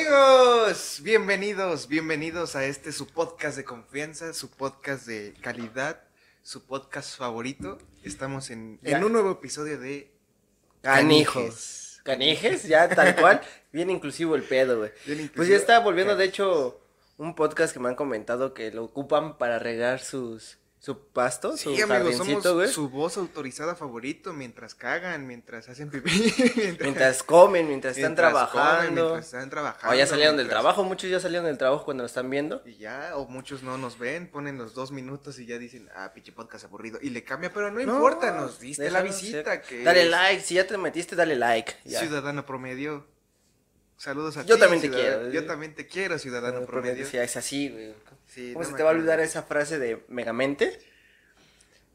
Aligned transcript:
Amigos, 0.00 1.00
bienvenidos, 1.02 1.86
bienvenidos 1.86 2.56
a 2.56 2.64
este 2.64 2.90
su 2.90 3.06
podcast 3.06 3.54
de 3.58 3.64
confianza, 3.64 4.32
su 4.32 4.48
podcast 4.50 5.06
de 5.06 5.34
calidad, 5.42 6.00
su 6.42 6.64
podcast 6.64 7.18
favorito. 7.18 7.76
Estamos 8.02 8.48
en, 8.48 8.80
en 8.82 9.04
un 9.04 9.12
nuevo 9.12 9.32
episodio 9.32 9.78
de 9.78 10.10
Canijos. 10.80 12.00
Canijes, 12.02 12.62
ya 12.62 12.88
tal 12.88 13.14
cual. 13.14 13.42
Bien 13.72 13.90
inclusivo 13.90 14.36
el 14.36 14.42
pedo, 14.42 14.78
güey. 14.78 14.90
Pues 15.36 15.48
ya 15.48 15.56
está 15.56 15.80
volviendo, 15.80 16.16
de 16.16 16.24
hecho, 16.24 16.80
un 17.18 17.34
podcast 17.34 17.74
que 17.74 17.78
me 17.78 17.90
han 17.90 17.94
comentado 17.94 18.54
que 18.54 18.72
lo 18.72 18.84
ocupan 18.84 19.36
para 19.36 19.58
regar 19.58 20.00
sus 20.00 20.59
su 20.82 20.98
pasto, 21.12 21.58
su 21.58 21.74
Sí, 21.76 21.82
amigos, 21.82 22.16
somos 22.16 22.42
güey. 22.54 22.68
su 22.68 22.88
voz 22.88 23.18
autorizada 23.18 23.76
favorito 23.76 24.32
mientras 24.32 24.74
cagan, 24.74 25.26
mientras 25.26 25.68
hacen 25.68 25.90
pipí, 25.90 26.10
mientras, 26.56 26.80
Mientras 26.80 27.22
comen, 27.22 27.68
mientras 27.68 27.98
están 27.98 28.12
mientras 28.12 28.32
comen, 28.32 28.50
trabajando. 28.50 29.02
mientras 29.02 29.26
están 29.26 29.50
trabajando. 29.50 29.94
o 29.94 29.98
ya 29.98 30.06
salieron 30.06 30.36
del 30.38 30.46
mientras- 30.46 30.62
trabajo, 30.62 30.82
muchos 30.84 31.10
ya 31.10 31.20
salieron 31.20 31.44
del 31.44 31.58
trabajo 31.58 31.84
cuando 31.84 32.02
lo 32.02 32.06
están 32.06 32.30
viendo. 32.30 32.62
Y 32.64 32.76
ya, 32.78 33.12
o 33.16 33.26
muchos 33.28 33.62
no 33.62 33.76
nos 33.76 33.98
ven, 33.98 34.26
ponen 34.30 34.56
los 34.56 34.72
dos 34.72 34.90
minutos 34.90 35.38
y 35.38 35.44
ya 35.44 35.58
dicen, 35.58 35.90
ah, 35.94 36.12
pinche 36.14 36.32
podcast 36.32 36.64
aburrido. 36.64 36.98
Y 37.02 37.10
le 37.10 37.24
cambia, 37.24 37.52
pero 37.52 37.70
no, 37.70 37.76
No, 37.84 37.94
importa, 37.96 38.30
nos 38.32 38.58
diste 38.58 38.90
la 38.90 39.02
visita. 39.02 39.52
ser. 39.52 39.62
Que 39.62 39.82
Dale 39.84 40.04
es 40.04 40.10
like, 40.10 40.42
si 40.42 40.54
ya 40.54 40.66
te 40.66 40.78
metiste, 40.78 41.14
dale 41.14 41.36
like. 41.36 41.74
ya. 41.84 42.00
Ciudadano 42.00 42.46
promedio. 42.46 43.06
Saludos 44.00 44.38
a 44.38 44.44
Yo 44.46 44.54
ti, 44.54 44.60
también 44.62 44.80
te 44.80 44.88
ciudadano- 44.88 45.18
quiero. 45.20 45.30
Yo 45.30 45.44
también 45.46 45.74
te 45.74 45.86
quiero, 45.86 46.18
ciudadano 46.18 46.64
promedio. 46.64 47.04
decía, 47.04 47.22
es 47.22 47.36
así, 47.36 47.68
güey. 47.68 47.94
Sí, 48.28 48.52
¿Cómo 48.54 48.64
no 48.64 48.70
se 48.70 48.74
te 48.76 48.82
va 48.82 48.88
a 48.88 48.92
olvidar 48.94 49.20
esa 49.20 49.42
frase 49.42 49.78
de 49.78 50.02
Megamente? 50.08 50.78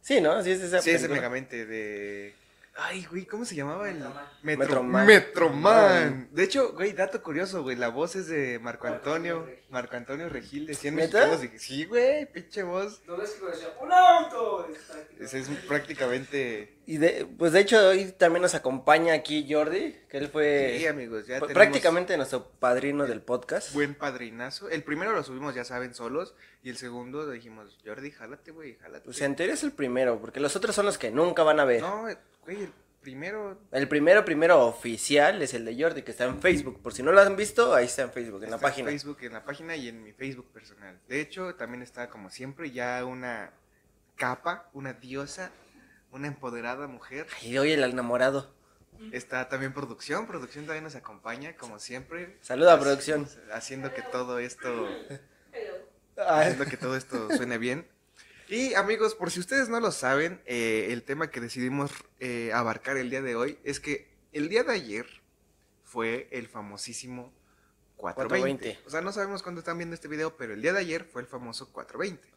Sí, 0.01 0.21
¿no? 0.21 0.43
Sí, 0.43 0.51
es 0.51 0.61
esa 0.61 0.83
Sí, 0.83 0.95
megamente 1.09 1.65
de. 1.65 2.35
Ay, 2.75 3.07
güey, 3.09 3.25
¿cómo 3.25 3.43
se 3.43 3.55
llamaba 3.55 3.89
el. 3.89 4.03
Metroman. 4.43 5.07
Metroman. 5.07 6.27
De 6.31 6.43
hecho, 6.43 6.73
güey, 6.73 6.93
dato 6.93 7.23
curioso, 7.23 7.63
güey, 7.63 7.75
la 7.75 7.87
voz 7.87 8.15
es 8.15 8.27
de 8.27 8.59
Marco 8.59 8.85
Antonio. 8.85 9.49
Marco 9.75 9.97
Antonio 9.97 10.29
Regil, 10.29 10.67
decían 10.67 10.95
¿Neta? 10.95 11.27
mexicanos. 11.27 11.61
Sí, 11.61 11.83
güey, 11.83 12.25
pinche 12.31 12.63
voz. 12.63 13.01
¿No 13.05 13.17
ves 13.17 13.31
que 13.31 13.43
lo 13.43 13.51
decía? 13.51 13.67
¡Un 13.81 13.91
auto! 13.91 14.69
Ese 15.19 15.39
es 15.39 15.49
prácticamente. 15.67 16.77
Y 16.85 16.95
de, 16.95 17.27
pues 17.37 17.51
de 17.51 17.59
hecho 17.59 17.89
hoy 17.89 18.13
también 18.17 18.41
nos 18.41 18.55
acompaña 18.55 19.13
aquí 19.13 19.45
Jordi, 19.51 19.97
que 20.07 20.17
él 20.17 20.29
fue 20.29 20.77
Sí, 20.79 20.87
amigos, 20.87 21.27
ya 21.27 21.41
prácticamente 21.41 22.15
nuestro 22.15 22.47
padrino 22.51 23.05
del 23.05 23.21
podcast. 23.21 23.73
Buen 23.73 23.95
padrinazo. 23.95 24.69
El 24.69 24.81
primero 24.81 25.11
lo 25.11 25.23
subimos, 25.23 25.53
ya 25.53 25.65
saben, 25.65 25.93
solos. 25.93 26.35
Y 26.63 26.69
el 26.69 26.77
segundo 26.77 27.29
dijimos, 27.29 27.77
Jordi, 27.85 28.11
jálate, 28.11 28.51
güey, 28.51 28.77
jálate. 28.77 29.03
Pues 29.03 29.19
en 29.19 29.35
teoría 29.35 29.55
es 29.55 29.63
el 29.63 29.73
primero, 29.73 30.21
porque 30.21 30.39
los 30.39 30.55
otros 30.55 30.73
son 30.73 30.85
los 30.85 30.97
que 30.97 31.11
nunca 31.11 31.43
van 31.43 31.59
a 31.59 31.65
ver. 31.65 31.81
No, 31.81 32.03
güey, 32.45 32.69
primero. 33.05 33.61
El 33.71 33.87
primero, 33.87 34.25
primero 34.25 34.65
oficial 34.65 35.39
es 35.43 35.53
el 35.53 35.63
de 35.63 35.79
Jordi, 35.79 36.01
que 36.01 36.09
está 36.09 36.23
en 36.25 36.41
Facebook. 36.41 36.81
Por 36.81 36.91
si 36.91 37.03
no 37.03 37.11
lo 37.11 37.21
han 37.21 37.35
visto, 37.35 37.75
ahí 37.75 37.85
está 37.85 38.01
en 38.01 38.11
Facebook, 38.11 38.43
en 38.43 38.49
la 38.49 38.57
página. 38.57 38.89
Facebook, 38.89 39.19
en 39.21 39.33
la 39.33 39.45
página 39.45 39.75
y 39.75 39.87
en 39.87 40.01
mi 40.03 40.11
Facebook 40.11 40.51
personal. 40.51 40.99
De 41.07 41.21
hecho, 41.21 41.53
también 41.53 41.83
está, 41.83 42.09
como 42.09 42.31
siempre, 42.31 42.71
ya 42.71 43.05
una 43.05 43.51
capa, 44.15 44.71
una 44.73 44.93
diosa, 44.93 45.51
una 46.09 46.25
empoderada 46.27 46.87
mujer. 46.87 47.27
Y 47.43 47.55
oye, 47.59 47.75
el 47.75 47.83
enamorado. 47.83 48.55
Está 49.11 49.49
también 49.49 49.71
producción. 49.71 50.25
Producción 50.25 50.65
también 50.65 50.83
nos 50.83 50.95
acompaña, 50.95 51.55
como 51.57 51.77
siempre. 51.77 52.37
Saluda, 52.41 52.75
Haci- 52.75 52.81
producción. 52.81 53.27
Haciendo 53.53 53.93
que 53.93 54.01
todo 54.01 54.39
esto. 54.39 54.87
Haciendo 56.17 56.65
que 56.65 56.77
todo 56.77 56.95
esto 56.95 57.29
suene 57.35 57.57
bien. 57.59 57.87
Y 58.47 58.75
amigos, 58.75 59.15
por 59.15 59.31
si 59.31 59.39
ustedes 59.39 59.69
no 59.69 59.79
lo 59.79 59.91
saben, 59.91 60.41
eh, 60.45 60.87
el 60.91 61.03
tema 61.03 61.31
que 61.31 61.41
decidimos 61.41 61.91
eh, 62.19 62.51
abarcar 62.53 62.97
el 62.97 63.09
día 63.09 63.21
de 63.21 63.35
hoy 63.35 63.57
es 63.63 63.79
que 63.79 64.07
el 64.33 64.49
día 64.49 64.63
de 64.63 64.73
ayer 64.73 65.07
fue 65.83 66.27
el 66.31 66.47
famosísimo 66.47 67.33
420. 67.97 68.59
420. 68.59 68.87
O 68.87 68.89
sea, 68.89 69.01
no 69.01 69.11
sabemos 69.11 69.41
cuándo 69.41 69.59
están 69.59 69.77
viendo 69.77 69.95
este 69.95 70.07
video, 70.07 70.37
pero 70.37 70.53
el 70.53 70.61
día 70.61 70.73
de 70.73 70.79
ayer 70.79 71.05
fue 71.05 71.21
el 71.21 71.27
famoso 71.27 71.71
420. 71.71 72.27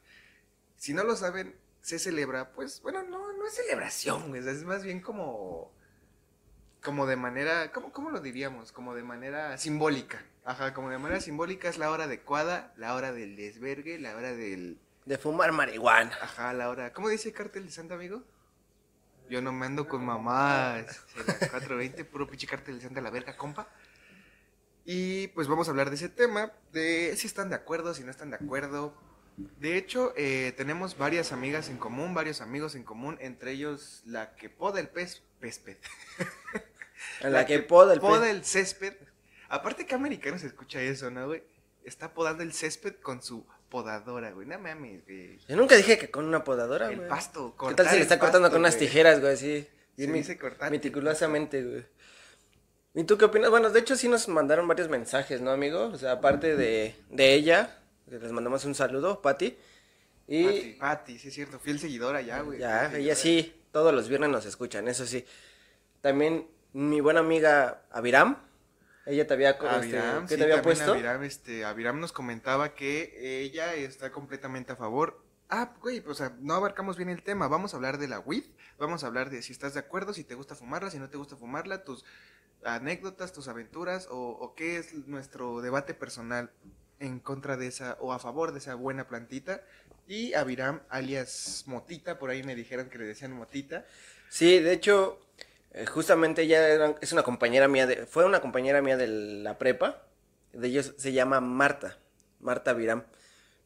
Si 0.76 0.94
no 0.94 1.04
lo 1.04 1.14
saben, 1.16 1.54
se 1.82 1.98
celebra, 1.98 2.52
pues, 2.52 2.80
bueno, 2.82 3.02
no, 3.02 3.32
no 3.32 3.47
es 3.47 3.54
celebración, 3.54 4.32
sea, 4.32 4.52
es 4.52 4.64
más 4.64 4.84
bien 4.84 5.00
como, 5.00 5.72
como 6.82 7.06
de 7.06 7.16
manera, 7.16 7.72
¿cómo, 7.72 7.92
¿cómo 7.92 8.10
lo 8.10 8.20
diríamos? 8.20 8.72
Como 8.72 8.94
de 8.94 9.02
manera 9.02 9.58
simbólica. 9.58 10.24
Ajá, 10.44 10.72
como 10.72 10.88
de 10.88 10.98
manera 10.98 11.20
simbólica 11.20 11.68
es 11.68 11.76
la 11.76 11.91
hora 11.91 12.04
adecuada, 12.04 12.72
la 12.76 12.94
hora 12.94 13.12
del 13.12 13.36
desvergue, 13.36 13.98
la 13.98 14.16
hora 14.16 14.32
del... 14.32 14.78
de 15.08 15.16
fumar 15.16 15.52
marihuana. 15.52 16.14
Ajá, 16.20 16.52
la 16.52 16.69
hora... 16.69 16.92
¿Cómo 16.92 17.08
dice 17.08 17.32
Cártel 17.32 17.64
de 17.64 17.72
Santa, 17.72 17.94
amigo? 17.94 18.22
Yo 19.30 19.41
no 19.41 19.52
me 19.52 19.64
ando 19.64 19.88
con 19.88 20.04
mamás. 20.04 20.84
Sí, 21.14 21.20
las 21.26 21.38
420, 21.38 22.04
puro 22.04 22.28
pinche 22.28 22.46
Cártel 22.46 22.76
de 22.76 22.82
Santa, 22.82 23.00
la 23.00 23.08
verga, 23.08 23.34
compa. 23.34 23.68
Y 24.84 25.28
pues 25.28 25.48
vamos 25.48 25.66
a 25.66 25.70
hablar 25.70 25.88
de 25.88 25.97
ese 25.97 26.10
tema, 26.10 26.52
de 26.72 27.14
si 27.16 27.26
están 27.26 27.48
de 27.48 27.54
acuerdo, 27.56 27.94
si 27.94 28.04
no 28.04 28.10
están 28.10 28.30
de 28.30 28.36
acuerdo. 28.36 28.94
De 29.58 29.78
hecho, 29.78 30.12
eh, 30.16 30.52
tenemos 30.58 30.98
varias 30.98 31.32
amigas 31.32 31.70
en 31.70 31.78
común, 31.78 32.12
varios 32.12 32.42
amigos 32.42 32.74
en 32.74 32.84
común, 32.84 33.16
entre 33.20 33.52
ellos 33.52 34.02
la 34.04 34.34
que 34.34 34.50
poda 34.50 34.78
el 34.78 34.88
pez, 34.88 35.22
pésped. 35.41 35.78
En 37.20 37.32
la 37.32 37.47
que 37.47 37.60
poda 37.60 37.94
el 37.94 38.00
poda 38.00 38.30
el 38.30 38.44
césped. 38.44 38.94
Aparte 39.48 39.86
que 39.86 39.94
americano 39.94 40.38
se 40.38 40.48
escucha 40.48 40.82
eso, 40.82 41.10
¿no, 41.10 41.26
güey? 41.28 41.42
Está 41.84 42.12
podando 42.12 42.42
el 42.42 42.52
césped 42.52 42.97
con 42.97 43.22
su 43.22 43.47
podadora, 43.68 44.30
güey. 44.32 44.46
No 44.46 44.58
mames, 44.58 45.04
güey. 45.04 45.38
Yo 45.48 45.56
nunca 45.56 45.76
dije 45.76 45.98
que 45.98 46.10
con 46.10 46.24
una 46.24 46.44
podadora, 46.44 46.88
El 46.90 46.96
güey. 46.96 47.08
pasto, 47.08 47.54
¿Qué 47.68 47.74
tal 47.74 47.86
si 47.86 47.92
le 47.92 47.96
el 47.98 48.02
está 48.02 48.18
cortando 48.18 48.50
con 48.50 48.60
unas 48.60 48.76
tijeras, 48.78 49.20
güey, 49.20 49.32
así? 49.34 49.68
Se 49.96 50.06
mi- 50.06 50.18
dice 50.18 50.38
cortar. 50.38 50.70
Meticulosamente, 50.70 51.62
güey. 51.64 51.84
¿Y 52.94 53.04
tú 53.04 53.18
qué 53.18 53.26
opinas? 53.26 53.50
Bueno, 53.50 53.70
de 53.70 53.78
hecho 53.80 53.96
sí 53.96 54.08
nos 54.08 54.26
mandaron 54.28 54.66
varios 54.66 54.88
mensajes, 54.88 55.40
¿no, 55.40 55.50
amigo? 55.50 55.86
O 55.86 55.98
sea, 55.98 56.12
aparte 56.12 56.56
de, 56.56 56.94
de 57.10 57.34
ella, 57.34 57.78
les 58.06 58.32
mandamos 58.32 58.64
un 58.64 58.74
saludo, 58.74 59.20
Pati. 59.22 59.56
Y 60.26 60.44
Pati, 60.44 60.72
Pati, 60.80 61.18
sí 61.18 61.28
es 61.28 61.34
cierto, 61.34 61.58
fiel 61.58 61.78
seguidora 61.78 62.20
ya, 62.22 62.40
güey. 62.42 62.58
ya, 62.58 62.92
ella 62.96 63.14
sí, 63.14 63.54
todos 63.72 63.94
los 63.94 64.08
viernes 64.08 64.30
nos 64.30 64.46
escuchan, 64.46 64.88
eso 64.88 65.06
sí. 65.06 65.24
También 66.00 66.46
mi 66.72 67.00
buena 67.00 67.20
amiga 67.20 67.82
Aviram, 67.90 68.36
ella 69.08 69.26
te 69.26 69.34
había, 69.34 69.50
este, 69.50 69.69
Aviram, 69.69 70.26
¿qué 70.26 70.34
sí, 70.34 70.38
te 70.38 70.44
había 70.44 70.62
puesto? 70.62 70.92
Aviram, 70.92 71.22
este, 71.24 71.64
Aviram 71.64 72.00
nos 72.00 72.12
comentaba 72.12 72.74
que 72.74 73.42
ella 73.42 73.74
está 73.74 74.12
completamente 74.12 74.72
a 74.72 74.76
favor. 74.76 75.22
Ah, 75.48 75.74
güey, 75.80 76.00
pues 76.00 76.20
o 76.20 76.24
sea, 76.24 76.36
no 76.41 76.54
abarcamos 76.54 76.96
bien 76.96 77.08
el 77.08 77.22
tema. 77.22 77.48
Vamos 77.48 77.72
a 77.72 77.76
hablar 77.76 77.98
de 77.98 78.08
la 78.08 78.20
weed, 78.20 78.44
vamos 78.78 79.02
a 79.02 79.06
hablar 79.06 79.30
de 79.30 79.42
si 79.42 79.52
estás 79.52 79.74
de 79.74 79.80
acuerdo, 79.80 80.12
si 80.12 80.24
te 80.24 80.34
gusta 80.34 80.54
fumarla, 80.54 80.91
si 80.91 80.98
no 80.98 81.08
te 81.08 81.16
gusta 81.16 81.36
fumarla, 81.36 81.84
tus 81.84 82.04
anécdotas, 82.64 83.32
tus 83.32 83.48
aventuras 83.48 84.08
o, 84.10 84.30
o 84.30 84.54
qué 84.54 84.76
es 84.76 84.92
nuestro 85.06 85.60
debate 85.62 85.94
personal 85.94 86.50
en 87.00 87.20
contra 87.20 87.56
de 87.56 87.68
esa 87.68 87.97
o 88.00 88.12
a 88.12 88.18
favor 88.18 88.52
de 88.52 88.58
esa 88.58 88.74
buena 88.74 89.08
plantita. 89.08 89.62
Y 90.06 90.34
Aviram, 90.34 90.80
alias 90.88 91.64
Motita, 91.66 92.18
por 92.18 92.30
ahí 92.30 92.42
me 92.42 92.54
dijeron 92.54 92.88
que 92.88 92.98
le 92.98 93.04
decían 93.04 93.32
Motita. 93.32 93.86
Sí, 94.28 94.58
de 94.58 94.72
hecho, 94.72 95.20
justamente 95.86 96.42
ella 96.42 96.66
era- 96.68 96.94
es 97.00 97.12
una 97.12 97.22
compañera 97.22 97.68
mía, 97.68 97.86
de, 97.86 98.06
fue 98.06 98.24
una 98.24 98.40
compañera 98.40 98.82
mía 98.82 98.96
de 98.96 99.06
la 99.08 99.58
prepa, 99.58 100.02
de 100.52 100.68
ellos 100.68 100.94
se 100.96 101.12
llama 101.12 101.40
Marta, 101.40 101.98
Marta 102.40 102.72
Viram. 102.72 103.04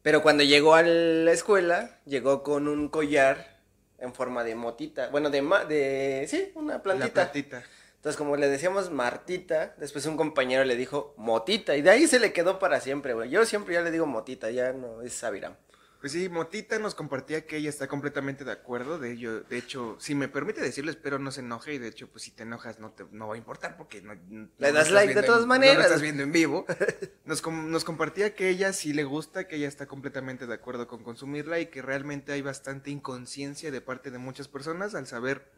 Pero 0.01 0.21
cuando 0.21 0.43
llegó 0.43 0.75
a 0.75 0.81
la 0.83 1.31
escuela, 1.31 1.99
llegó 2.05 2.43
con 2.43 2.67
un 2.67 2.89
collar 2.89 3.57
en 3.99 4.13
forma 4.13 4.43
de 4.43 4.53
motita, 4.55 5.07
bueno, 5.09 5.29
de, 5.29 5.41
ma- 5.41 5.63
de 5.65 6.25
sí, 6.29 6.51
una 6.55 6.73
La 6.73 6.83
plantita. 6.83 7.13
plantita. 7.13 7.63
Entonces, 7.95 8.17
como 8.17 8.35
le 8.35 8.49
decíamos 8.49 8.91
Martita, 8.91 9.75
después 9.77 10.05
un 10.07 10.17
compañero 10.17 10.65
le 10.65 10.75
dijo 10.75 11.13
Motita, 11.15 11.77
y 11.77 11.81
de 11.81 11.89
ahí 11.89 12.05
se 12.05 12.19
le 12.19 12.33
quedó 12.33 12.59
para 12.59 12.81
siempre, 12.81 13.13
güey. 13.13 13.29
Yo 13.29 13.45
siempre 13.45 13.75
ya 13.75 13.81
le 13.81 13.91
digo 13.91 14.05
Motita, 14.05 14.51
ya 14.51 14.73
no 14.73 15.01
es 15.01 15.23
Aviram. 15.23 15.55
Pues 16.03 16.11
sí, 16.11 16.27
Motita 16.27 16.79
nos 16.79 16.95
compartía 16.95 17.45
que 17.45 17.55
ella 17.55 17.69
está 17.69 17.87
completamente 17.87 18.43
de 18.43 18.51
acuerdo 18.51 18.99
de 18.99 19.13
ello. 19.13 19.39
De 19.43 19.57
hecho, 19.57 19.95
si 20.01 20.15
me 20.15 20.27
permite 20.27 20.59
decirlo, 20.59 20.91
espero 20.91 21.17
no 21.17 21.31
se 21.31 21.39
enoje. 21.39 21.75
Y 21.75 21.77
de 21.77 21.87
hecho, 21.87 22.09
pues 22.09 22.25
si 22.25 22.31
te 22.31 22.43
enojas 22.43 22.77
no 22.81 22.91
te 22.91 23.05
no 23.11 23.29
va 23.29 23.35
a 23.35 23.37
importar 23.37 23.77
porque 23.77 24.01
no, 24.01 24.13
no 24.27 24.49
Le 24.57 24.73
das 24.73 24.87
estás 24.87 24.91
like 24.91 25.15
de 25.15 25.23
todas 25.23 25.43
en- 25.43 25.47
maneras. 25.47 25.75
No 25.75 25.79
lo 25.79 25.85
estás 25.85 26.01
viendo 26.01 26.21
en 26.23 26.33
vivo. 26.33 26.65
Nos, 27.23 27.41
com- 27.41 27.71
nos 27.71 27.85
compartía 27.85 28.35
que 28.35 28.49
ella 28.49 28.73
sí 28.73 28.91
le 28.91 29.05
gusta, 29.05 29.47
que 29.47 29.55
ella 29.55 29.69
está 29.69 29.85
completamente 29.87 30.45
de 30.45 30.53
acuerdo 30.53 30.89
con 30.89 31.03
consumirla 31.05 31.61
y 31.61 31.67
que 31.67 31.81
realmente 31.81 32.33
hay 32.33 32.41
bastante 32.41 32.91
inconsciencia 32.91 33.71
de 33.71 33.79
parte 33.79 34.11
de 34.11 34.17
muchas 34.17 34.49
personas 34.49 34.95
al 34.95 35.07
saber, 35.07 35.49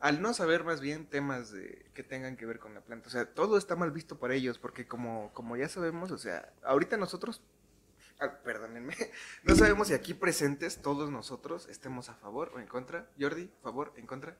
al 0.00 0.20
no 0.20 0.34
saber 0.34 0.64
más 0.64 0.82
bien 0.82 1.06
temas 1.06 1.50
de, 1.50 1.86
que 1.94 2.02
tengan 2.02 2.36
que 2.36 2.44
ver 2.44 2.58
con 2.58 2.74
la 2.74 2.82
planta. 2.82 3.08
O 3.08 3.10
sea, 3.10 3.24
todo 3.24 3.56
está 3.56 3.74
mal 3.74 3.90
visto 3.90 4.18
para 4.18 4.34
ellos 4.34 4.58
porque 4.58 4.86
como, 4.86 5.30
como 5.32 5.56
ya 5.56 5.70
sabemos, 5.70 6.10
o 6.10 6.18
sea, 6.18 6.52
ahorita 6.62 6.98
nosotros 6.98 7.40
Ah, 8.20 8.30
perdónenme. 8.44 8.94
No 9.42 9.54
sabemos 9.56 9.88
si 9.88 9.94
aquí 9.94 10.14
presentes 10.14 10.80
todos 10.82 11.10
nosotros 11.10 11.68
estemos 11.68 12.08
a 12.08 12.14
favor 12.14 12.52
o 12.54 12.60
en 12.60 12.66
contra. 12.66 13.06
Jordi, 13.18 13.50
favor, 13.62 13.92
en 13.96 14.06
contra. 14.06 14.36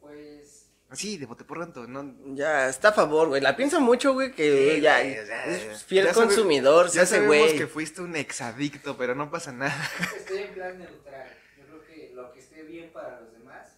Pues. 0.00 0.62
Así, 0.88 1.16
de 1.18 1.26
bote 1.26 1.44
pronto, 1.44 1.86
no. 1.88 2.14
Ya, 2.36 2.68
está 2.68 2.88
a 2.90 2.92
favor, 2.92 3.28
güey. 3.28 3.40
La 3.42 3.56
piensa 3.56 3.80
mucho, 3.80 4.12
güey, 4.12 4.32
que 4.32 4.74
Sí, 4.76 4.80
ya 4.80 5.00
güey, 5.00 5.14
es 5.14 5.82
fiel 5.84 6.04
ya 6.06 6.14
sabe- 6.14 6.26
consumidor, 6.26 6.90
se 6.90 6.96
Ya 6.98 7.02
hace 7.02 7.16
sabemos 7.16 7.38
güey. 7.38 7.58
que 7.58 7.66
fuiste 7.66 8.02
un 8.02 8.14
exadicto, 8.14 8.96
pero 8.96 9.14
no 9.16 9.28
pasa 9.30 9.50
nada. 9.50 9.74
Estoy 10.16 10.38
en 10.42 10.54
plan 10.54 10.78
neutral. 10.78 11.28
Yo 11.58 11.64
creo 11.66 11.84
que 11.86 12.12
lo 12.14 12.32
que 12.32 12.38
esté 12.38 12.62
bien 12.62 12.92
para 12.92 13.20
los 13.20 13.32
demás. 13.32 13.72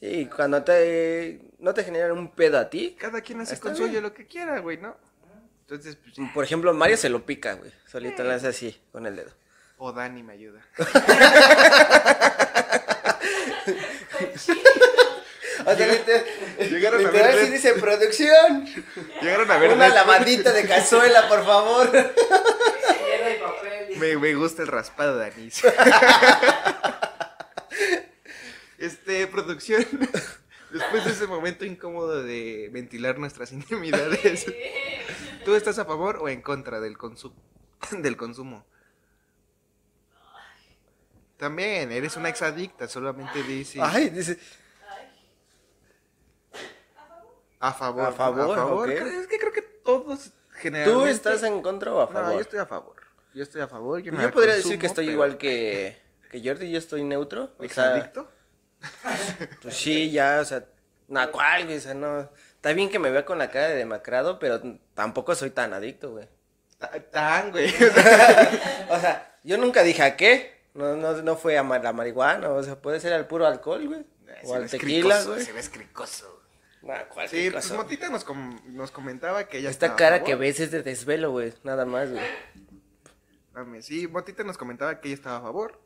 Sí, 0.00 0.28
cuando 0.34 0.64
te 0.64 1.42
no 1.60 1.74
te 1.74 1.84
generan 1.84 2.12
un 2.18 2.32
pedo 2.32 2.58
a 2.58 2.68
ti. 2.68 2.96
Cada 2.98 3.20
quien 3.20 3.40
hace 3.42 3.60
con 3.60 3.76
suyo 3.76 4.00
lo 4.00 4.12
que 4.12 4.26
quiera, 4.26 4.58
güey, 4.58 4.78
¿no? 4.78 4.96
Entonces, 5.70 5.96
pues, 6.02 6.14
Por 6.34 6.44
ejemplo, 6.44 6.74
Mario 6.74 6.96
se 6.96 7.08
lo 7.08 7.24
pica, 7.24 7.54
güey. 7.54 7.70
Solito 7.86 8.24
le 8.24 8.34
hace 8.34 8.48
así, 8.48 8.76
con 8.90 9.06
el 9.06 9.14
dedo. 9.14 9.30
o 9.78 9.92
Dani 9.92 10.22
me 10.22 10.32
ayuda. 10.32 10.60
O 15.66 15.74
sea, 15.76 15.86
literal, 15.86 16.24
Llegaron 16.70 17.06
a 17.06 17.10
ver- 17.10 17.44
sí 17.44 17.50
dice 17.52 17.74
producción. 17.74 18.66
Llegaron 19.20 19.50
a 19.50 19.58
ver 19.58 19.72
Una 19.72 19.88
lavadita 19.90 20.52
de 20.52 20.66
cazuela, 20.66 21.28
por 21.28 21.44
favor. 21.44 21.90
Me, 23.96 24.16
me 24.16 24.34
gusta 24.34 24.62
el 24.62 24.68
raspado 24.68 25.18
de 25.18 25.26
anís. 25.26 25.60
este, 28.78 29.26
producción. 29.26 29.86
Después 30.70 31.04
de 31.04 31.10
ese 31.10 31.26
momento 31.26 31.64
incómodo 31.64 32.22
de 32.22 32.70
ventilar 32.72 33.18
nuestras 33.18 33.50
intimidades, 33.52 34.46
¿tú 35.44 35.54
estás 35.54 35.78
a 35.78 35.84
favor 35.84 36.18
o 36.20 36.28
en 36.28 36.42
contra 36.42 36.80
del 36.80 36.96
consumo? 36.98 37.36
Del 37.92 38.16
consumo. 38.16 38.64
También, 41.36 41.90
eres 41.90 42.16
una 42.16 42.28
exadicta, 42.28 42.86
solamente 42.86 43.42
dice 43.42 43.80
Ay, 43.82 44.10
dice. 44.10 44.38
a 47.58 47.72
favor. 47.72 48.04
A 48.08 48.12
favor, 48.12 48.58
ok. 48.58 48.88
Es 48.88 49.26
que 49.26 49.38
creo 49.38 49.52
que 49.52 49.62
todos 49.62 50.32
generalmente... 50.52 51.02
¿Tú 51.04 51.06
estás 51.06 51.42
en 51.42 51.62
contra 51.62 51.92
o 51.94 52.00
a 52.02 52.06
No, 52.06 52.12
favor? 52.12 52.32
yo 52.34 52.40
estoy 52.40 52.58
a 52.58 52.66
favor. 52.66 52.96
Yo 53.34 53.42
estoy 53.42 53.60
a 53.62 53.68
favor. 53.68 54.00
Yo, 54.02 54.12
Yo, 54.12 54.18
no 54.18 54.30
podría 54.30 54.54
decir 54.54 54.64
consumo, 54.72 54.80
que 54.80 54.86
estoy 54.86 55.04
pero- 55.06 55.12
igual 55.14 55.38
que, 55.38 56.02
que 56.30 56.42
Jordi, 56.42 56.70
yo 56.70 56.78
estoy 56.78 57.04
neutro. 57.04 57.44
O 57.58 57.68
sea, 57.68 57.96
¿Exadicto? 57.96 58.30
pues 59.62 59.76
sí, 59.76 60.10
ya, 60.10 60.40
o 60.40 60.44
sea, 60.44 60.64
no, 61.08 61.30
¿cuál, 61.30 61.64
güey? 61.66 61.76
O 61.76 61.80
sea, 61.80 61.94
no. 61.94 62.30
Está 62.60 62.74
bien 62.74 62.90
que 62.90 62.98
me 62.98 63.10
vea 63.10 63.24
con 63.24 63.38
la 63.38 63.50
cara 63.50 63.68
de 63.68 63.76
demacrado, 63.76 64.38
pero 64.38 64.60
tampoco 64.92 65.34
soy 65.34 65.48
tan 65.50 65.72
adicto, 65.72 66.10
güey. 66.10 66.28
Ta- 66.78 66.90
Tan, 67.10 67.50
güey. 67.52 67.72
O 68.90 68.98
sea, 69.00 69.34
yo 69.42 69.56
nunca 69.56 69.82
dije 69.82 70.02
a 70.02 70.14
qué. 70.16 70.60
No, 70.74 70.94
no, 70.94 71.14
no 71.22 71.36
fue 71.36 71.56
a 71.58 71.62
la 71.62 71.92
marihuana, 71.92 72.50
o 72.50 72.62
sea, 72.62 72.76
puede 72.80 73.00
ser 73.00 73.12
al 73.14 73.26
puro 73.26 73.46
alcohol, 73.46 73.86
güey. 73.88 74.04
O 74.44 74.48
Se 74.50 74.54
al 74.56 74.70
tequila, 74.70 75.14
cricoso, 75.16 75.32
güey. 75.32 75.44
Se 75.44 75.52
ves 75.52 75.68
cricoso. 75.70 76.42
Nah, 76.82 77.04
¿cuál 77.12 77.28
Sí, 77.28 77.50
pues? 77.50 77.70
Motita 77.72 78.08
nos, 78.10 78.24
com- 78.24 78.60
nos 78.66 78.90
comentaba 78.90 79.44
que 79.44 79.58
ella 79.58 79.70
Esta 79.70 79.86
estaba 79.86 79.94
a 79.94 79.96
cara 79.96 80.16
favor. 80.18 80.26
que 80.26 80.34
ves 80.36 80.60
es 80.60 80.70
de 80.70 80.82
desvelo, 80.82 81.30
güey. 81.32 81.52
Nada 81.64 81.84
más, 81.86 82.10
güey. 82.10 82.22
Sí, 83.82 84.06
Motita 84.06 84.44
nos 84.44 84.56
comentaba 84.58 85.00
que 85.00 85.08
ella 85.08 85.14
estaba 85.16 85.38
a 85.38 85.42
favor 85.42 85.80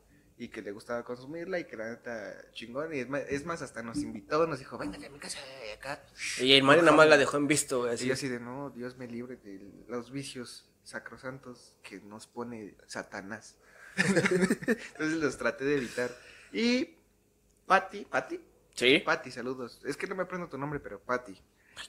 y 0.44 0.48
que 0.48 0.62
le 0.62 0.72
gustaba 0.72 1.04
consumirla 1.04 1.58
y 1.58 1.64
que 1.64 1.76
la 1.76 1.90
neta 1.90 2.50
chingón. 2.52 2.94
Y 2.94 2.98
es 3.00 3.08
más, 3.08 3.22
es 3.28 3.44
más, 3.46 3.62
hasta 3.62 3.82
nos 3.82 3.98
invitó, 3.98 4.46
nos 4.46 4.58
dijo, 4.58 4.78
vengan 4.78 5.04
a 5.04 5.08
mi 5.08 5.18
casa 5.18 5.38
de 5.62 5.72
acá. 5.72 6.02
Y 6.40 6.52
el 6.52 6.62
Mario 6.62 6.82
nada 6.82 6.96
más 6.96 7.08
la 7.08 7.16
dejó 7.16 7.36
en 7.36 7.46
visto, 7.46 7.80
güey. 7.80 7.92
Y 7.92 7.94
Así. 7.94 8.06
yo 8.06 8.14
así 8.14 8.28
de, 8.28 8.40
no, 8.40 8.70
Dios 8.70 8.96
me 8.96 9.06
libre 9.06 9.36
de 9.36 9.84
los 9.88 10.10
vicios 10.10 10.68
sacrosantos 10.82 11.76
que 11.82 12.00
nos 12.00 12.26
pone 12.26 12.76
Satanás. 12.86 13.56
Entonces 13.96 15.18
los 15.18 15.38
traté 15.38 15.64
de 15.64 15.76
evitar. 15.76 16.10
Y 16.52 16.96
Patti, 17.66 18.04
Patti, 18.04 18.40
Sí. 18.74 18.98
Patti, 18.98 19.30
saludos. 19.30 19.80
Es 19.84 19.96
que 19.96 20.06
no 20.08 20.16
me 20.16 20.24
aprendo 20.24 20.48
tu 20.48 20.58
nombre, 20.58 20.80
pero 20.80 21.00
Patti. 21.00 21.40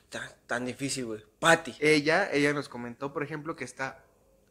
Tan, 0.09 0.29
tan 0.45 0.65
difícil, 0.65 1.05
güey. 1.05 1.23
Patty. 1.39 1.75
Ella, 1.79 2.31
ella 2.31 2.53
nos 2.53 2.69
comentó, 2.69 3.11
por 3.11 3.23
ejemplo, 3.23 3.55
que 3.55 3.63
está 3.63 4.04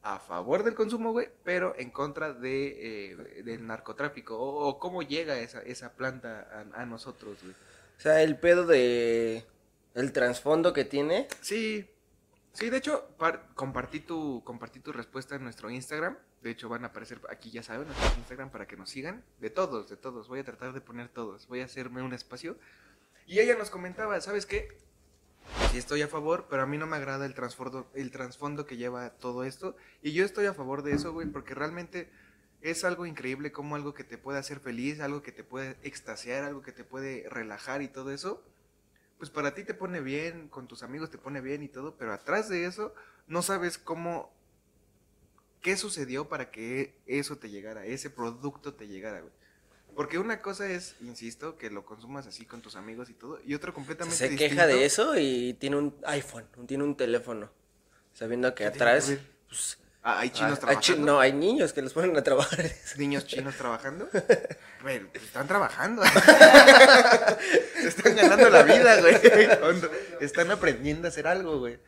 a 0.05 0.19
favor 0.19 0.63
del 0.63 0.75
consumo, 0.75 1.13
güey, 1.13 1.29
pero 1.43 1.75
en 1.79 1.91
contra 1.91 2.33
de, 2.35 3.11
eh, 3.11 3.43
del 3.43 3.67
narcotráfico. 3.67 4.39
O, 4.39 4.69
o 4.69 4.79
cómo 4.79 5.03
llega 5.03 5.39
esa, 5.39 5.63
esa 5.63 5.95
planta 5.95 6.67
a, 6.75 6.83
a 6.83 6.87
nosotros, 6.87 7.39
güey. 7.43 7.55
O 7.97 8.01
sea, 8.01 8.23
el 8.23 8.39
pedo 8.39 8.67
de. 8.67 9.45
El 9.95 10.13
trasfondo 10.13 10.73
que 10.73 10.85
tiene. 10.85 11.29
Sí, 11.41 11.89
sí, 12.53 12.69
de 12.69 12.77
hecho, 12.77 13.09
par- 13.17 13.49
compartí, 13.55 14.01
tu, 14.01 14.43
compartí 14.45 14.81
tu 14.81 14.93
respuesta 14.93 15.37
en 15.37 15.45
nuestro 15.45 15.71
Instagram. 15.71 16.19
De 16.43 16.51
hecho, 16.51 16.69
van 16.69 16.85
a 16.85 16.89
aparecer 16.89 17.21
aquí, 17.31 17.51
ya 17.51 17.63
saben, 17.63 17.89
en 17.89 17.97
nuestro 17.97 18.19
Instagram 18.19 18.51
para 18.51 18.67
que 18.67 18.77
nos 18.77 18.91
sigan. 18.91 19.25
De 19.41 19.49
todos, 19.49 19.89
de 19.89 19.97
todos. 19.97 20.29
Voy 20.29 20.41
a 20.41 20.45
tratar 20.45 20.75
de 20.75 20.81
poner 20.83 21.09
todos. 21.09 21.47
Voy 21.49 21.61
a 21.61 21.65
hacerme 21.65 22.03
un 22.03 22.13
espacio. 22.13 22.57
Y 23.27 23.39
ella 23.39 23.57
nos 23.57 23.71
comentaba, 23.71 24.21
¿sabes 24.21 24.45
qué? 24.45 24.69
Sí 25.71 25.79
estoy 25.79 26.03
a 26.03 26.09
favor, 26.09 26.47
pero 26.49 26.63
a 26.63 26.67
mí 26.67 26.79
no 26.79 26.87
me 26.87 26.97
agrada 26.97 27.27
el 27.27 27.35
trasfondo, 27.35 27.91
el 27.95 28.11
trasfondo 28.11 28.67
que 28.67 28.77
lleva 28.77 29.11
todo 29.11 29.45
esto. 29.45 29.77
Y 30.03 30.13
yo 30.13 30.25
estoy 30.25 30.47
a 30.47 30.55
favor 30.55 30.83
de 30.83 30.93
eso, 30.93 31.13
güey, 31.13 31.27
porque 31.27 31.55
realmente 31.55 32.11
es 32.61 32.85
algo 32.85 33.07
increíble 33.07 33.53
como 33.53 33.77
algo 33.77 33.93
que 33.93 34.05
te 34.05 34.17
puede 34.17 34.39
hacer 34.39 34.59
feliz, 34.61 35.01
algo 35.01 35.23
que 35.23 35.33
te 35.33 35.45
puede 35.45 35.77
extasiar, 35.83 36.45
algo 36.45 36.63
que 36.63 36.73
te 36.73 36.85
puede 36.85 37.29
relajar 37.29 37.83
y 37.83 37.89
todo 37.89 38.11
eso. 38.11 38.43
Pues 39.19 39.31
para 39.31 39.55
ti 39.55 39.65
te 39.65 39.75
pone 39.75 40.01
bien, 40.01 40.49
con 40.49 40.67
tus 40.67 40.83
amigos 40.83 41.11
te 41.11 41.19
pone 41.19 41.41
bien 41.41 41.63
y 41.63 41.69
todo, 41.69 41.97
pero 41.97 42.13
atrás 42.13 42.49
de 42.49 42.65
eso 42.67 42.95
no 43.27 43.43
sabes 43.43 43.79
cómo, 43.79 44.33
qué 45.61 45.77
sucedió 45.77 46.29
para 46.29 46.51
que 46.51 46.99
eso 47.07 47.37
te 47.37 47.51
llegara, 47.51 47.85
ese 47.85 48.11
producto 48.11 48.75
te 48.75 48.89
llegara, 48.89 49.21
güey. 49.21 49.33
Porque 49.95 50.19
una 50.19 50.41
cosa 50.43 50.67
es, 50.69 50.97
insisto, 51.01 51.57
que 51.57 51.71
lo 51.71 51.85
consumas 51.85 52.27
así 52.27 52.45
con 52.47 52.61
tus 52.63 52.77
amigos 52.77 53.11
y 53.11 53.15
todo, 53.15 53.39
y 53.45 53.55
otro 53.55 53.73
completamente 53.73 54.17
Se 54.17 54.29
distinto. 54.29 54.55
queja 54.55 54.67
de 54.67 54.85
eso 54.85 55.17
y 55.19 55.55
tiene 55.55 55.77
un 55.77 55.95
iPhone, 56.07 56.47
tiene 56.67 56.85
un 56.85 56.97
teléfono. 56.97 57.51
Sabiendo 58.13 58.55
que 58.55 58.65
¿Qué 58.65 58.71
tiene 58.71 58.79
que 58.79 58.91
atrás. 58.91 59.13
pues, 59.49 59.79
Ah, 60.07 60.19
hay 60.21 60.29
chinos 60.29 60.51
hay 60.53 60.57
trabajando. 60.59 60.83
chi- 60.83 60.99
no, 60.99 61.19
hay 61.19 61.33
niños 61.33 61.73
que 61.73 61.81
los 61.81 61.95
ponen 61.95 62.15
a 62.17 62.23
trabajar. 62.23 62.71
niños 62.99 63.27
chinos 63.27 63.55
trabajando. 63.57 64.09
Bueno, 64.83 65.09
pues 65.11 65.25
están 65.25 65.49
trabajando. 65.49 66.03
Se 67.81 67.89
están 67.89 68.15
ganando 68.15 68.51
la 68.51 68.65
vida, 68.65 69.01
güey. 69.01 69.17
Están 70.21 70.51
aprendiendo 70.51 71.07
a 71.07 71.11
hacer 71.11 71.27
algo, 71.27 71.59
güey. 71.59 71.79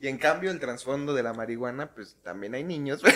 Y 0.00 0.08
en 0.08 0.16
cambio, 0.16 0.50
el 0.50 0.58
trasfondo 0.58 1.12
de 1.12 1.22
la 1.22 1.34
marihuana, 1.34 1.90
pues 1.94 2.16
también 2.22 2.54
hay 2.54 2.64
niños, 2.64 3.02
güey. 3.02 3.14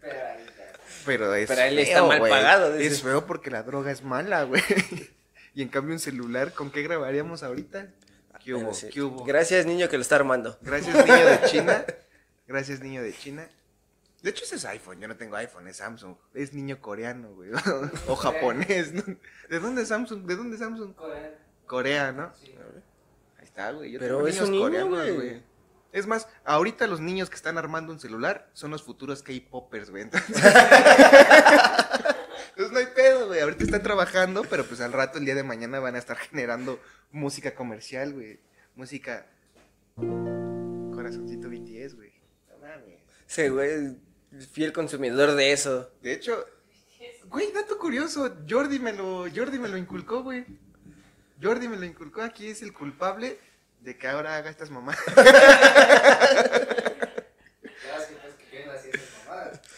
Pero 0.00 0.18
ahí 0.24 0.44
está. 0.46 0.99
Pero 1.18 1.34
es 1.34 1.48
Pero 1.48 1.62
él 1.62 1.78
está 1.78 1.94
feo, 1.96 2.06
mal 2.06 2.18
güey. 2.18 2.30
pagado, 2.32 2.76
dice. 2.76 2.94
Es 2.94 3.02
feo 3.02 3.26
porque 3.26 3.50
la 3.50 3.62
droga 3.62 3.90
es 3.90 4.02
mala, 4.02 4.44
güey. 4.44 4.62
Y 5.52 5.62
en 5.62 5.68
cambio, 5.68 5.92
un 5.94 5.98
celular, 5.98 6.52
¿con 6.54 6.70
qué 6.70 6.82
grabaríamos 6.82 7.42
ahorita? 7.42 7.88
¿Qué 8.42 8.54
hubo? 8.54 8.72
Sí. 8.72 8.88
¿Qué 8.88 9.02
hubo? 9.02 9.24
Gracias, 9.24 9.66
niño, 9.66 9.88
que 9.88 9.96
lo 9.96 10.02
está 10.02 10.14
armando. 10.14 10.56
Gracias, 10.62 10.94
niño 11.04 11.26
de 11.26 11.40
China. 11.46 11.84
Gracias, 12.46 12.80
niño 12.80 13.02
de 13.02 13.12
China. 13.12 13.48
De 14.22 14.30
hecho, 14.30 14.44
ese 14.44 14.56
es 14.56 14.64
iPhone. 14.66 15.00
Yo 15.00 15.08
no 15.08 15.16
tengo 15.16 15.34
iPhone, 15.36 15.66
es 15.66 15.78
Samsung. 15.78 16.14
Es 16.34 16.52
niño 16.52 16.80
coreano, 16.80 17.34
güey. 17.34 17.50
O 18.06 18.14
japonés. 18.14 18.92
¿no? 18.92 19.02
¿De 19.48 19.58
dónde 19.58 19.82
es 19.82 19.88
Samsung? 19.88 20.24
¿De 20.24 20.36
dónde 20.36 20.54
es 20.54 20.60
Samsung? 20.60 20.94
Coreano. 20.94 21.36
Corea, 21.66 22.12
¿no? 22.12 22.32
Sí. 22.40 22.54
Ahí 23.38 23.44
está, 23.44 23.72
güey. 23.72 23.90
Yo 23.92 23.98
Pero 23.98 24.16
tengo 24.18 24.28
es 24.28 24.34
niños 24.34 24.48
un 24.48 24.52
niño, 24.52 24.64
coreanos, 24.64 25.16
güey. 25.16 25.42
Es 25.92 26.06
más, 26.06 26.28
ahorita 26.44 26.86
los 26.86 27.00
niños 27.00 27.30
que 27.30 27.36
están 27.36 27.58
armando 27.58 27.92
un 27.92 28.00
celular 28.00 28.48
son 28.52 28.70
los 28.70 28.82
futuros 28.82 29.22
K-popers, 29.22 29.90
güey. 29.90 30.04
Entonces... 30.04 30.36
Entonces 32.50 32.72
no 32.72 32.78
hay 32.78 32.94
pedo, 32.94 33.28
güey. 33.28 33.40
Ahorita 33.40 33.64
están 33.64 33.82
trabajando, 33.82 34.44
pero 34.48 34.64
pues 34.66 34.80
al 34.80 34.92
rato, 34.92 35.18
el 35.18 35.24
día 35.24 35.34
de 35.34 35.42
mañana, 35.42 35.80
van 35.80 35.94
a 35.94 35.98
estar 35.98 36.16
generando 36.16 36.78
música 37.10 37.54
comercial, 37.54 38.12
güey. 38.12 38.40
Música. 38.74 39.26
Corazoncito 39.96 41.48
BTS, 41.48 41.94
güey. 41.94 42.12
No 42.50 42.58
mames. 42.58 43.00
Sí, 43.26 43.48
güey, 43.48 43.96
fiel 44.52 44.72
consumidor 44.72 45.34
de 45.34 45.52
eso. 45.52 45.90
De 46.02 46.12
hecho, 46.12 46.44
güey, 47.26 47.50
dato 47.52 47.78
curioso. 47.78 48.36
Jordi 48.48 48.78
me 48.78 48.92
lo, 48.92 49.26
Jordi 49.34 49.58
me 49.58 49.68
lo 49.68 49.76
inculcó, 49.76 50.22
güey. 50.22 50.44
Jordi 51.42 51.68
me 51.68 51.76
lo 51.76 51.84
inculcó. 51.84 52.22
Aquí 52.22 52.48
es 52.48 52.62
el 52.62 52.72
culpable 52.72 53.38
de 53.80 53.96
que 53.98 54.08
ahora 54.08 54.36
haga 54.36 54.50
estas 54.50 54.68
pues 54.70 54.82
mamadas. 54.84 55.00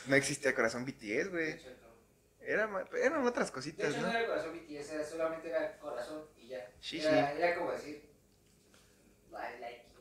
No 0.07 0.17
existía 0.17 0.55
corazón 0.55 0.85
BTS, 0.85 1.31
güey. 1.31 1.53
De. 1.53 1.73
Era, 2.45 2.69
eran 3.01 3.25
otras 3.27 3.47
De 3.49 3.53
cositas, 3.53 3.91
hecho, 3.91 4.01
no 4.01 4.07
¿no? 4.09 4.13
era 4.13 4.27
corazón 4.27 4.53
BTS, 4.53 4.91
era 4.93 5.05
solamente 5.05 5.49
era 5.49 5.79
corazón 5.79 6.25
y 6.37 6.49
ya. 6.49 6.69
Sí, 6.81 7.01
era, 7.01 7.33
era 7.33 7.55
como 7.57 7.71
decir. 7.73 8.03
I 9.31 9.61
like 9.61 9.85
you. 9.95 10.01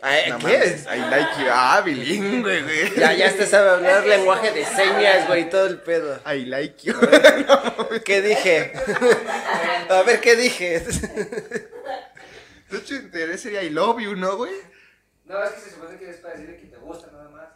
I 0.00 0.12
like 0.12 0.30
No 0.30 0.38
¿Qué? 0.38 0.44
mames, 0.44 0.86
I 0.86 0.98
like 1.10 1.40
you. 1.40 1.46
Ah, 1.50 1.82
bilingüe, 1.84 2.62
güey. 2.62 2.94
Ya, 2.96 3.12
ya 3.14 3.32
te 3.36 3.46
sabe 3.46 3.70
hablar 3.70 4.06
lenguaje 4.06 4.52
de 4.52 4.64
señas, 4.64 5.26
güey, 5.26 5.42
y 5.42 5.50
todo 5.50 5.66
el 5.66 5.80
pedo. 5.80 6.20
I 6.24 6.44
like 6.44 6.86
you. 6.86 6.94
¿Qué 8.04 8.22
dije? 8.22 8.72
A 9.90 10.02
ver, 10.02 10.20
¿qué 10.20 10.36
dije? 10.36 10.86
De 12.70 12.78
hecho, 12.78 12.94
en 12.96 13.10
teoría 13.10 13.38
sería 13.38 13.62
I 13.62 13.70
love 13.70 14.00
you, 14.00 14.16
¿no, 14.16 14.36
güey? 14.36 14.52
No, 15.24 15.42
es 15.42 15.50
que 15.52 15.60
se 15.60 15.70
supone 15.70 15.98
que 15.98 16.10
es 16.10 16.16
para 16.18 16.34
decirle 16.34 16.56
que 16.58 16.66
te 16.66 16.76
gusta 16.78 17.10
nada 17.12 17.28
más. 17.30 17.48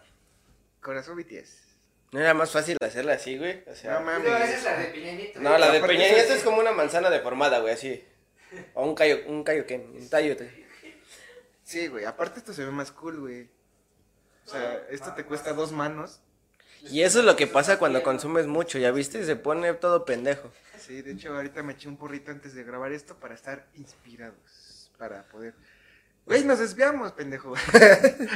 Corazón 0.81 1.17
BTS. 1.17 1.67
¿No 2.13 2.21
era 2.21 2.33
más 2.33 2.51
fácil 2.51 2.77
hacerla 2.81 3.15
así, 3.15 3.37
güey? 3.37 3.63
O 3.67 3.75
sea, 3.75 3.95
No 3.95 4.01
No, 4.01 4.07
mames. 4.07 4.27
esa 4.49 4.57
es 4.57 4.65
la 4.65 4.79
de 4.79 4.85
Peña 4.87 5.13
Nieto. 5.13 5.41
no, 5.41 5.59
la 5.59 5.71
de 5.71 5.81
Peña 5.81 6.09
Nieto 6.09 6.33
es- 6.33 6.43
como 6.43 6.59
una 6.61 6.73
manzana 6.73 7.11
deformada, 7.11 7.59
güey, 7.61 7.75
así. 7.75 8.05
O 8.75 8.87
un 8.87 8.95
callo, 8.95 9.19
un 9.27 9.45
callo, 9.45 9.67
¿qué? 9.67 9.77
Un. 9.77 10.09
Sí, 11.65 11.87
güey. 11.89 12.07
Aparte, 12.07 12.39
esto 12.39 12.55
se 12.55 12.65
ve 12.65 12.71
más 12.71 12.91
cool, 12.93 13.21
güey. 13.21 13.49
O 14.47 14.51
sea, 14.51 14.87
esto 14.91 15.13
te 15.13 15.25
cuesta 15.25 15.53
dos 15.53 15.73
manos. 15.73 16.21
Y 16.91 17.03
eso 17.03 17.19
es 17.19 17.25
lo 17.27 17.37
que 17.37 17.47
pasa 17.47 17.79
cuando 17.79 18.03
consumes 18.03 18.47
mucho, 18.47 18.79
¿ya 18.79 18.91
viste? 18.93 19.23
Se 19.25 19.37
pone 19.37 19.75
todo 19.75 20.07
pendejo. 20.07 20.51
Sí, 20.79 21.03
de 21.03 21.13
hecho, 21.13 21.35
ahorita 21.35 21.63
me 21.63 21.75
eché 21.75 21.89
un 21.89 21.99
porrito 21.99 22.31
antes 22.31 22.55
de 22.55 22.63
grabar 22.65 22.93
esto 22.93 23.17
para 23.17 23.35
estar 23.35 23.67
inspirados. 23.75 24.39
Para 24.99 25.27
poder. 25.29 25.55
Güey, 26.27 26.45
nos 26.45 26.59
desviamos, 26.59 27.13
pendejo. 27.13 27.55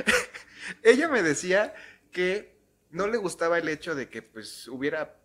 Ella 0.82 1.08
me 1.08 1.22
decía 1.22 1.74
que 2.10 2.56
no 2.90 3.06
le 3.06 3.18
gustaba 3.18 3.58
el 3.58 3.68
hecho 3.68 3.94
de 3.94 4.08
que, 4.08 4.22
pues, 4.22 4.68
hubiera. 4.68 5.16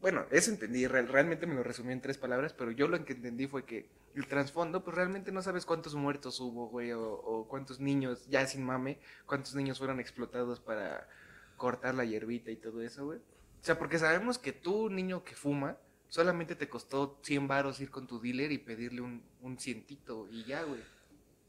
Bueno, 0.00 0.26
eso 0.30 0.50
entendí, 0.50 0.86
real- 0.86 1.08
realmente 1.08 1.46
me 1.46 1.54
lo 1.54 1.62
resumí 1.62 1.92
en 1.92 2.02
tres 2.02 2.18
palabras, 2.18 2.52
pero 2.52 2.70
yo 2.70 2.86
lo 2.88 3.02
que 3.04 3.14
entendí 3.14 3.46
fue 3.46 3.64
que 3.64 3.88
el 4.14 4.28
trasfondo, 4.28 4.84
pues 4.84 4.94
realmente 4.94 5.32
no 5.32 5.40
sabes 5.42 5.64
cuántos 5.64 5.94
muertos 5.94 6.38
hubo, 6.40 6.68
güey, 6.68 6.92
o, 6.92 7.02
o 7.10 7.48
cuántos 7.48 7.80
niños, 7.80 8.26
ya 8.28 8.46
sin 8.46 8.62
mame, 8.64 9.00
cuántos 9.26 9.54
niños 9.54 9.78
fueron 9.78 9.98
explotados 10.00 10.60
para 10.60 11.08
cortar 11.56 11.94
la 11.94 12.04
hierbita 12.04 12.50
y 12.50 12.56
todo 12.56 12.82
eso, 12.82 13.06
güey. 13.06 13.18
O 13.18 13.64
sea, 13.64 13.78
porque 13.78 13.98
sabemos 13.98 14.38
que 14.38 14.52
tú, 14.52 14.90
niño 14.90 15.24
que 15.24 15.34
fuma, 15.34 15.78
solamente 16.14 16.54
te 16.54 16.68
costó 16.68 17.18
100 17.24 17.48
varos 17.48 17.80
ir 17.80 17.90
con 17.90 18.06
tu 18.06 18.20
dealer 18.20 18.52
y 18.52 18.58
pedirle 18.58 19.00
un, 19.00 19.20
un 19.42 19.58
cientito 19.58 20.28
y 20.30 20.44
ya, 20.44 20.62
güey. 20.62 20.80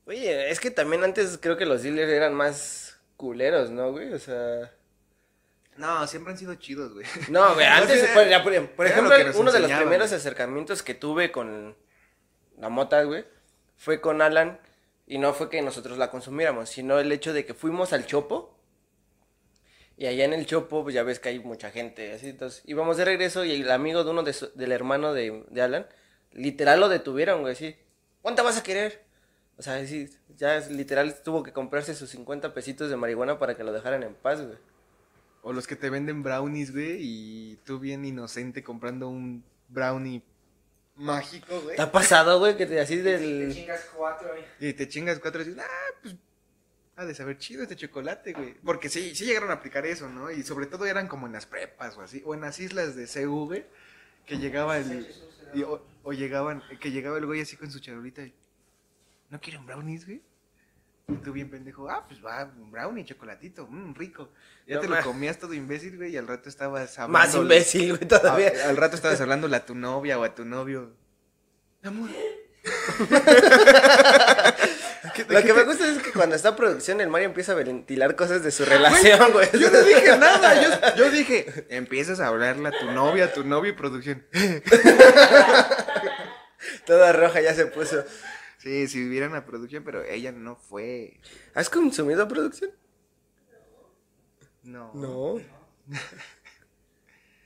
Oye, 0.07 0.50
es 0.50 0.60
que 0.60 0.72
también 0.72 1.03
antes 1.03 1.38
creo 1.39 1.55
que 1.55 1.67
los 1.67 1.84
dealers 1.84 2.12
eran 2.12 2.34
más 2.34 3.00
culeros, 3.15 3.69
¿no, 3.69 3.91
güey? 3.91 4.12
O 4.12 4.17
sea... 4.17 4.74
No, 5.77 6.07
siempre 6.07 6.34
han 6.34 6.39
sido 6.39 6.55
chidos, 6.55 6.93
güey. 6.93 7.05
No, 7.29 7.53
güey, 7.53 7.67
antes, 7.67 8.01
bien, 8.01 8.41
por, 8.43 8.43
por- 8.43 8.75
por 8.75 8.88
ejemplo, 8.88 9.15
uno 9.36 9.51
de 9.51 9.60
los 9.60 9.72
primeros 9.72 10.10
güey. 10.10 10.19
acercamientos 10.19 10.81
que 10.81 10.95
tuve 10.95 11.31
con 11.31 11.75
la 12.57 12.69
mota, 12.69 13.03
güey, 13.03 13.24
fue 13.77 14.01
con 14.01 14.24
Alan, 14.24 14.60
y 15.05 15.19
no 15.19 15.34
fue 15.34 15.51
que 15.51 15.62
nosotros 15.62 16.00
la 16.00 16.10
consumiéramos, 16.10 16.69
sino 16.69 16.98
el 16.98 17.12
hecho 17.12 17.34
de 17.34 17.45
que 17.45 17.53
fuimos 17.53 17.93
al 17.93 18.07
Chopo, 18.07 18.54
y 19.97 20.05
allá 20.07 20.25
en 20.25 20.33
el 20.33 20.45
Chopo, 20.45 20.83
pues 20.83 20.93
ya 20.95 21.03
ves 21.03 21.19
que 21.19 21.29
hay 21.29 21.39
mucha 21.39 21.71
gente, 21.71 22.11
así, 22.13 22.29
entonces 22.29 22.61
íbamos 22.65 22.97
de 22.97 23.05
regreso, 23.05 23.45
y 23.45 23.51
el 23.61 23.71
amigo 23.71 24.03
de 24.03 24.11
uno 24.11 24.23
de 24.23 24.33
su- 24.33 24.51
del 24.55 24.71
hermano 24.71 25.13
de, 25.13 25.43
de 25.49 25.61
Alan, 25.61 25.87
literal 26.31 26.79
lo 26.79 26.89
detuvieron, 26.89 27.41
güey, 27.41 27.53
así, 27.53 27.75
¿cuánta 28.21 28.43
vas 28.43 28.57
a 28.57 28.63
querer? 28.63 29.03
O 29.57 29.61
sea, 29.61 29.85
sí, 29.87 30.09
ya 30.35 30.57
es- 30.57 30.69
literal 30.69 31.15
tuvo 31.23 31.43
que 31.43 31.53
comprarse 31.53 31.95
sus 31.95 32.09
50 32.09 32.53
pesitos 32.53 32.89
de 32.89 32.97
marihuana 32.97 33.39
para 33.39 33.55
que 33.55 33.63
lo 33.63 33.71
dejaran 33.71 34.03
en 34.03 34.13
paz, 34.15 34.41
güey. 34.45 34.57
O 35.43 35.53
los 35.53 35.67
que 35.67 35.75
te 35.75 35.89
venden 35.89 36.23
brownies, 36.23 36.73
güey, 36.73 36.97
y 36.99 37.55
tú 37.63 37.79
bien 37.79 38.03
inocente 38.03 38.63
comprando 38.63 39.07
un 39.07 39.45
brownie 39.69 40.23
mágico, 40.95 41.61
güey. 41.61 41.75
¿Te 41.75 41.81
ha 41.81 41.91
pasado, 41.91 42.39
güey, 42.39 42.57
que 42.57 42.65
te 42.65 42.79
así 42.79 42.97
Te 42.97 43.17
del... 43.17 43.53
chingas 43.53 43.85
cuatro. 43.95 44.29
y- 44.59 44.67
Y 44.67 44.73
te 44.73 44.87
chingas 44.87 45.19
cuatro 45.19 45.41
y 45.41 45.45
dices, 45.45 45.61
ah, 45.63 45.93
pues 46.01 46.15
ha 46.97 47.05
de 47.05 47.13
saber 47.13 47.37
chido 47.37 47.63
este 47.63 47.75
chocolate, 47.75 48.33
güey. 48.33 48.53
Porque 48.63 48.89
sí, 48.89 49.15
sí 49.15 49.25
llegaron 49.25 49.49
a 49.49 49.55
aplicar 49.55 49.85
eso, 49.85 50.09
¿no? 50.09 50.31
Y 50.31 50.43
sobre 50.43 50.65
todo 50.65 50.85
eran 50.85 51.07
como 51.07 51.27
en 51.27 51.33
las 51.33 51.45
prepas 51.45 51.97
o 51.97 52.01
así, 52.01 52.21
o 52.25 52.33
en 52.33 52.41
las 52.41 52.59
islas 52.59 52.95
de 52.95 53.25
güey, 53.25 53.65
que 54.25 54.37
llegaba 54.37 54.77
el... 54.77 55.07
y- 55.53 55.63
o, 55.63 55.85
o 56.03 56.13
llegaban, 56.13 56.63
que 56.79 56.91
llegaba 56.91 57.17
el 57.17 57.25
güey 57.25 57.41
así 57.41 57.57
con 57.57 57.69
su 57.71 57.79
charolita 57.79 58.21
y, 58.23 58.33
¿no 59.29 59.39
quieren 59.41 59.65
brownies, 59.65 60.05
güey? 60.05 60.21
Y 61.07 61.13
tú 61.17 61.33
bien 61.33 61.51
pendejo, 61.51 61.87
ah, 61.89 62.05
pues 62.07 62.23
va, 62.25 62.51
un 62.57 62.71
brownie, 62.71 63.05
chocolatito, 63.05 63.67
mmm, 63.67 63.93
rico. 63.93 64.29
Ya 64.65 64.75
No 64.75 64.81
te 64.81 64.87
lo 64.87 64.99
comías 65.03 65.37
todo 65.37 65.53
imbécil, 65.53 65.97
güey, 65.97 66.13
y 66.13 66.17
al 66.17 66.27
rato 66.27 66.49
estabas 66.49 66.97
hablando... 66.97 67.19
Más 67.19 67.35
imbécil, 67.35 67.95
güey, 67.95 68.07
todavía. 68.07 68.51
Al 68.67 68.77
rato 68.77 68.95
estabas 68.95 69.21
hablándole 69.21 69.55
a 69.55 69.65
tu 69.65 69.75
novia 69.75 70.17
o 70.17 70.23
a 70.23 70.33
tu 70.33 70.45
novio. 70.45 70.93
Amor. 71.83 72.09
Lo 75.29 75.43
que 75.43 75.53
me 75.53 75.63
gusta 75.63 75.89
es 75.89 76.01
que 76.01 76.12
cuando 76.12 76.35
está 76.35 76.50
en 76.50 76.55
producción, 76.55 77.01
el 77.01 77.09
Mario 77.09 77.27
empieza 77.27 77.51
a 77.51 77.55
ventilar 77.55 78.15
cosas 78.15 78.43
de 78.43 78.51
su 78.51 78.65
relación, 78.65 79.31
güey. 79.31 79.47
Yo 79.53 79.71
no 79.71 79.81
dije 79.81 80.17
nada, 80.17 80.62
yo, 80.62 80.95
yo 80.95 81.12
dije, 81.12 81.65
empiezas 81.69 82.19
a 82.19 82.27
hablarle 82.27 82.69
a 82.69 82.71
tu 82.71 82.91
novia, 82.91 83.25
a 83.25 83.33
tu 83.33 83.43
novio 83.43 83.71
y 83.71 83.75
producción. 83.75 84.25
Toda 86.85 87.13
roja 87.13 87.41
ya 87.41 87.53
se 87.53 87.67
puso. 87.67 88.03
Sí, 88.57 88.88
si 88.88 89.00
vivieran 89.00 89.35
a 89.35 89.45
producción, 89.45 89.83
pero 89.83 90.03
ella 90.03 90.31
no 90.31 90.55
fue. 90.55 91.19
¿Has 91.53 91.69
consumido 91.69 92.27
producción? 92.27 92.71
No. 94.63 94.91
No. 94.93 95.41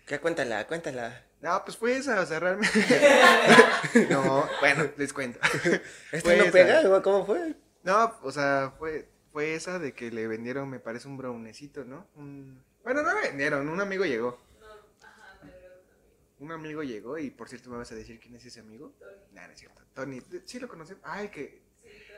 ¿Qué? 0.06 0.20
Cuéntala, 0.20 0.66
cuéntala. 0.68 1.29
No, 1.42 1.64
pues 1.64 1.78
fue 1.78 1.96
esa, 1.96 2.20
o 2.20 2.26
sea, 2.26 2.40
realmente. 2.40 2.70
no, 4.10 4.48
bueno, 4.60 4.90
les 4.98 5.14
cuento. 5.14 5.40
¿Esto 6.12 6.36
no 6.36 6.52
pega? 6.52 7.02
¿Cómo 7.02 7.26
fue? 7.26 7.56
No, 7.84 8.14
o 8.24 8.32
sea, 8.32 8.74
fue, 8.78 9.08
fue 9.32 9.56
esa 9.56 9.80
de 9.80 9.94
que 9.94 10.12
le 10.12 10.28
vendieron, 10.28 10.70
me 10.70 10.80
parece, 10.80 11.08
un 11.08 11.18
brownecito, 11.18 11.86
¿no? 11.86 12.08
Un... 12.16 12.62
Bueno, 12.84 13.04
no 13.04 13.14
le 13.14 13.30
vendieron, 13.30 13.70
un 13.70 13.80
amigo 13.80 14.06
llegó. 14.06 14.38
Un 16.40 16.52
amigo 16.54 16.84
llegó 16.84 17.18
y 17.18 17.30
por 17.32 17.50
cierto 17.50 17.70
me 17.70 17.78
vas 17.78 17.92
a 17.92 17.96
decir 17.96 18.20
quién 18.20 18.36
es 18.36 18.46
ese 18.46 18.62
amigo. 18.62 18.94
No, 19.34 19.46
no 19.46 19.54
es 19.54 19.60
cierto. 19.60 19.82
Tony, 19.94 20.22
sí 20.46 20.60
lo 20.60 20.68
conocemos. 20.70 21.04
Ah, 21.06 21.22
el 21.22 21.30
que, 21.30 21.62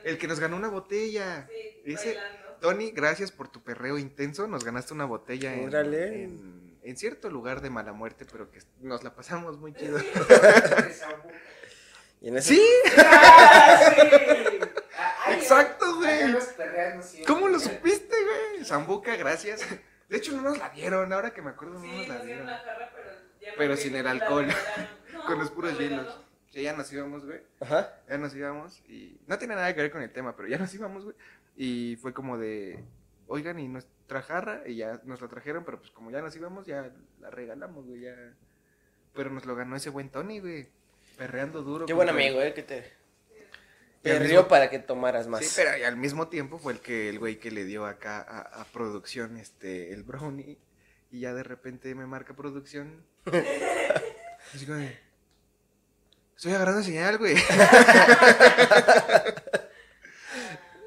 el 0.04 0.16
que 0.18 0.28
nos 0.28 0.38
ganó 0.38 0.56
una 0.56 0.68
botella. 0.68 1.48
Ese, 1.84 2.16
Tony, 2.60 2.92
gracias 2.92 3.32
por 3.32 3.48
tu 3.48 3.62
perreo 3.62 3.98
intenso. 3.98 4.46
Nos 4.46 4.64
ganaste 4.64 4.94
una 4.94 5.04
botella 5.04 5.54
en, 5.54 5.66
Órale. 5.66 6.24
en, 6.24 6.71
en 6.82 6.96
cierto 6.96 7.30
lugar 7.30 7.60
de 7.60 7.70
mala 7.70 7.92
muerte, 7.92 8.26
pero 8.30 8.50
que 8.50 8.60
nos 8.80 9.02
la 9.04 9.14
pasamos 9.14 9.58
muy 9.58 9.72
chido. 9.74 9.98
Y 12.20 12.28
en 12.28 12.36
ese... 12.36 12.54
¡Sí! 12.54 12.62
¡Ah, 12.98 13.92
sí! 13.94 14.60
Ay, 15.24 15.34
Exacto, 15.34 15.96
güey. 15.96 16.08
ay. 16.22 16.36
¿Cómo 17.26 17.48
lo 17.48 17.58
supiste, 17.58 18.14
güey? 18.24 18.64
Zambuca, 18.64 19.16
gracias. 19.16 19.66
De 20.08 20.16
hecho, 20.18 20.32
no 20.32 20.42
nos 20.42 20.58
la 20.58 20.68
dieron. 20.70 21.12
Ahora 21.12 21.32
que 21.32 21.42
me 21.42 21.50
acuerdo, 21.50 21.74
no 21.74 21.80
Sí, 21.80 21.88
nos 21.88 22.08
la 22.08 22.14
dieron 22.16 22.26
dieron. 22.26 22.46
la 22.46 22.58
jarra, 22.58 22.92
pero 23.56 23.76
sin 23.76 23.96
el 23.96 24.06
alcohol. 24.06 24.46
No, 25.12 25.24
Con 25.26 25.38
los 25.38 25.50
puros 25.50 25.76
hielos. 25.78 26.20
ya 26.52 26.72
nos 26.74 26.92
íbamos, 26.92 27.24
güey. 27.24 27.40
Ajá. 27.60 27.92
Ya 28.08 28.18
nos 28.18 28.34
íbamos 28.34 28.80
y 28.88 29.20
no 29.26 29.38
tiene 29.38 29.54
nada 29.56 29.74
que 29.74 29.80
ver 29.82 29.90
con 29.90 30.02
el 30.02 30.12
tema, 30.12 30.36
pero 30.36 30.48
ya 30.48 30.58
nos 30.58 30.72
íbamos, 30.74 31.04
güey. 31.04 31.16
Y 31.56 31.96
fue 32.00 32.12
como 32.12 32.38
de, 32.38 32.84
oigan, 33.26 33.58
y 33.58 33.68
nuestra 34.12 34.22
jarra, 34.22 34.62
y 34.66 34.76
ya 34.76 35.00
nos 35.04 35.20
la 35.20 35.28
trajeron, 35.28 35.64
pero 35.64 35.78
pues 35.78 35.90
como 35.90 36.10
ya 36.10 36.20
nos 36.20 36.34
íbamos, 36.36 36.66
ya 36.66 36.90
la 37.20 37.30
regalamos, 37.30 37.86
güey, 37.86 38.02
ya. 38.02 38.14
Pero 39.14 39.30
nos 39.30 39.44
lo 39.46 39.54
ganó 39.56 39.76
ese 39.76 39.90
buen 39.90 40.10
Tony, 40.10 40.40
güey. 40.40 40.68
Perreando 41.16 41.62
duro. 41.62 41.86
Qué 41.86 41.92
buen 41.92 42.08
amigo, 42.08 42.40
eh, 42.42 42.52
que 42.54 42.62
te... 42.62 42.92
Perdió 44.02 44.40
mismo- 44.40 44.48
para 44.48 44.68
que 44.68 44.78
tomaras 44.80 45.28
más. 45.28 45.44
Sí, 45.44 45.52
pero 45.54 45.86
al 45.86 45.96
mismo 45.96 46.26
tiempo 46.28 46.58
fue 46.58 46.72
el 46.72 46.80
que 46.80 47.08
el 47.08 47.18
güey 47.20 47.38
que 47.38 47.52
le 47.52 47.64
dio 47.64 47.86
acá 47.86 48.20
a, 48.20 48.60
a 48.60 48.64
producción 48.64 49.36
este 49.36 49.92
el 49.92 50.02
brownie 50.02 50.58
y 51.12 51.20
ya 51.20 51.32
de 51.34 51.44
repente 51.44 51.94
me 51.94 52.04
marca 52.06 52.34
producción. 52.34 53.04
Así 54.54 54.66
como 54.66 54.80
Estoy 56.36 56.54
agarrando 56.54 56.82
señal, 56.82 57.18
güey. 57.18 57.36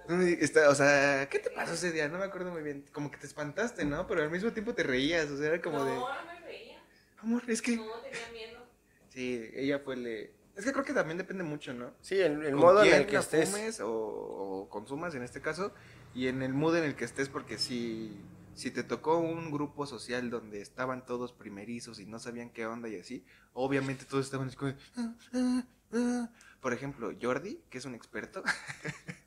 No 0.07 0.21
está- 0.21 0.69
o 0.69 0.75
sea, 0.75 1.27
¿qué 1.29 1.39
te 1.39 1.49
pasó 1.49 1.73
ese 1.73 1.91
día? 1.91 2.07
No 2.07 2.17
me 2.19 2.25
acuerdo 2.25 2.51
muy 2.51 2.61
bien. 2.61 2.85
Como 2.91 3.09
que 3.11 3.17
te 3.17 3.25
espantaste, 3.25 3.85
¿no? 3.85 4.05
Pero 4.07 4.21
al 4.23 4.29
mismo 4.31 4.51
tiempo 4.51 4.73
te 4.73 4.83
reías. 4.83 5.29
O 5.31 5.37
sea, 5.37 5.47
era 5.47 5.61
como 5.61 5.79
no, 5.79 5.85
de. 5.85 5.95
no 5.95 6.07
me 6.25 6.39
reía. 6.45 6.83
Amor, 7.19 7.43
es 7.47 7.61
que. 7.61 7.77
No, 7.77 7.85
tenía 8.01 8.29
miedo. 8.31 8.65
Sí, 9.09 9.49
ella 9.53 9.79
fue 9.79 9.95
el. 9.95 10.31
Es 10.55 10.63
que 10.63 10.71
creo 10.71 10.85
que 10.85 10.93
también 10.93 11.17
depende 11.17 11.43
mucho, 11.43 11.73
¿no? 11.73 11.93
Sí, 12.01 12.15
el, 12.15 12.43
el 12.43 12.55
modo 12.55 12.83
en 12.83 12.93
el 12.93 13.07
que 13.07 13.17
estés. 13.17 13.49
fumes 13.49 13.79
o, 13.81 13.89
o 13.91 14.69
consumas 14.69 15.13
en 15.15 15.23
este 15.23 15.41
caso 15.41 15.73
y 16.13 16.27
en 16.27 16.41
el 16.41 16.53
mood 16.53 16.77
en 16.77 16.85
el 16.85 16.95
que 16.95 17.03
estés 17.05 17.27
porque 17.27 17.57
si 17.57 18.21
si 18.53 18.71
te 18.71 18.83
tocó 18.83 19.17
un 19.17 19.51
grupo 19.51 19.85
social 19.85 20.29
donde 20.29 20.61
estaban 20.61 21.05
todos 21.05 21.33
primerizos 21.33 21.99
y 21.99 22.05
no 22.05 22.19
sabían 22.19 22.51
qué 22.51 22.65
onda 22.65 22.87
y 22.87 22.97
así 22.97 23.25
obviamente 23.51 24.05
todos 24.05 24.23
estaban 24.23 24.47
así 24.47 24.55
como 24.55 24.71
de, 24.71 24.77
"Ah, 24.95 25.13
ah, 25.33 25.63
ah". 25.91 26.29
por 26.61 26.71
ejemplo 26.71 27.11
Jordi 27.21 27.59
que 27.69 27.79
es 27.79 27.83
un 27.83 27.95
experto 27.95 28.41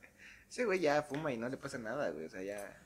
ese 0.48 0.64
güey 0.64 0.80
ya 0.80 1.02
fuma 1.02 1.32
y 1.32 1.36
no 1.36 1.48
le 1.48 1.56
pasa 1.56 1.78
nada 1.78 2.10
güey 2.10 2.24
o 2.26 2.30
sea 2.30 2.42
ya 2.42 2.82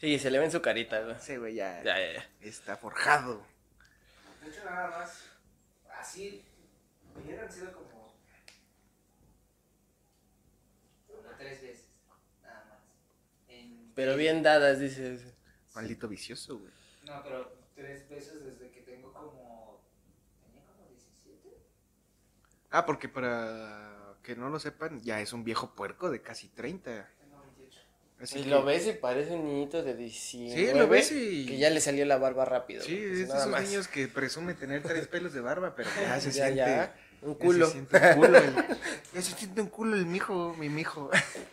Sí, 0.00 0.16
se 0.20 0.30
le 0.30 0.38
ve 0.38 0.44
en 0.44 0.52
su 0.52 0.62
carita, 0.62 1.00
güey. 1.02 1.16
ese 1.16 1.38
güey 1.38 1.54
ya, 1.56 1.82
Ya, 1.82 1.98
ya, 1.98 2.12
ya. 2.14 2.30
está 2.40 2.76
forjado 2.76 3.44
De 4.44 4.48
hecho, 4.48 4.64
nada 4.64 4.90
más. 4.96 5.24
Así. 5.98 6.44
Hubieran 7.16 7.50
sido 7.50 7.72
como. 7.72 8.14
Como 11.08 11.20
tres 11.36 11.60
veces. 11.62 11.86
Nada 12.44 12.64
más. 12.68 12.78
En- 13.48 13.92
Pero 13.96 14.14
bien 14.16 14.42
dadas, 14.44 14.78
dices. 14.78 15.34
maldito 15.74 16.06
vicioso 16.08 16.58
güey 16.58 16.72
No, 17.04 17.20
pero 17.24 17.52
tres 17.74 18.08
veces 18.08 18.44
desde 18.44 18.70
que 18.70 18.82
tengo 18.82 19.12
como. 19.12 19.80
Tenía 20.44 20.64
como 20.64 20.86
17. 20.88 21.58
ah 22.70 22.86
porque 22.86 23.08
para 23.08 23.97
que 24.28 24.36
no 24.36 24.50
lo 24.50 24.60
sepan 24.60 25.00
ya 25.00 25.22
es 25.22 25.32
un 25.32 25.42
viejo 25.42 25.74
puerco 25.74 26.10
de 26.10 26.20
casi 26.20 26.48
30 26.48 27.08
Tengo 27.18 27.40
28. 27.56 27.80
así 28.20 28.38
Y 28.40 28.42
que- 28.44 28.50
lo 28.50 28.62
ves 28.62 28.86
y 28.86 28.92
parece 28.92 29.32
un 29.34 29.46
niñito 29.46 29.82
de 29.82 29.96
19. 29.96 30.54
Sí, 30.72 30.78
lo 30.78 30.86
ves 30.86 31.12
y- 31.12 31.46
Que 31.46 31.56
ya 31.56 31.70
le 31.70 31.80
salió 31.80 32.04
la 32.04 32.18
barba 32.18 32.44
rápido. 32.44 32.82
Sí, 32.82 32.94
güey, 32.94 33.12
es 33.12 33.18
de 33.20 33.26
nada 33.28 33.38
esos 33.40 33.50
más. 33.50 33.62
niños 33.62 33.88
que 33.88 34.06
presume 34.06 34.52
tener 34.52 34.82
tres 34.82 35.06
pelos 35.08 35.32
de 35.32 35.40
barba, 35.40 35.74
pero 35.74 35.88
ya 35.98 36.20
se 36.20 36.30
Ya, 36.30 36.44
siente. 36.44 36.56
ya, 36.56 36.94
un 37.22 37.38
ya 37.38 37.38
culo. 37.38 37.66
se 37.66 37.72
siente 37.72 37.96
un 37.96 38.14
culo 38.16 38.38
el- 38.38 38.54
ya 39.14 39.22
se 39.22 39.32
siente 39.34 39.60
un 39.62 39.68
culo 39.68 39.96
el 39.96 40.04
mijo, 40.04 40.54
mi 40.58 40.68
mijo. 40.68 41.10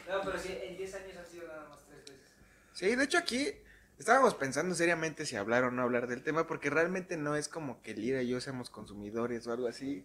No, 0.10 0.22
pero 0.25 0.38
sí, 0.38 0.58
en 0.62 0.75
10 0.75 0.96
años 0.96 1.15
han 1.15 1.25
sido 1.27 1.48
nada 1.48 1.70
más 1.70 1.79
tres 1.88 2.01
veces. 2.01 2.20
Sí, 2.74 2.94
de 2.94 3.03
hecho 3.05 3.17
aquí 3.20 3.53
Estábamos 3.98 4.36
pensando 4.36 4.75
seriamente 4.75 5.25
si 5.25 5.38
hablar 5.38 5.63
o 5.63 5.72
no 5.72 5.82
hablar 5.82 6.08
del 6.08 6.22
tema, 6.22 6.46
porque 6.48 6.70
realmente 6.70 7.15
no 7.15 7.38
es 7.38 7.48
como 7.48 7.82
que 7.82 7.94
Lira 7.94 8.22
y 8.22 8.27
yo 8.27 8.41
seamos 8.41 8.70
consumidores 8.70 9.48
o 9.48 9.53
algo 9.53 9.70
así, 9.70 10.03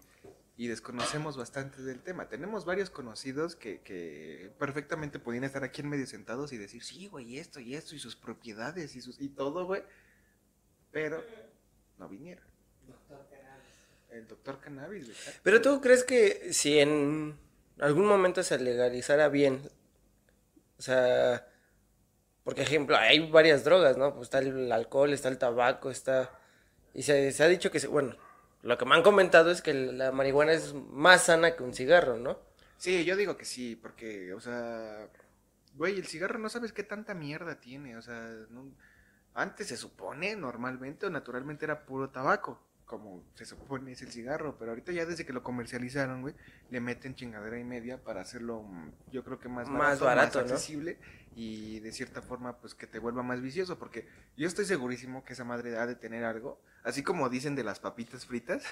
y 0.60 0.68
desconocemos 0.68 1.38
bastante 1.38 1.80
del 1.80 2.02
tema. 2.02 2.28
Tenemos 2.28 2.66
varios 2.66 2.90
conocidos 2.90 3.56
que, 3.56 3.80
que 3.80 4.52
perfectamente 4.58 5.18
podían 5.18 5.44
estar 5.44 5.64
aquí 5.64 5.80
en 5.80 5.88
medio 5.88 6.06
sentados 6.06 6.52
y 6.52 6.58
decir, 6.58 6.84
sí, 6.84 7.06
güey, 7.06 7.38
esto 7.38 7.60
y 7.60 7.74
esto, 7.74 7.94
y 7.94 7.98
sus 7.98 8.14
propiedades 8.14 8.94
y, 8.94 9.00
sus, 9.00 9.18
y 9.22 9.30
todo, 9.30 9.64
güey, 9.64 9.82
pero 10.90 11.24
no 11.96 12.10
vinieron. 12.10 12.44
El 14.10 14.28
doctor 14.28 14.60
Cannabis, 14.60 15.06
güey. 15.06 15.16
Pero 15.42 15.62
tú 15.62 15.80
crees 15.80 16.04
que 16.04 16.52
si 16.52 16.78
en 16.78 17.38
algún 17.78 18.04
momento 18.04 18.42
se 18.42 18.58
legalizara 18.58 19.30
bien, 19.30 19.62
o 20.76 20.82
sea, 20.82 21.48
porque 22.44 22.60
ejemplo, 22.60 22.98
hay 22.98 23.30
varias 23.30 23.64
drogas, 23.64 23.96
¿no? 23.96 24.12
Pues 24.12 24.24
está 24.26 24.40
el 24.40 24.70
alcohol, 24.70 25.14
está 25.14 25.30
el 25.30 25.38
tabaco, 25.38 25.90
está... 25.90 26.38
Y 26.92 27.02
se, 27.02 27.32
se 27.32 27.42
ha 27.44 27.48
dicho 27.48 27.70
que, 27.70 27.80
se- 27.80 27.86
bueno, 27.86 28.14
lo 28.62 28.78
que 28.78 28.84
me 28.84 28.94
han 28.94 29.02
comentado 29.02 29.50
es 29.50 29.62
que 29.62 29.74
la 29.74 30.12
marihuana 30.12 30.52
es 30.52 30.74
más 30.74 31.24
sana 31.24 31.56
que 31.56 31.62
un 31.62 31.74
cigarro, 31.74 32.18
¿no? 32.18 32.38
Sí, 32.76 33.04
yo 33.04 33.16
digo 33.16 33.36
que 33.36 33.44
sí, 33.44 33.76
porque, 33.76 34.32
o 34.32 34.40
sea, 34.40 35.06
güey, 35.74 35.96
el 35.98 36.06
cigarro 36.06 36.38
no 36.38 36.48
sabes 36.48 36.72
qué 36.72 36.82
tanta 36.82 37.14
mierda 37.14 37.60
tiene, 37.60 37.96
o 37.96 38.02
sea, 38.02 38.30
no- 38.50 38.72
antes 39.34 39.68
se 39.68 39.76
supone 39.76 40.34
normalmente 40.36 41.06
o 41.06 41.10
naturalmente 41.10 41.64
era 41.66 41.84
puro 41.86 42.10
tabaco, 42.10 42.60
como 42.86 43.22
se 43.34 43.44
supone 43.44 43.92
es 43.92 44.02
el 44.02 44.10
cigarro, 44.10 44.56
pero 44.58 44.72
ahorita 44.72 44.92
ya 44.92 45.06
desde 45.06 45.24
que 45.26 45.32
lo 45.32 45.42
comercializaron, 45.42 46.22
güey, 46.22 46.34
le 46.70 46.80
meten 46.80 47.14
chingadera 47.14 47.58
y 47.58 47.64
media 47.64 48.02
para 48.02 48.22
hacerlo, 48.22 48.62
mm, 48.62 48.90
yo 49.12 49.22
creo 49.24 49.38
que 49.38 49.48
más 49.48 49.68
Más 49.68 50.00
barato, 50.00 50.04
barato, 50.04 50.38
más 50.40 50.48
¿no? 50.48 50.54
accesible 50.54 50.98
y 51.34 51.80
de 51.80 51.92
cierta 51.92 52.22
forma, 52.22 52.58
pues 52.58 52.74
que 52.74 52.86
te 52.86 52.98
vuelva 52.98 53.22
más 53.22 53.40
vicioso, 53.40 53.78
porque 53.78 54.08
yo 54.36 54.48
estoy 54.48 54.64
segurísimo 54.64 55.24
que 55.24 55.34
esa 55.34 55.44
madre 55.44 55.76
ha 55.78 55.86
de 55.86 55.94
tener 55.94 56.24
algo, 56.24 56.60
así 56.82 57.02
como 57.02 57.28
dicen 57.28 57.54
de 57.54 57.64
las 57.64 57.80
papitas 57.80 58.26
fritas, 58.26 58.64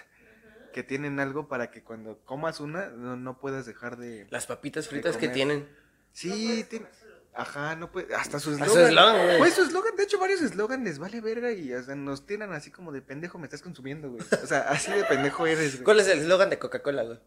que 0.73 0.83
tienen 0.83 1.19
algo 1.21 1.49
para 1.49 1.71
que 1.71 1.83
cuando 1.83 2.19
comas 2.25 2.61
una 2.61 2.89
no, 2.89 3.17
no 3.17 3.39
puedas 3.39 3.67
dejar 3.67 3.97
de... 3.97 4.27
Las 4.31 4.47
papitas 4.47 4.89
fritas 4.89 5.17
que 5.17 5.29
tienen. 5.29 5.69
Sí, 6.13 6.65
tiene... 6.69 6.87
Ajá, 7.35 7.77
no 7.77 7.91
puede... 7.93 8.15
Hasta 8.15 8.41
su 8.41 8.51
eslogan. 8.51 8.75
su 8.75 8.81
eslogan, 8.81 9.27
güey. 9.27 9.39
Pues 9.39 9.55
su 9.55 9.63
eslogan, 9.63 9.97
de 9.97 10.03
hecho 10.03 10.19
varios 10.19 10.43
eslogan 10.43 10.85
les 10.85 10.99
vale 10.99 11.21
verga 11.21 11.53
y 11.53 11.73
o 11.73 11.83
sea, 11.83 11.95
nos 11.95 12.27
tiran 12.27 12.53
así 12.53 12.71
como 12.71 12.93
de 12.93 13.01
pendejo 13.01 13.39
me 13.39 13.45
estás 13.45 13.63
consumiendo, 13.63 14.11
güey. 14.11 14.23
O 14.43 14.47
sea, 14.47 14.61
así 14.69 14.93
de 14.93 15.05
pendejo 15.05 15.47
eres, 15.47 15.75
güey. 15.75 15.85
¿Cuál 15.85 16.01
es 16.01 16.09
el 16.09 16.21
eslogan 16.21 16.51
de 16.51 16.59
Coca-Cola, 16.59 17.05
güey? 17.05 17.19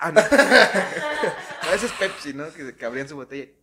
Ah, 0.00 0.12
no. 0.12 0.20
A 1.68 1.72
veces 1.72 1.92
Pepsi, 1.92 2.32
¿no? 2.32 2.52
Que, 2.52 2.74
que 2.74 2.84
abrían 2.86 3.08
su 3.08 3.16
botella. 3.16 3.44
y- 3.44 3.56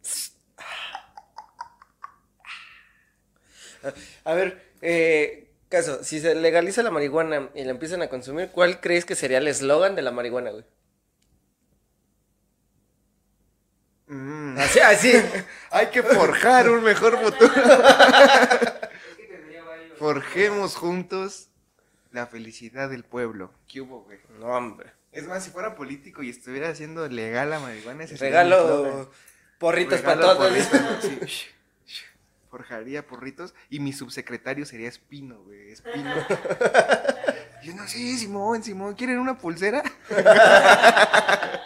A 4.24 4.34
ver, 4.34 4.72
eh, 4.82 5.52
caso, 5.70 6.04
si 6.04 6.20
se 6.20 6.36
legaliza 6.36 6.84
la 6.84 6.92
marihuana 6.92 7.50
y 7.56 7.64
la 7.64 7.72
empiezan 7.72 8.02
a 8.02 8.08
consumir, 8.10 8.50
¿cuál 8.52 8.80
crees 8.82 9.06
que 9.06 9.16
sería 9.16 9.38
el 9.40 9.48
eslogan 9.48 9.96
de 9.96 10.02
la 10.02 10.12
marihuana, 10.12 10.52
güey? 10.52 10.66
Mm. 14.08 14.58
Así, 14.60 14.80
así. 14.80 15.12
Hay 15.72 15.88
que 15.88 16.04
forjar 16.04 16.70
un 16.70 16.84
mejor 16.84 17.18
futuro. 17.20 17.52
Forjemos 19.98 20.76
juntos 20.76 21.50
la 22.12 22.28
felicidad 22.28 22.90
del 22.90 23.04
pueblo. 23.04 23.52
¿Qué 23.68 23.82
hubo, 23.82 24.04
güey? 24.04 24.20
No, 24.40 24.48
hombre. 24.48 24.92
Es 25.16 25.28
más, 25.28 25.44
si 25.44 25.50
fuera 25.52 25.76
político 25.76 26.22
y 26.24 26.30
estuviera 26.30 26.70
haciendo 26.70 27.08
legal 27.08 27.50
la 27.50 27.60
marihuana, 27.60 28.04
ese. 28.04 28.18
Regalo 28.18 29.10
porritos 29.58 30.02
para 30.02 30.20
todos. 30.22 30.38
porritos, 30.38 30.80
sí. 31.02 31.20
Forjaría 32.50 33.06
porritos 33.06 33.54
y 33.70 33.80
mi 33.80 33.92
subsecretario 33.94 34.66
sería 34.66 34.88
Espino, 34.88 35.42
güey. 35.44 35.72
Espino. 35.72 36.14
Yo 37.64 37.76
no 37.76 37.88
sé, 37.88 38.18
Simón, 38.18 38.64
Simón, 38.64 38.94
¿quieren 38.96 39.20
una 39.20 39.38
pulsera? 39.38 39.84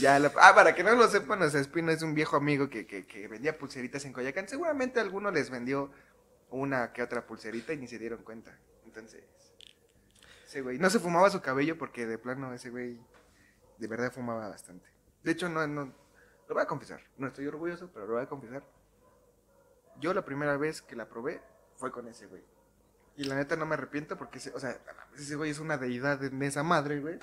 Ya 0.00 0.18
la- 0.20 0.32
ah, 0.40 0.54
para 0.54 0.74
que 0.76 0.84
no 0.84 0.92
lo 0.94 1.08
sepan, 1.08 1.42
o 1.42 1.50
sea, 1.50 1.60
Espino 1.60 1.90
es 1.90 2.02
un 2.02 2.14
viejo 2.14 2.36
amigo 2.36 2.70
que, 2.70 2.86
que, 2.86 3.04
que 3.04 3.26
vendía 3.26 3.58
pulseritas 3.58 4.04
en 4.04 4.12
Coyacán. 4.12 4.48
Seguramente 4.48 5.00
alguno 5.00 5.30
les 5.32 5.50
vendió 5.50 5.90
una 6.50 6.92
que 6.92 7.02
otra 7.02 7.26
pulserita 7.26 7.72
y 7.72 7.78
ni 7.78 7.88
se 7.88 7.98
dieron 7.98 8.22
cuenta. 8.22 8.56
Entonces, 8.86 9.22
ese 10.52 10.60
güey 10.60 10.78
no 10.78 10.90
se 10.90 10.98
fumaba 10.98 11.30
su 11.30 11.40
cabello 11.40 11.78
porque 11.78 12.04
de 12.06 12.18
plano 12.18 12.52
ese 12.52 12.68
güey 12.68 13.00
de 13.78 13.86
verdad 13.86 14.12
fumaba 14.12 14.50
bastante. 14.50 14.86
De 15.22 15.32
hecho, 15.32 15.48
no, 15.48 15.66
no, 15.66 15.86
lo 16.46 16.54
voy 16.54 16.62
a 16.62 16.66
confesar. 16.66 17.00
No 17.16 17.28
estoy 17.28 17.46
orgulloso, 17.46 17.90
pero 17.90 18.06
lo 18.06 18.14
voy 18.14 18.22
a 18.22 18.26
confesar. 18.26 18.62
Yo 19.98 20.12
la 20.12 20.22
primera 20.22 20.58
vez 20.58 20.82
que 20.82 20.94
la 20.94 21.08
probé 21.08 21.40
fue 21.76 21.90
con 21.90 22.06
ese 22.06 22.26
güey. 22.26 22.42
Y 23.16 23.24
la 23.24 23.34
neta 23.34 23.56
no 23.56 23.64
me 23.64 23.74
arrepiento 23.76 24.18
porque, 24.18 24.38
ese, 24.38 24.50
o 24.50 24.60
sea, 24.60 24.76
ese 25.16 25.36
güey 25.36 25.50
es 25.50 25.58
una 25.58 25.78
deidad 25.78 26.22
en 26.22 26.42
esa 26.42 26.62
madre, 26.62 27.00
güey. 27.00 27.18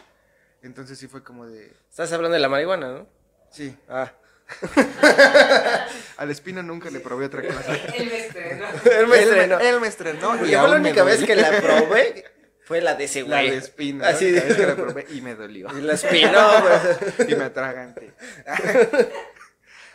Entonces 0.63 0.97
sí 0.97 1.07
fue 1.07 1.23
como 1.23 1.45
de... 1.45 1.67
Estás 1.87 2.11
hablando 2.11 2.33
de 2.33 2.39
la 2.39 2.49
marihuana, 2.49 2.87
¿no? 2.91 3.07
Sí, 3.51 3.77
Ah. 3.87 4.11
al 6.17 6.31
espino 6.31 6.63
nunca 6.63 6.89
le 6.89 6.99
probé 6.99 7.25
otra 7.27 7.43
cosa. 7.43 7.75
El 7.75 8.11
estrenó. 8.11 8.65
Él 8.91 9.07
me 9.07 9.17
Él 9.17 9.29
estrenó. 9.29 9.57
me, 9.59 9.69
él 9.69 9.79
me 9.79 9.87
estrenó. 9.87 10.35
Y 10.37 10.39
fue 10.39 10.49
la 10.49 10.67
me 10.69 10.75
única 10.77 11.03
vez 11.03 11.23
que 11.23 11.35
la 11.35 11.61
probé. 11.61 12.38
Fue 12.69 12.81
la 12.81 12.93
de 12.93 13.05
ese 13.05 13.23
La 13.23 13.39
güey. 13.41 13.49
de 13.49 13.57
espino. 13.57 14.05
Así 14.05 14.31
la 14.31 14.41
de- 14.41 14.55
que 14.55 14.65
la 14.67 14.75
probé 14.75 15.07
y 15.09 15.21
me 15.21 15.33
dolió. 15.33 15.67
Y 15.75 15.81
la 15.81 15.93
espinó, 15.93 16.47
güey. 16.61 17.31
y 17.31 17.35
me 17.35 17.45
atragante. 17.45 18.13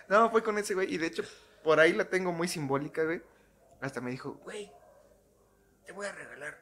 no, 0.08 0.28
fue 0.30 0.42
con 0.42 0.58
ese 0.58 0.74
güey. 0.74 0.92
Y 0.92 0.98
de 0.98 1.06
hecho, 1.06 1.22
por 1.62 1.78
ahí 1.78 1.92
la 1.92 2.04
tengo 2.04 2.32
muy 2.32 2.48
simbólica, 2.48 3.04
güey. 3.04 3.22
Hasta 3.80 4.00
me 4.00 4.10
dijo, 4.10 4.40
güey, 4.42 4.72
te 5.87 5.92
voy 5.92 6.06
a 6.06 6.12
regalar 6.12 6.58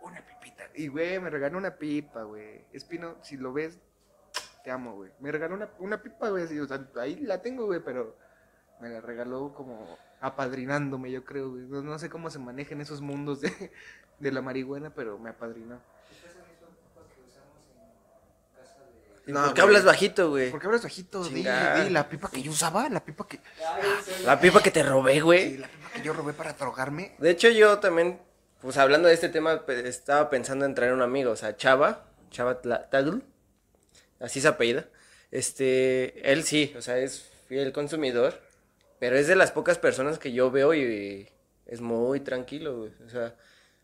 una 0.00 0.24
pipita. 0.26 0.64
Y, 0.74 0.88
güey, 0.88 1.18
me 1.20 1.30
regaló 1.30 1.56
una 1.58 1.76
pipa, 1.76 2.22
güey. 2.24 2.64
Espino, 2.72 3.18
si 3.22 3.36
lo 3.36 3.52
ves, 3.52 3.78
te 4.64 4.72
amo, 4.72 4.94
güey. 4.96 5.12
Me 5.20 5.30
regaló 5.30 5.54
una, 5.54 5.70
una 5.78 6.02
pipa, 6.02 6.30
güey. 6.30 6.44
así, 6.44 6.58
o 6.58 6.66
sea, 6.66 6.84
ahí 7.00 7.16
la 7.20 7.40
tengo, 7.42 7.66
güey, 7.66 7.78
pero 7.78 8.16
me 8.80 8.88
la 8.88 9.00
regaló 9.00 9.54
como 9.54 9.96
apadrinándome, 10.20 11.10
yo 11.10 11.24
creo, 11.24 11.50
güey. 11.50 11.62
No, 11.64 11.82
no 11.82 11.98
sé 11.98 12.08
cómo 12.10 12.30
se 12.30 12.38
manejan 12.38 12.80
esos 12.80 13.00
mundos 13.00 13.40
de, 13.40 13.72
de 14.18 14.32
la 14.32 14.42
marihuana, 14.42 14.90
pero 14.90 15.18
me 15.18 15.30
apadrinó. 15.30 15.80
¿Y 19.26 19.32
No, 19.32 19.44
¿Por 19.44 19.54
qué 19.54 19.60
güey. 19.60 19.68
hablas 19.68 19.84
bajito, 19.84 20.30
güey? 20.30 20.50
¿Por 20.50 20.60
qué 20.60 20.66
hablas 20.66 20.82
bajito? 20.82 21.22
Di, 21.24 21.42
la 21.42 22.08
pipa 22.08 22.30
que 22.30 22.40
yo 22.42 22.50
usaba, 22.50 22.88
la 22.88 23.04
pipa 23.04 23.26
que... 23.28 23.40
La 24.24 24.40
pipa 24.40 24.62
que 24.62 24.70
te 24.70 24.82
robé, 24.82 25.14
Sí, 25.14 25.20
güey. 25.20 25.56
la 25.58 25.68
pipa 25.68 25.90
que 25.92 26.02
yo 26.02 26.12
robé 26.14 26.32
para 26.32 26.54
drogarme. 26.54 27.14
De 27.18 27.30
hecho, 27.30 27.50
yo 27.50 27.78
también, 27.78 28.18
pues 28.62 28.78
hablando 28.78 29.06
de 29.08 29.14
este 29.14 29.28
tema, 29.28 29.62
estaba 29.68 30.30
pensando 30.30 30.64
en 30.64 30.74
traer 30.74 30.94
un 30.94 31.02
amigo, 31.02 31.30
o 31.32 31.36
sea, 31.36 31.56
Chava, 31.56 32.06
Chava 32.30 32.60
Tagl, 32.62 33.22
así 34.18 34.40
se 34.40 34.48
apellida. 34.48 34.86
Este, 35.30 36.32
él 36.32 36.42
sí, 36.44 36.72
o 36.78 36.80
sea, 36.80 36.96
es 36.96 37.28
fiel 37.48 37.70
consumidor, 37.72 38.40
pero 39.00 39.16
es 39.16 39.26
de 39.28 39.36
las 39.36 39.52
pocas 39.52 39.78
personas 39.78 40.18
que 40.18 40.32
yo 40.32 40.50
veo 40.50 40.74
y 40.74 41.28
es 41.66 41.80
muy 41.80 42.20
tranquilo, 42.20 42.78
güey. 42.78 42.92
O 43.06 43.08
sea, 43.08 43.36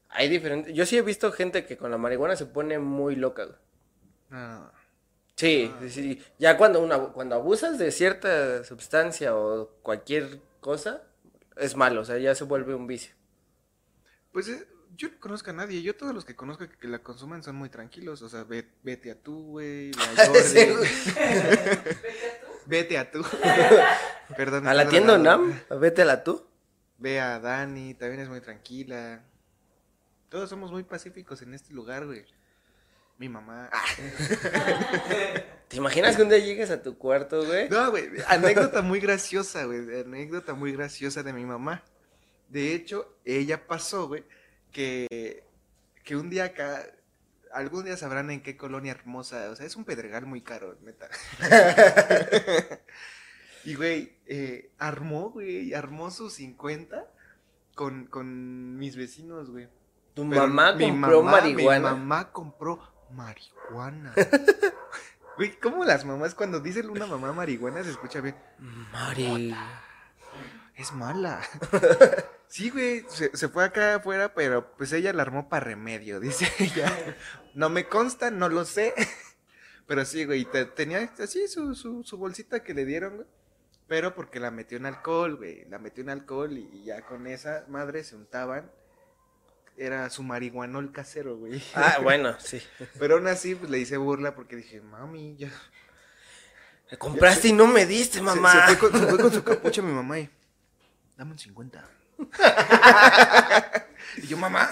hay 0.08 0.28
diferentes. 0.28 0.74
Yo 0.74 0.86
sí 0.86 0.96
he 0.96 1.02
visto 1.02 1.30
gente 1.32 1.64
que 1.66 1.76
con 1.76 1.90
la 1.90 1.98
marihuana 1.98 2.36
se 2.36 2.46
pone 2.46 2.78
muy 2.78 3.16
loca, 3.16 3.44
güey. 3.44 3.58
No, 4.30 4.70
Sí, 5.36 5.72
sí, 5.80 5.90
sí. 5.90 6.22
Ya 6.38 6.56
cuando 6.56 6.80
una, 6.80 6.98
cuando 7.08 7.34
abusas 7.34 7.76
de 7.78 7.90
cierta 7.90 8.62
sustancia 8.64 9.34
o 9.36 9.68
cualquier 9.82 10.40
cosa, 10.60 11.02
es 11.56 11.74
malo, 11.74 12.02
o 12.02 12.04
sea, 12.04 12.18
ya 12.18 12.34
se 12.36 12.44
vuelve 12.44 12.74
un 12.74 12.86
vicio. 12.86 13.14
Pues 14.30 14.48
eh, 14.48 14.64
yo 14.96 15.08
no 15.08 15.18
conozco 15.18 15.50
a 15.50 15.54
nadie. 15.54 15.82
Yo 15.82 15.96
todos 15.96 16.14
los 16.14 16.24
que 16.24 16.36
conozco 16.36 16.68
que, 16.68 16.76
que 16.78 16.86
la 16.88 17.00
consumen 17.00 17.42
son 17.42 17.56
muy 17.56 17.68
tranquilos. 17.68 18.22
O 18.22 18.28
sea, 18.28 18.44
ve- 18.44 18.70
vete 18.84 19.10
a 19.10 19.20
tú, 19.20 19.42
güey. 19.48 19.90
ve 19.90 20.02
a 20.22 20.26
Jordi. 20.26 20.64
Güey. 20.72 20.88
vete 22.66 22.98
a 22.98 23.10
tú. 23.10 23.24
Perdón. 24.36 24.66
A 24.66 24.74
la 24.74 24.88
tienda. 24.88 25.14
UNAM, 25.14 25.60
vétela 25.80 26.24
tú. 26.24 26.46
Ve 26.98 27.20
a 27.20 27.38
Dani, 27.40 27.94
también 27.94 28.20
es 28.20 28.28
muy 28.28 28.40
tranquila. 28.40 29.22
Todos 30.28 30.48
somos 30.50 30.72
muy 30.72 30.82
pacíficos 30.82 31.42
en 31.42 31.54
este 31.54 31.72
lugar, 31.72 32.06
güey. 32.06 32.24
Mi 33.18 33.28
mamá. 33.28 33.70
¿Te 35.68 35.76
imaginas 35.76 36.16
que 36.16 36.22
un 36.22 36.28
día 36.28 36.38
llegues 36.38 36.70
a 36.70 36.82
tu 36.82 36.98
cuarto, 36.98 37.44
güey? 37.44 37.68
No, 37.68 37.90
güey, 37.90 38.08
anécdota 38.26 38.82
muy 38.82 39.00
graciosa, 39.00 39.64
güey, 39.64 40.00
anécdota 40.00 40.54
muy 40.54 40.72
graciosa 40.72 41.22
de 41.22 41.32
mi 41.32 41.44
mamá. 41.44 41.84
De 42.48 42.74
hecho, 42.74 43.16
ella 43.24 43.66
pasó, 43.66 44.08
güey, 44.08 44.24
que, 44.72 45.44
que 46.02 46.16
un 46.16 46.28
día 46.28 46.44
acá, 46.44 46.84
algún 47.54 47.84
día 47.84 47.96
sabrán 47.96 48.30
en 48.30 48.42
qué 48.42 48.56
colonia 48.56 48.92
hermosa, 48.92 49.48
o 49.50 49.56
sea, 49.56 49.64
es 49.66 49.76
un 49.76 49.84
pedregal 49.84 50.26
muy 50.26 50.42
caro, 50.42 50.76
neta. 50.82 51.08
y, 53.64 53.74
güey, 53.74 54.16
eh, 54.26 54.70
armó, 54.78 55.30
güey, 55.30 55.72
armó 55.74 56.10
sus 56.10 56.34
50 56.34 57.06
con, 57.74 58.06
con 58.06 58.76
mis 58.76 58.96
vecinos, 58.96 59.50
güey. 59.50 59.68
Tu 60.14 60.28
Pero 60.28 60.42
mamá 60.46 60.72
mi 60.74 60.90
compró 60.90 61.22
mamá- 61.22 61.30
marihuana. 61.40 61.92
Mi 61.92 61.98
mamá 62.00 62.32
compró 62.32 62.80
marihuana. 63.10 64.14
Güey, 65.36 65.58
¿cómo 65.58 65.84
las 65.84 66.04
mamás 66.04 66.32
cuando 66.32 66.60
dicen 66.60 66.88
una 66.88 67.06
mamá 67.08 67.32
marihuana 67.32 67.82
se 67.82 67.90
escucha 67.90 68.20
bien? 68.20 68.36
Mari. 68.92 69.52
es 70.76 70.92
mala. 70.92 71.40
Sí, 72.48 72.70
güey, 72.70 73.04
se, 73.08 73.36
se 73.36 73.48
fue 73.48 73.64
acá 73.64 73.96
afuera, 73.96 74.32
pero 74.34 74.76
pues 74.76 74.92
ella 74.92 75.12
la 75.12 75.22
armó 75.22 75.48
para 75.48 75.64
remedio, 75.64 76.20
dice 76.20 76.50
ella. 76.58 77.16
No 77.54 77.68
me 77.68 77.88
consta, 77.88 78.30
no 78.30 78.48
lo 78.48 78.64
sé. 78.64 78.94
Pero 79.86 80.04
sí, 80.06 80.24
güey, 80.24 80.46
te- 80.46 80.64
tenía 80.64 81.12
así 81.18 81.46
su, 81.46 81.74
su, 81.74 82.02
su 82.04 82.16
bolsita 82.16 82.62
que 82.62 82.72
le 82.72 82.86
dieron, 82.86 83.16
güey. 83.16 83.28
Pero 83.86 84.14
porque 84.14 84.40
la 84.40 84.50
metió 84.50 84.78
en 84.78 84.86
alcohol, 84.86 85.36
güey. 85.36 85.66
La 85.68 85.78
metió 85.78 86.02
en 86.02 86.08
alcohol 86.08 86.56
y, 86.56 86.70
y 86.72 86.84
ya 86.84 87.02
con 87.04 87.26
esa 87.26 87.66
madre 87.68 88.02
se 88.02 88.16
untaban. 88.16 88.72
Era 89.76 90.08
su 90.08 90.22
marihuanol 90.22 90.90
casero, 90.90 91.36
güey. 91.36 91.62
Ah, 91.74 91.98
bueno, 92.02 92.34
sí. 92.40 92.62
Pero 92.98 93.16
aún 93.16 93.26
así, 93.26 93.54
pues 93.56 93.70
le 93.70 93.78
hice 93.78 93.98
burla 93.98 94.34
porque 94.34 94.56
dije, 94.56 94.80
mami, 94.80 95.36
ya. 95.36 95.50
Me 96.90 96.96
compraste 96.96 97.48
y 97.48 97.52
no 97.52 97.66
me 97.66 97.84
diste, 97.84 98.18
Se- 98.18 98.22
mamá. 98.24 98.68
Se, 98.68 98.76
fue, 98.76 98.90
con, 98.90 99.00
se 99.00 99.06
fue 99.06 99.18
con 99.18 99.32
su 99.32 99.44
capucha 99.44 99.82
mi 99.82 99.92
mamá 99.92 100.18
y. 100.18 100.30
Dame 101.18 101.32
un 101.32 101.38
50. 101.38 101.90
y 104.16 104.26
yo, 104.26 104.36
mamá. 104.36 104.68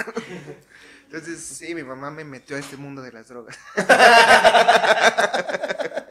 Entonces, 1.04 1.40
sí, 1.40 1.74
mi 1.74 1.82
mamá 1.82 2.10
me 2.10 2.24
metió 2.24 2.56
a 2.56 2.60
este 2.60 2.76
mundo 2.76 3.02
de 3.02 3.12
las 3.12 3.28
drogas. 3.28 3.58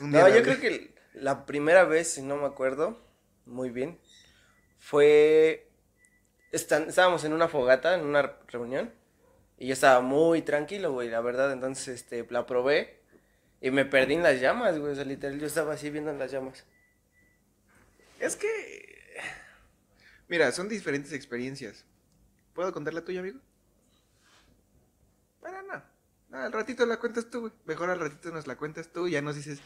No, 0.00 0.26
yo 0.28 0.42
creo 0.42 0.58
que 0.58 0.94
la 1.12 1.44
primera 1.44 1.84
vez, 1.84 2.10
si 2.10 2.22
no 2.22 2.36
me 2.36 2.46
acuerdo 2.46 2.98
muy 3.44 3.68
bien, 3.68 4.00
fue... 4.78 5.68
estábamos 6.52 7.22
en 7.24 7.34
una 7.34 7.48
fogata, 7.48 7.94
en 7.94 8.06
una 8.06 8.32
reunión, 8.48 8.94
y 9.58 9.66
yo 9.66 9.74
estaba 9.74 10.00
muy 10.00 10.40
tranquilo, 10.40 10.92
güey, 10.92 11.10
la 11.10 11.20
verdad, 11.20 11.52
entonces, 11.52 11.88
este, 11.88 12.26
la 12.30 12.46
probé, 12.46 12.98
y 13.60 13.70
me 13.70 13.84
perdí 13.84 14.14
en 14.14 14.22
las 14.22 14.40
llamas, 14.40 14.78
güey, 14.78 14.92
o 14.92 14.94
sea, 14.94 15.04
literal, 15.04 15.38
yo 15.38 15.46
estaba 15.46 15.74
así 15.74 15.90
viendo 15.90 16.10
en 16.10 16.18
las 16.18 16.32
llamas. 16.32 16.64
Es 18.20 18.36
que. 18.36 18.89
Mira, 20.30 20.52
son 20.52 20.68
diferentes 20.68 21.12
experiencias. 21.12 21.84
¿Puedo 22.54 22.72
contar 22.72 22.94
la 22.94 23.04
tuya, 23.04 23.18
amigo? 23.18 23.40
Para 25.40 25.60
no. 25.62 25.82
No, 26.28 26.38
al 26.38 26.52
ratito 26.52 26.86
la 26.86 26.98
cuentas 26.98 27.28
tú, 27.28 27.40
güey. 27.40 27.52
Mejor 27.66 27.90
al 27.90 27.98
ratito 27.98 28.30
nos 28.30 28.46
la 28.46 28.56
cuentas 28.56 28.90
tú 28.92 29.08
y 29.08 29.10
ya 29.10 29.22
nos 29.22 29.34
dices 29.34 29.58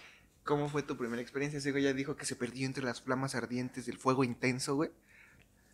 cómo 0.43 0.71
fue 0.71 0.83
tu 0.83 0.97
primera 0.97 1.21
experiencia. 1.21 1.59
Ese 1.59 1.71
güey 1.71 1.85
ya 1.85 1.93
dijo 1.93 2.17
que 2.17 2.25
se 2.25 2.35
perdió 2.35 2.65
entre 2.65 2.83
las 2.83 3.03
flamas 3.03 3.35
ardientes 3.35 3.85
del 3.85 3.99
fuego 3.99 4.25
intenso, 4.25 4.75
güey. 4.75 4.91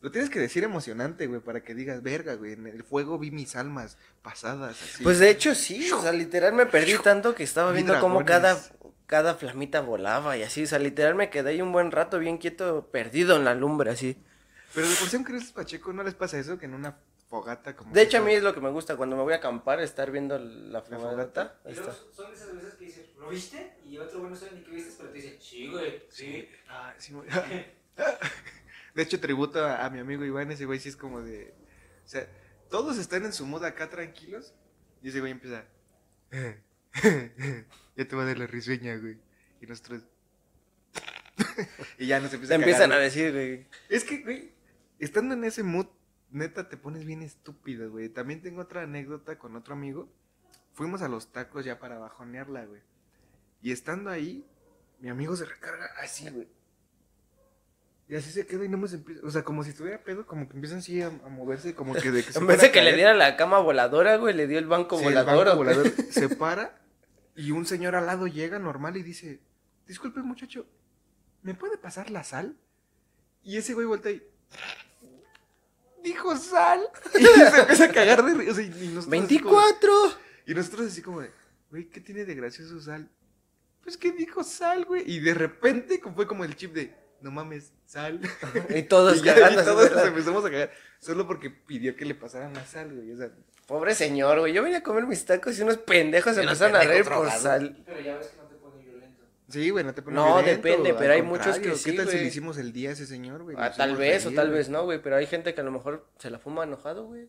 Lo 0.00 0.10
tienes 0.10 0.28
que 0.28 0.40
decir 0.40 0.64
emocionante, 0.64 1.28
güey, 1.28 1.40
para 1.40 1.62
que 1.62 1.72
digas, 1.72 2.02
verga, 2.02 2.34
güey, 2.34 2.54
en 2.54 2.66
el 2.66 2.82
fuego 2.82 3.16
vi 3.16 3.30
mis 3.30 3.54
almas 3.54 3.96
pasadas. 4.22 4.82
Así. 4.82 5.04
Pues 5.04 5.20
de 5.20 5.30
hecho 5.30 5.54
sí, 5.54 5.88
o 5.92 6.02
sea, 6.02 6.10
literal 6.10 6.52
me 6.52 6.66
perdí 6.66 6.98
tanto 6.98 7.36
que 7.36 7.44
estaba 7.44 7.70
Vi 7.70 7.76
viendo 7.76 8.00
cómo 8.00 8.24
cada, 8.24 8.60
cada 9.06 9.36
flamita 9.36 9.82
volaba 9.82 10.36
y 10.36 10.42
así, 10.42 10.64
o 10.64 10.66
sea, 10.66 10.80
literal 10.80 11.14
me 11.14 11.30
quedé 11.30 11.50
ahí 11.50 11.62
un 11.62 11.70
buen 11.70 11.92
rato 11.92 12.18
bien 12.18 12.38
quieto, 12.38 12.88
perdido 12.90 13.36
en 13.36 13.44
la 13.44 13.54
lumbre, 13.54 13.90
así. 13.90 14.16
Pero 14.74 14.88
de 14.88 14.94
por 14.94 15.08
sí, 15.08 15.16
aunque 15.16 15.32
eres 15.32 15.52
pacheco, 15.52 15.92
¿no 15.92 16.02
les 16.02 16.14
pasa 16.14 16.38
eso? 16.38 16.58
Que 16.58 16.66
en 16.66 16.74
una 16.74 16.96
fogata 17.28 17.76
como... 17.76 17.92
De 17.92 18.02
hecho, 18.02 18.18
a 18.18 18.20
mí 18.20 18.32
es 18.32 18.42
lo 18.42 18.54
que 18.54 18.60
me 18.60 18.70
gusta 18.70 18.96
cuando 18.96 19.16
me 19.16 19.22
voy 19.22 19.32
a 19.32 19.36
acampar, 19.36 19.80
estar 19.80 20.10
viendo 20.10 20.38
la 20.38 20.82
fogata. 20.82 21.10
fogata. 21.10 21.60
Ahí 21.64 21.72
Y 21.72 21.74
luego 21.76 21.90
está. 21.90 22.14
son 22.14 22.30
de 22.30 22.36
esas 22.36 22.54
veces 22.54 22.74
que 22.74 22.84
dices, 22.84 23.16
¿lo 23.16 23.28
viste? 23.28 23.72
Y 23.84 23.98
otro 23.98 24.18
güey 24.20 24.30
no 24.30 24.36
sabe 24.36 24.52
ni 24.52 24.62
qué 24.62 24.70
viste, 24.72 24.94
pero 24.98 25.10
te 25.10 25.16
dice, 25.16 25.38
sí, 25.40 25.68
güey, 25.68 26.02
sí. 26.08 26.48
Ah, 26.68 26.94
sí, 26.98 27.12
güey. 27.12 27.28
De 28.94 29.02
hecho, 29.02 29.20
tributo 29.20 29.64
a, 29.64 29.84
a 29.84 29.90
mi 29.90 30.00
amigo 30.00 30.24
Iván, 30.24 30.50
ese 30.50 30.66
güey 30.66 30.80
sí 30.80 30.88
es 30.88 30.96
como 30.96 31.22
de... 31.22 31.54
O 32.04 32.08
sea, 32.08 32.28
todos 32.68 32.98
están 32.98 33.24
en 33.24 33.32
su 33.32 33.46
moda 33.46 33.68
acá 33.68 33.88
tranquilos 33.88 34.52
y 35.02 35.08
ese 35.10 35.20
güey 35.20 35.32
empieza... 35.32 35.64
ya 36.32 38.08
te 38.08 38.16
va 38.16 38.22
a 38.22 38.26
dar 38.26 38.38
la 38.38 38.46
risueña, 38.46 38.96
güey. 38.96 39.18
Y 39.60 39.66
nosotros... 39.66 40.02
y 41.98 42.06
ya 42.06 42.18
nos 42.18 42.32
empieza 42.32 42.54
a 42.54 42.56
empiezan 42.56 42.90
cagar, 42.90 42.98
a 43.00 43.04
decir, 43.04 43.32
güey. 43.32 43.66
Es 43.88 44.02
que, 44.02 44.18
güey, 44.18 44.52
estando 45.04 45.34
en 45.34 45.44
ese 45.44 45.62
mood, 45.62 45.86
neta, 46.30 46.68
te 46.68 46.76
pones 46.76 47.04
bien 47.04 47.22
estúpido, 47.22 47.90
güey. 47.90 48.08
También 48.08 48.42
tengo 48.42 48.62
otra 48.62 48.82
anécdota 48.82 49.38
con 49.38 49.56
otro 49.56 49.74
amigo. 49.74 50.08
Fuimos 50.72 51.02
a 51.02 51.08
los 51.08 51.32
tacos 51.32 51.64
ya 51.64 51.78
para 51.78 51.98
bajonearla, 51.98 52.64
güey. 52.66 52.82
Y 53.62 53.72
estando 53.72 54.10
ahí, 54.10 54.46
mi 55.00 55.08
amigo 55.08 55.36
se 55.36 55.44
recarga 55.44 55.86
así, 56.02 56.28
güey. 56.30 56.48
Y 58.08 58.16
así 58.16 58.32
se 58.32 58.44
queda 58.44 58.64
y 58.64 58.68
no 58.68 58.76
me 58.76 58.88
se 58.88 58.96
empieza. 58.96 59.24
O 59.24 59.30
sea, 59.30 59.44
como 59.44 59.62
si 59.62 59.70
estuviera 59.70 60.02
pedo, 60.02 60.26
como 60.26 60.48
que 60.48 60.54
empiezan 60.54 60.78
así 60.78 61.00
a, 61.00 61.06
a 61.06 61.28
moverse, 61.28 61.74
como 61.74 61.94
que 61.94 62.10
de 62.10 62.24
que 62.24 62.32
se 62.32 62.38
En 62.40 62.46
vez 62.46 62.60
de 62.60 62.72
que 62.72 62.82
le 62.82 62.94
diera 62.94 63.14
la 63.14 63.36
cama 63.36 63.60
voladora, 63.60 64.16
güey, 64.16 64.34
le 64.34 64.48
dio 64.48 64.58
el 64.58 64.66
banco 64.66 64.98
volador 64.98 65.48
se 66.10 66.28
para 66.28 66.80
y 67.36 67.52
un 67.52 67.66
señor 67.66 67.94
al 67.94 68.06
lado 68.06 68.26
llega 68.26 68.58
normal 68.58 68.96
y 68.96 69.02
dice, 69.02 69.40
disculpe 69.86 70.20
muchacho, 70.20 70.66
¿me 71.42 71.54
puede 71.54 71.78
pasar 71.78 72.10
la 72.10 72.24
sal? 72.24 72.56
Y 73.42 73.56
ese 73.56 73.72
güey 73.74 73.86
voltea 73.86 74.12
y... 74.12 74.22
Dijo 76.02 76.36
sal. 76.36 76.80
Y 77.18 77.24
se 77.24 77.60
empieza 77.60 77.84
a 77.84 77.92
cagar 77.92 78.24
de 78.24 78.34
risa. 78.34 78.62
y 78.62 78.68
nosotros 78.68 79.22
así 79.24 79.38
como- 79.38 79.56
24. 79.56 79.92
y 80.46 80.54
nosotros 80.54 80.86
así 80.86 81.02
como 81.02 81.20
de, 81.20 81.30
güey, 81.70 81.88
¿qué 81.88 82.00
tiene 82.00 82.24
de 82.24 82.34
gracioso 82.34 82.80
sal? 82.80 83.08
Pues 83.82 83.96
que 83.96 84.12
dijo 84.12 84.44
sal, 84.44 84.84
güey. 84.84 85.02
Y 85.10 85.20
de 85.20 85.34
repente 85.34 86.00
como 86.00 86.14
fue 86.14 86.26
como 86.26 86.44
el 86.44 86.54
chip 86.56 86.72
de, 86.74 86.94
no 87.20 87.30
mames, 87.30 87.72
sal. 87.86 88.20
Y 88.74 88.82
todos 88.84 89.18
y 89.22 89.22
ya, 89.22 89.50
y 89.50 89.54
todos 89.56 89.90
nos 89.90 90.04
empezamos 90.06 90.44
a 90.44 90.50
cagar. 90.50 90.70
Solo 91.00 91.26
porque 91.26 91.50
pidió 91.50 91.96
que 91.96 92.04
le 92.04 92.14
pasaran 92.14 92.52
la 92.52 92.64
sal, 92.66 92.94
güey. 92.94 93.12
O 93.12 93.16
sea, 93.16 93.30
Pobre 93.66 93.94
señor, 93.94 94.40
güey. 94.40 94.52
Yo 94.52 94.62
venía 94.64 94.78
a 94.78 94.82
comer 94.82 95.06
mis 95.06 95.24
tacos 95.24 95.56
y 95.58 95.62
unos 95.62 95.78
pendejos 95.78 96.34
se 96.34 96.42
empezaron 96.42 96.74
a 96.76 96.80
reír 96.82 97.04
por 97.04 97.30
sal. 97.30 97.80
Pero 97.86 98.00
ya 98.00 98.16
ves 98.18 98.26
que 98.26 98.36
no 98.38 98.42
te 98.48 98.56
pone 98.56 98.82
violento. 98.84 99.24
Sí, 99.50 99.70
güey, 99.70 99.84
no 99.84 99.92
te 99.94 100.02
pones 100.02 100.16
No, 100.16 100.36
violento, 100.36 100.62
depende, 100.68 100.94
pero 100.94 101.12
hay 101.12 101.22
muchos 101.22 101.58
que 101.58 101.74
sí, 101.74 101.90
¿Qué 101.90 101.96
tal 101.96 102.06
si 102.06 102.12
güey. 102.12 102.22
le 102.22 102.28
hicimos 102.28 102.56
el 102.58 102.72
día 102.72 102.90
a 102.90 102.92
ese 102.92 103.06
señor, 103.06 103.42
güey? 103.42 103.56
Ah, 103.58 103.72
tal 103.76 103.96
vez 103.96 104.24
o 104.26 104.30
tal 104.32 104.50
vez 104.50 104.68
no, 104.68 104.84
güey. 104.84 105.02
Pero 105.02 105.16
hay 105.16 105.26
gente 105.26 105.54
que 105.54 105.60
a 105.60 105.64
lo 105.64 105.70
mejor 105.72 106.06
se 106.18 106.30
la 106.30 106.38
fuma 106.38 106.64
enojado, 106.64 107.06
güey. 107.06 107.28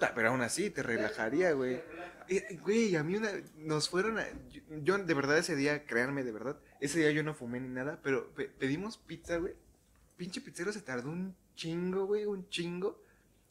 Ah, 0.00 0.12
Pero 0.14 0.28
aún 0.28 0.42
así, 0.42 0.68
te 0.70 0.82
relajaría, 0.82 1.52
güey. 1.52 1.80
Eh, 2.28 2.58
Güey, 2.62 2.96
a 2.96 3.02
mí 3.02 3.16
una... 3.16 3.30
Nos 3.56 3.88
fueron 3.88 4.18
a... 4.18 4.26
Yo, 4.50 4.60
yo, 4.82 4.98
de 4.98 5.14
verdad 5.14 5.38
ese 5.38 5.56
día, 5.56 5.86
créanme, 5.86 6.22
de 6.24 6.32
verdad, 6.32 6.58
ese 6.80 6.98
día 6.98 7.10
yo 7.12 7.22
no 7.22 7.32
fumé 7.34 7.60
ni 7.60 7.68
nada, 7.68 8.00
pero 8.02 8.28
pe- 8.34 8.48
pedimos 8.48 8.98
pizza, 8.98 9.38
güey. 9.38 9.54
Pinche 10.18 10.40
pizzero 10.42 10.72
se 10.72 10.82
tardó 10.82 11.08
un 11.08 11.34
chingo, 11.54 12.04
güey, 12.06 12.26
un 12.26 12.48
chingo. 12.50 13.00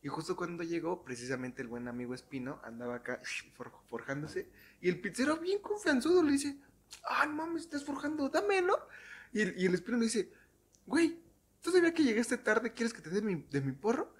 Y 0.04 0.08
justo 0.10 0.36
cuando 0.36 0.62
llegó, 0.64 1.04
precisamente 1.04 1.64
el 1.64 1.68
buen 1.68 1.88
amigo 1.88 2.14
Espino 2.14 2.60
andaba 2.64 2.96
acá 2.98 3.20
for- 3.56 3.72
forjándose. 3.88 4.48
Y 4.82 4.90
el 4.90 5.00
pizzero, 5.02 5.38
bien 5.38 5.60
confianzudo, 5.60 6.22
le 6.22 6.34
dice: 6.34 6.58
Ah, 7.08 7.26
no 7.26 7.34
mames, 7.34 7.64
estás 7.64 7.84
forjando, 7.84 8.30
dame, 8.30 8.62
¿no? 8.62 8.76
Y 9.32 9.42
el, 9.42 9.54
y 9.60 9.66
el 9.66 9.74
Espino 9.74 9.98
le 9.98 10.06
dice: 10.06 10.32
Güey, 10.86 11.20
¿todavía 11.62 11.94
que 11.94 12.04
llegaste 12.04 12.38
tarde 12.38 12.74
quieres 12.74 12.94
que 12.94 13.02
te 13.02 13.10
dé 13.10 13.22
mi- 13.22 13.46
de 13.52 13.62
mi 13.62 13.72
porro? 13.74 14.14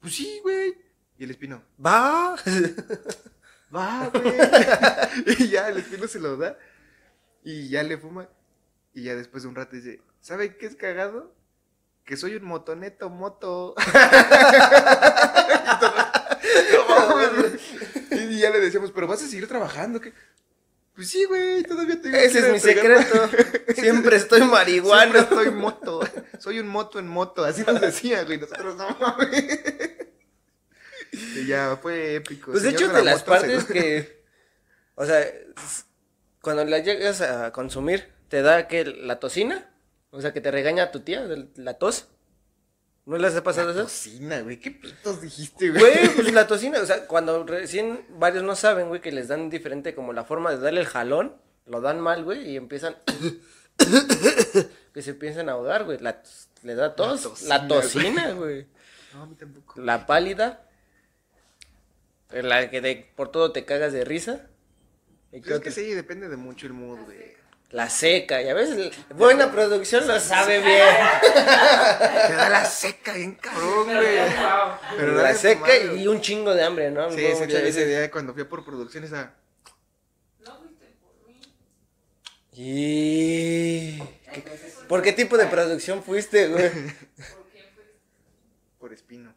Pues 0.00 0.14
sí, 0.14 0.38
güey. 0.42 0.74
Y 1.18 1.24
el 1.24 1.30
Espino: 1.30 1.62
Va. 1.84 2.36
Va, 3.74 4.08
güey. 4.10 4.34
y 5.38 5.48
ya 5.48 5.68
el 5.68 5.78
Espino 5.78 6.06
se 6.06 6.20
lo 6.20 6.36
da. 6.36 6.58
Y 7.42 7.68
ya 7.68 7.82
le 7.82 7.96
fuma. 7.98 8.28
Y 8.94 9.04
ya 9.04 9.14
después 9.16 9.42
de 9.42 9.48
un 9.48 9.54
rato 9.54 9.74
dice: 9.74 10.00
¿Saben 10.20 10.56
qué 10.58 10.66
es 10.66 10.76
cagado? 10.76 11.34
Que 12.04 12.16
soy 12.16 12.34
un 12.36 12.44
motoneto 12.44 13.08
moto. 13.10 13.74
Y 18.10 18.38
ya 18.40 18.50
le 18.50 18.60
decíamos, 18.60 18.92
pero 18.92 19.06
vas 19.06 19.22
a 19.22 19.26
seguir 19.26 19.46
trabajando, 19.48 20.00
¿qué? 20.00 20.12
Pues 20.94 21.08
sí, 21.08 21.24
güey, 21.24 21.62
todavía 21.62 22.00
tengo 22.00 22.16
que 22.16 22.24
Ese 22.24 22.38
es 22.40 22.48
mi 22.50 22.56
entregar- 22.70 23.02
secreto. 23.08 23.74
Siempre 23.80 24.16
estoy 24.16 24.42
marihuano. 24.42 25.00
Siempre 25.12 25.20
estoy 25.22 25.50
moto. 25.50 26.00
Soy 26.38 26.58
un 26.60 26.68
moto 26.68 26.98
en 26.98 27.08
moto. 27.08 27.44
Así 27.44 27.62
nos 27.66 27.80
decía, 27.80 28.24
güey. 28.24 28.38
Nosotros 28.38 28.76
no 28.76 28.88
mames. 29.00 29.60
Y 31.36 31.46
ya 31.46 31.78
fue 31.80 32.16
épico. 32.16 32.50
Pues 32.52 32.62
de 32.62 32.70
hecho, 32.70 32.88
de 32.88 32.94
la 33.04 33.12
las 33.12 33.22
partes 33.22 33.64
se- 33.64 33.72
que. 33.72 34.22
O 34.94 35.06
sea, 35.06 35.24
cuando 36.40 36.64
la 36.64 36.78
llegas 36.80 37.20
a 37.22 37.52
consumir, 37.52 38.12
te 38.28 38.42
da 38.42 38.68
que 38.68 38.84
la 38.84 39.18
tosina. 39.18 39.70
O 40.10 40.20
sea, 40.20 40.32
que 40.34 40.40
te 40.42 40.50
regaña 40.50 40.90
tu 40.90 41.00
tía 41.00 41.24
la 41.56 41.74
tos. 41.74 42.08
¿No 43.04 43.18
les 43.18 43.34
ha 43.34 43.42
pasado 43.42 43.68
La 43.68 43.74
eso? 43.74 43.82
Cocina, 43.84 44.40
güey. 44.42 44.60
¿Qué 44.60 44.70
pitos 44.70 45.20
dijiste, 45.20 45.70
güey? 45.70 45.80
Güey, 45.80 46.08
pues 46.14 46.32
la 46.32 46.46
tosina, 46.46 46.80
o 46.80 46.86
sea, 46.86 47.06
cuando 47.06 47.44
recién 47.44 48.04
varios 48.10 48.44
no 48.44 48.54
saben, 48.54 48.88
güey, 48.88 49.00
que 49.00 49.10
les 49.10 49.28
dan 49.28 49.50
diferente 49.50 49.94
como 49.94 50.12
la 50.12 50.24
forma 50.24 50.50
de 50.52 50.58
darle 50.58 50.80
el 50.80 50.86
jalón, 50.86 51.36
lo 51.66 51.80
dan 51.80 52.00
mal, 52.00 52.22
güey, 52.24 52.50
y 52.50 52.56
empiezan 52.56 52.96
que 54.94 55.02
se 55.02 55.10
empiezan 55.10 55.48
a 55.48 55.52
ahogar, 55.52 55.84
güey. 55.84 55.98
La, 55.98 56.22
le 56.62 56.74
da 56.74 56.94
tos, 56.94 57.42
la 57.42 57.66
tocina, 57.66 58.32
güey. 58.32 58.66
No, 59.14 59.22
a 59.22 59.26
mí 59.26 59.34
tampoco. 59.34 59.80
La 59.80 60.06
pálida, 60.06 60.64
la 62.30 62.70
que 62.70 62.80
de- 62.80 63.10
por 63.16 63.30
todo 63.30 63.52
te 63.52 63.64
cagas 63.64 63.92
de 63.92 64.04
risa. 64.04 64.46
¿Y 65.32 65.40
qué 65.40 65.48
Pues 65.48 65.54
es 65.54 65.60
que 65.60 65.70
sí, 65.70 65.92
depende 65.94 66.28
de 66.28 66.36
mucho 66.36 66.66
el 66.66 66.72
mood, 66.72 67.00
güey. 67.00 67.32
La 67.72 67.88
seca, 67.88 68.42
y 68.42 68.50
a 68.50 68.54
veces 68.54 68.92
buena 69.16 69.50
producción 69.50 70.06
lo 70.06 70.20
sabe 70.20 70.60
bien. 70.60 70.94
Te 71.22 72.32
da 72.34 72.50
la 72.50 72.66
seca 72.66 73.14
bien 73.14 73.34
cabrón, 73.34 73.84
güey. 73.86 74.18
Pero 74.94 75.14
la 75.14 75.34
seca 75.34 75.74
y 75.78 76.06
un 76.06 76.20
chingo 76.20 76.54
de 76.54 76.64
hambre, 76.64 76.90
¿no? 76.90 77.10
Sí, 77.10 77.24
ese 77.24 77.44
ese 77.66 77.86
día 77.86 78.10
cuando 78.10 78.34
fui 78.34 78.42
a 78.42 78.48
por 78.48 78.62
producción 78.62 79.04
esa... 79.04 79.34
No 80.44 80.58
fuiste 80.58 80.86
por 81.00 81.14
mí. 81.26 81.40
Y... 82.52 84.02
¿Por 84.86 85.00
qué 85.00 85.14
tipo 85.14 85.38
de 85.38 85.46
producción 85.46 86.02
fuiste, 86.02 86.48
güey? 86.48 86.70
¿Por 86.70 87.48
quién 87.50 87.64
fuiste? 87.74 87.94
Por 88.78 88.92
Espino. 88.92 89.34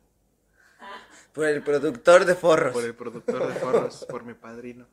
Por 1.32 1.46
el 1.46 1.64
productor 1.64 2.26
de 2.26 2.36
forros. 2.36 2.74
Por 2.74 2.84
el 2.84 2.96
productor 2.96 3.48
de 3.48 3.60
forros, 3.62 4.06
por 4.10 4.26
mi 4.26 4.34
padrino. 4.34 4.88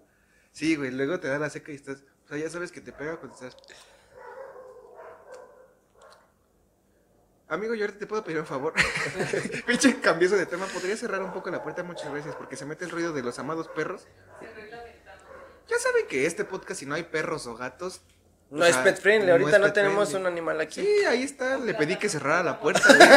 Sí, 0.53 0.77
güey, 0.77 0.93
luego 0.93 1.19
te 1.19 1.27
da 1.27 1.41
la 1.41 1.51
seca 1.51 1.73
y 1.73 1.75
estás. 1.75 2.05
O 2.33 2.35
sea, 2.35 2.42
ya 2.42 2.49
sabes 2.51 2.73
que 2.73 2.81
te 2.81 2.92
pega 2.92 3.16
cuando 3.16 3.35
estás. 3.35 3.55
Amigo, 7.47 7.75
yo 7.75 7.85
ahorita 7.85 7.99
te 7.99 8.07
puedo 8.07 8.25
pedir 8.25 8.40
un 8.40 8.47
favor. 8.47 8.73
Pinche 9.66 10.01
cambioso 10.01 10.37
de 10.37 10.47
tema. 10.47 10.64
¿Podría 10.64 10.97
cerrar 10.97 11.23
un 11.23 11.31
poco 11.31 11.51
la 11.51 11.62
puerta? 11.62 11.83
Muchas 11.83 12.11
veces 12.11 12.35
porque 12.35 12.57
se 12.57 12.64
mete 12.64 12.87
el 12.87 12.90
ruido 12.90 13.12
de 13.12 13.23
los 13.23 13.38
amados 13.38 13.68
perros. 13.68 14.07
Ya 15.68 15.79
saben 15.79 16.07
que 16.07 16.25
este 16.25 16.47
podcast, 16.47 16.81
si 16.81 16.87
no 16.87 16.95
hay 16.95 17.03
perros 17.03 17.47
o 17.47 17.55
gatos. 17.55 18.01
No 18.49 18.64
o 18.64 18.66
es 18.66 18.79
pet 18.79 18.99
friendly, 18.99 19.27
no 19.27 19.33
ahorita 19.35 19.59
no, 19.59 19.71
tenemos 19.75 20.09
friendly. 20.09 20.27
un 20.27 20.33
animal 20.33 20.59
aquí. 20.62 20.81
Sí, 20.81 21.05
ahí 21.05 21.25
está. 21.25 21.59
Le 21.59 21.75
pedí 21.75 21.97
que 21.97 22.09
cerrara 22.09 22.42
la 22.42 22.59
puerta, 22.59 22.81
güey. 22.97 23.09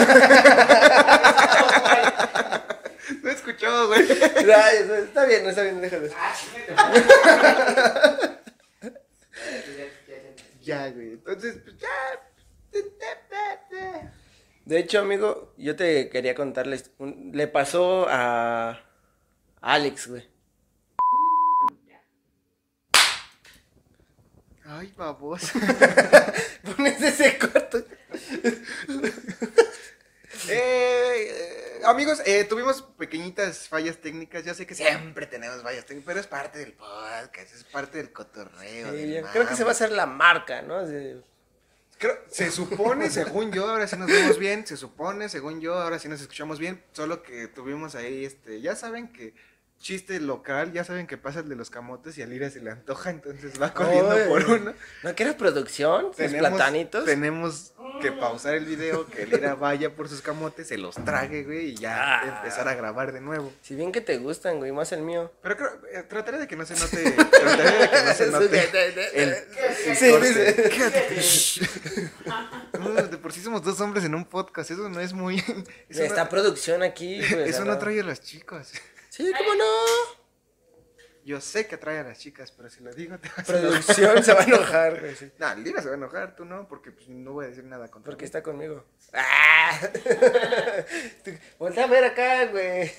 No 3.23 3.29
escuchó, 3.29 3.87
güey. 3.87 4.11
Está 4.11 5.25
bien, 5.25 5.45
está 5.45 5.61
bien, 5.61 5.79
déjalo. 5.79 6.09
Ya, 10.65 10.89
güey. 10.91 11.13
Entonces, 11.13 11.59
pues 11.63 11.77
ya. 11.77 11.87
De 14.65 14.79
hecho, 14.79 14.99
amigo, 14.99 15.53
yo 15.57 15.75
te 15.75 16.09
quería 16.09 16.33
contarles. 16.35 16.91
un- 16.97 17.31
le 17.33 17.47
pasó 17.47 18.07
a 18.09 18.81
Alex, 19.61 20.07
güey. 20.07 20.27
Ay, 24.67 24.91
baboso. 24.97 25.59
Pones 26.75 27.01
ese 27.01 27.37
corto. 27.37 27.83
Amigos, 31.85 32.21
eh, 32.25 32.43
tuvimos 32.43 32.81
pequeñitas 32.97 33.67
fallas 33.67 33.97
técnicas. 33.97 34.43
Ya 34.43 34.53
sé 34.53 34.65
que 34.65 34.75
siempre 34.75 35.25
tenemos 35.27 35.61
fallas 35.61 35.85
técnicas, 35.85 36.07
pero 36.07 36.19
es 36.19 36.27
parte 36.27 36.59
del 36.59 36.73
podcast, 36.73 37.53
es 37.53 37.63
parte 37.63 37.97
del 37.97 38.11
cotorreo. 38.11 38.91
Sí, 38.91 38.97
del 38.97 39.25
creo 39.25 39.47
que 39.47 39.55
se 39.55 39.63
va 39.63 39.69
a 39.69 39.73
hacer 39.73 39.91
la 39.91 40.05
marca, 40.05 40.61
¿no? 40.61 40.85
Creo- 41.97 42.19
se 42.29 42.51
supone, 42.51 43.09
según 43.09 43.51
yo, 43.51 43.69
ahora 43.69 43.87
sí 43.87 43.95
nos 43.97 44.07
vemos 44.07 44.37
bien. 44.37 44.67
Se 44.67 44.75
supone, 44.77 45.29
según 45.29 45.61
yo, 45.61 45.75
ahora 45.75 45.97
sí 45.99 46.09
nos 46.09 46.19
escuchamos 46.21 46.59
bien. 46.59 46.83
Solo 46.91 47.23
que 47.23 47.47
tuvimos 47.47 47.95
ahí, 47.95 48.25
este, 48.25 48.59
ya 48.61 48.75
saben 48.75 49.07
que 49.13 49.33
chiste 49.85 50.19
local, 50.19 50.73
ya 50.73 50.83
saben 50.83 51.05
que 51.05 51.15
pasa 51.15 51.41
el 51.41 51.47
de 51.47 51.55
los 51.55 51.69
camotes 51.69 52.17
y 52.17 52.23
a 52.23 52.25
Lira 52.25 52.49
se 52.49 52.59
le 52.59 52.71
antoja, 52.71 53.11
entonces 53.11 53.61
va 53.61 53.71
corriendo 53.71 54.15
por 54.27 54.43
uno. 54.45 54.73
¿No 55.03 55.13
que 55.15 55.21
era 55.21 55.37
producción? 55.37 56.05
¿Los 56.17 56.31
platanitos? 56.33 57.05
tenemos 57.05 57.71
que 58.01 58.11
pausar 58.11 58.55
el 58.55 58.65
video, 58.65 59.05
que 59.05 59.27
Lira 59.27 59.53
vaya 59.53 59.95
por 59.95 60.09
sus 60.09 60.23
camotes, 60.23 60.69
se 60.69 60.79
los 60.79 60.95
trague, 61.05 61.43
güey, 61.43 61.69
y 61.69 61.75
ya 61.75 61.95
Ah. 62.19 62.37
empezar 62.39 62.67
a 62.67 62.73
grabar 62.73 63.11
de 63.11 63.21
nuevo. 63.21 63.53
Si 63.61 63.75
bien 63.75 63.91
que 63.91 64.01
te 64.01 64.17
gustan, 64.17 64.57
güey, 64.57 64.71
más 64.71 64.91
el 64.91 65.03
mío. 65.03 65.31
Pero 65.43 65.55
creo, 65.55 65.69
eh, 65.93 66.01
trataré 66.09 66.39
de 66.39 66.47
que 66.47 66.55
no 66.55 66.65
se 66.65 66.73
note, 66.73 67.11
trataré 67.11 67.77
de 67.77 67.89
que 67.91 68.03
no 68.05 68.13
se 68.15 68.27
note 68.31 68.69
el, 69.13 69.29
el 69.29 69.95
Sí, 69.95 70.09
corte. 70.09 70.51
sí, 70.55 70.69
Quédate. 70.71 72.09
No, 72.79 72.89
de 72.89 73.17
por 73.19 73.31
sí 73.33 73.39
somos 73.41 73.61
dos 73.63 73.79
hombres 73.81 74.03
en 74.03 74.15
un 74.15 74.25
podcast, 74.25 74.71
eso 74.71 74.89
no 74.89 74.99
es 74.99 75.13
muy... 75.13 75.37
Eso, 75.89 76.01
Está 76.01 76.23
no, 76.23 76.29
producción 76.31 76.81
aquí, 76.81 77.17
güey. 77.19 77.43
eso 77.49 77.49
o 77.49 77.53
sea, 77.57 77.65
no 77.65 77.71
atrae 77.73 77.99
a 77.99 78.03
las 78.03 78.19
chicas. 78.21 78.71
Sí, 79.15 79.31
¿cómo 79.37 79.55
no? 79.55 79.65
Yo 81.23 81.39
sé 81.39 81.65
que 81.67 81.75
atrae 81.75 81.99
a 81.99 82.03
las 82.03 82.19
chicas, 82.19 82.51
pero 82.51 82.69
si 82.69 82.83
lo 82.83 82.93
digo 82.93 83.17
te 83.17 83.29
vas. 83.29 83.45
Producción 83.47 84.21
se 84.21 84.33
va 84.33 84.41
a 84.41 84.43
enojar, 84.43 84.99
güey. 84.99 85.15
sí. 85.15 85.31
No, 85.37 85.55
Lira 85.55 85.81
se 85.81 85.87
va 85.87 85.93
a 85.93 85.97
enojar, 85.97 86.35
tú 86.35 86.43
no, 86.43 86.67
porque 86.67 86.91
pues, 86.91 87.07
no 87.07 87.31
voy 87.31 87.45
a 87.45 87.47
decir 87.47 87.63
nada 87.63 87.89
contra 87.89 88.11
Porque 88.11 88.23
mí. 88.23 88.25
está 88.25 88.43
conmigo. 88.43 88.83
¡Ah! 89.13 89.79
Voltea 91.57 91.85
a 91.85 91.87
ver 91.87 92.03
acá, 92.03 92.45
güey. 92.47 92.91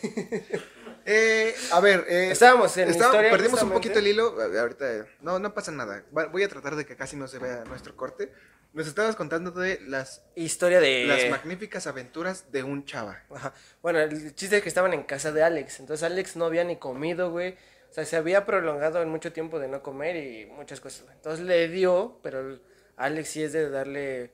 Eh, 1.09 1.55
a 1.71 1.81
ver, 1.81 2.05
eh, 2.09 2.31
Estábamos 2.33 2.77
en 2.77 2.91
historia. 2.91 3.31
perdimos 3.31 3.63
un 3.63 3.71
poquito 3.71 4.01
el 4.01 4.09
hilo. 4.09 4.37
Ahorita, 4.59 5.07
no, 5.21 5.39
no 5.39 5.55
pasa 5.55 5.71
nada. 5.71 6.05
Voy 6.11 6.43
a 6.43 6.49
tratar 6.49 6.75
de 6.75 6.85
que 6.85 6.97
casi 6.97 7.17
no 7.17 7.29
se 7.29 7.39
vea 7.39 7.65
nuestro 7.65 7.97
corte. 7.97 8.33
Nos 8.73 8.89
estabas 8.89 9.15
contando 9.17 9.53
de 9.53 9.81
las, 9.87 10.23
Historia 10.35 10.81
de. 10.81 11.07
las 11.07 11.31
magníficas 11.31 11.87
aventuras 11.87 12.51
de 12.51 12.63
un 12.63 12.85
chava. 12.85 13.23
Ajá. 13.31 13.55
Bueno, 13.81 14.01
el 14.01 14.35
chiste 14.35 14.57
es 14.57 14.63
que 14.63 14.69
estaban 14.69 14.93
en 14.93 15.05
casa 15.05 15.33
de 15.33 15.43
Alex. 15.43 15.81
Entonces 15.81 16.03
Alex 16.03 16.37
no 16.37 16.45
había 16.45 16.65
ni 16.65 16.77
comido, 16.77 17.31
güey. 17.31 17.57
O 17.89 17.95
sea, 17.95 18.05
se 18.05 18.17
había 18.17 18.45
prolongado 18.45 19.01
en 19.01 19.09
mucho 19.09 19.33
tiempo 19.33 19.61
de 19.61 19.69
no 19.69 19.83
comer 19.83 20.17
y 20.17 20.47
muchas 20.47 20.81
cosas. 20.81 21.07
Entonces 21.15 21.47
le 21.47 21.69
dio, 21.69 22.19
pero 22.23 22.59
Alex 22.97 23.29
sí 23.29 23.45
es 23.45 23.53
de 23.53 23.71
darle 23.71 24.33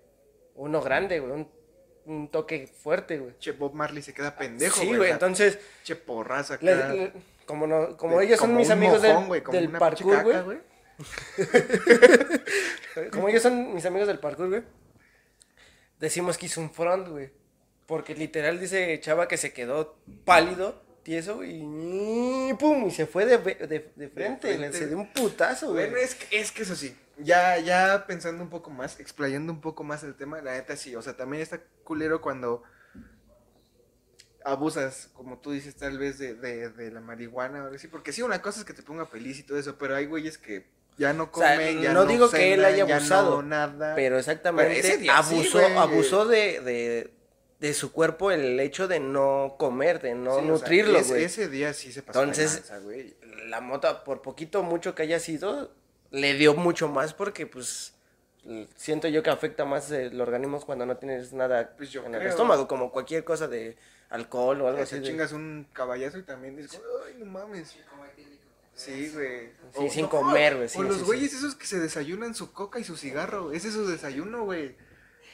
uno 0.55 0.81
grande, 0.81 1.21
güey. 1.21 1.33
Un, 1.33 1.49
un 2.07 2.29
toque 2.29 2.67
fuerte, 2.67 3.19
güey. 3.19 3.35
Che, 3.39 3.53
Bob 3.53 3.75
Marley 3.75 4.03
se 4.03 4.15
queda 4.15 4.37
pendejo, 4.37 4.81
sí, 4.81 4.87
güey. 4.87 4.97
güey. 4.99 5.11
o 5.11 5.11
sea, 5.11 5.15
Entonces, 5.15 5.59
Che, 5.85 5.97
porraza 5.97 6.55
acá. 6.55 7.13
como, 7.47 7.67
no, 7.67 7.97
como 7.97 8.19
De- 8.19 8.27
ellos 8.27 8.39
son 8.39 8.55
mis 8.57 8.71
amigos 8.71 9.03
mojón, 9.03 9.19
del, 9.21 9.27
güey, 9.29 9.43
como 9.43 9.59
del 9.59 9.69
una 9.69 9.79
parkour, 9.79 10.45
güey. 10.45 10.59
Como 13.11 13.29
ellos 13.29 13.43
son 13.43 13.75
mis 13.75 13.85
amigos 13.87 14.07
del 14.07 14.19
parkour, 14.19 14.49
güey. 14.49 14.63
Decimos 15.99 16.39
que 16.39 16.47
hizo 16.47 16.61
un 16.61 16.71
front, 16.71 17.09
güey. 17.09 17.31
Porque 17.87 18.15
literal 18.15 18.61
dice 18.61 18.99
Chava 19.01 19.29
que 19.29 19.37
se 19.37 19.53
quedó 19.53 19.97
pálido, 20.25 20.83
tieso 21.03 21.43
y 21.45 22.55
pum, 22.59 22.87
y 22.87 22.91
se 22.91 23.07
fue 23.07 23.27
de, 23.27 23.39
de, 23.39 23.91
de 23.97 24.09
frente, 24.09 24.49
güey, 24.49 24.59
frente. 24.59 24.79
Se 24.79 24.87
dio 24.87 24.97
un 24.99 25.13
putazo, 25.13 25.73
güey. 25.73 25.91
Bueno, 25.91 26.05
es 26.05 26.15
que, 26.15 26.41
es 26.41 26.53
que 26.53 26.63
eso 26.63 26.77
sí. 26.77 26.95
Ya, 27.19 27.59
ya 27.59 28.07
pensando 28.07 28.43
un 28.43 28.51
poco 28.51 28.71
más, 28.71 28.99
explayando 28.99 29.53
un 29.53 29.61
poco 29.61 29.85
más 29.85 30.03
el 30.03 30.15
tema, 30.15 30.41
la 30.41 30.53
neta 30.55 30.77
sí. 30.77 30.97
O 30.97 31.03
sea, 31.03 31.17
también 31.17 31.43
está 31.43 31.61
culero 31.85 32.21
cuando 32.21 32.63
abusas, 34.45 35.11
como 35.15 35.39
tú 35.39 35.53
dices, 35.53 35.77
tal 35.77 35.99
vez 35.99 36.19
de, 36.19 36.35
de, 36.35 36.71
de 36.71 36.91
la 36.91 37.01
marihuana 37.01 37.61
o 37.61 37.65
algo 37.65 37.77
así. 37.77 37.89
Porque 37.89 38.13
sí, 38.13 38.23
una 38.23 38.43
cosa 38.43 38.61
es 38.61 38.65
que 38.65 38.73
te 38.73 38.83
ponga 38.83 39.07
feliz 39.07 39.39
y 39.39 39.43
todo 39.45 39.59
eso, 39.59 39.77
pero 39.79 39.95
hay 39.95 40.07
güeyes 40.07 40.39
que 40.39 40.67
ya 40.99 41.13
no 41.13 41.31
O 41.33 41.39
sea, 41.39 41.55
comen, 41.57 41.81
ya 41.81 41.93
no 41.93 42.05
no 42.05 42.07
digo 42.11 42.31
que 42.31 42.55
él 42.55 42.65
haya 42.65 42.87
ya 42.87 42.97
abusado, 42.97 43.37
no 43.37 43.49
nada. 43.49 43.95
Pero 43.95 44.19
exactamente, 44.19 44.73
Pero 44.75 44.87
ese 44.89 44.99
día 44.99 45.23
sí, 45.23 45.35
abusó, 45.37 45.59
abusó 45.79 46.27
de, 46.27 46.61
de, 46.61 47.15
de 47.61 47.75
su 47.75 47.93
cuerpo 47.93 48.31
el 48.31 48.59
hecho 48.59 48.89
de 48.89 49.01
no 49.01 49.55
comer, 49.59 50.03
de 50.03 50.15
no 50.15 50.33
Sí, 50.33 50.39
o 50.39 50.43
sea, 50.43 50.49
nutrirlo, 50.49 50.99
ese- 50.99 51.11
güey. 51.13 51.25
Ese 51.25 51.49
día 51.49 51.73
sí 51.73 51.93
se 51.93 52.03
pasó 52.03 52.21
Entonces, 52.23 52.73
güey. 52.83 53.17
la 53.47 53.61
mota, 53.61 54.03
por 54.05 54.23
poquito 54.23 54.63
mucho 54.65 54.95
que 54.95 55.03
haya 55.03 55.21
sido, 55.21 55.73
le 56.13 56.35
dio 56.35 56.55
mucho 56.55 56.89
más 56.89 57.13
porque, 57.15 57.47
pues, 57.47 57.95
siento 58.77 59.09
yo 59.09 59.23
que 59.23 59.31
afecta 59.31 59.65
más 59.65 59.91
el 59.91 60.21
organismo 60.21 60.61
cuando 60.65 60.87
no 60.87 60.97
tienes 60.97 61.33
nada 61.33 61.75
Pues 61.77 61.91
yo 61.91 62.05
en 62.05 62.15
el 62.15 62.21
creo. 62.21 62.31
estómago, 62.31 62.67
como 62.69 62.91
cualquier 62.93 63.25
cosa 63.25 63.49
de 63.49 63.77
alcohol 64.11 64.61
o 64.63 64.69
algo 64.69 64.81
O 64.81 64.83
así. 64.83 64.91
sea, 64.91 65.01
de- 65.01 65.07
chingas 65.07 65.33
un 65.33 65.67
caballazo 65.73 66.19
y 66.19 66.23
también 66.23 66.57
dices, 66.57 66.81
ay, 67.07 67.15
no 67.19 67.27
mames. 67.27 67.75
Sí, 68.75 69.11
güey. 69.13 69.51
Sí, 69.75 69.87
O- 69.87 69.91
sin 69.91 70.03
no, 70.03 70.09
comer, 70.11 70.57
güey, 70.57 70.69
sí, 70.69 70.79
o 70.79 70.83
los 70.83 70.97
sí, 70.99 71.03
güeyes 71.05 71.33
esos 71.35 71.55
que 71.55 71.67
se 71.67 71.79
desayunan 71.79 72.35
su 72.35 72.53
coca 72.53 72.79
y 72.81 72.85
su 72.85 72.97
cigarro. 72.97 73.53
Ese 73.53 73.69
es 73.69 73.75
su 73.75 73.87
desayuno, 73.87 74.45
güey. 74.45 74.75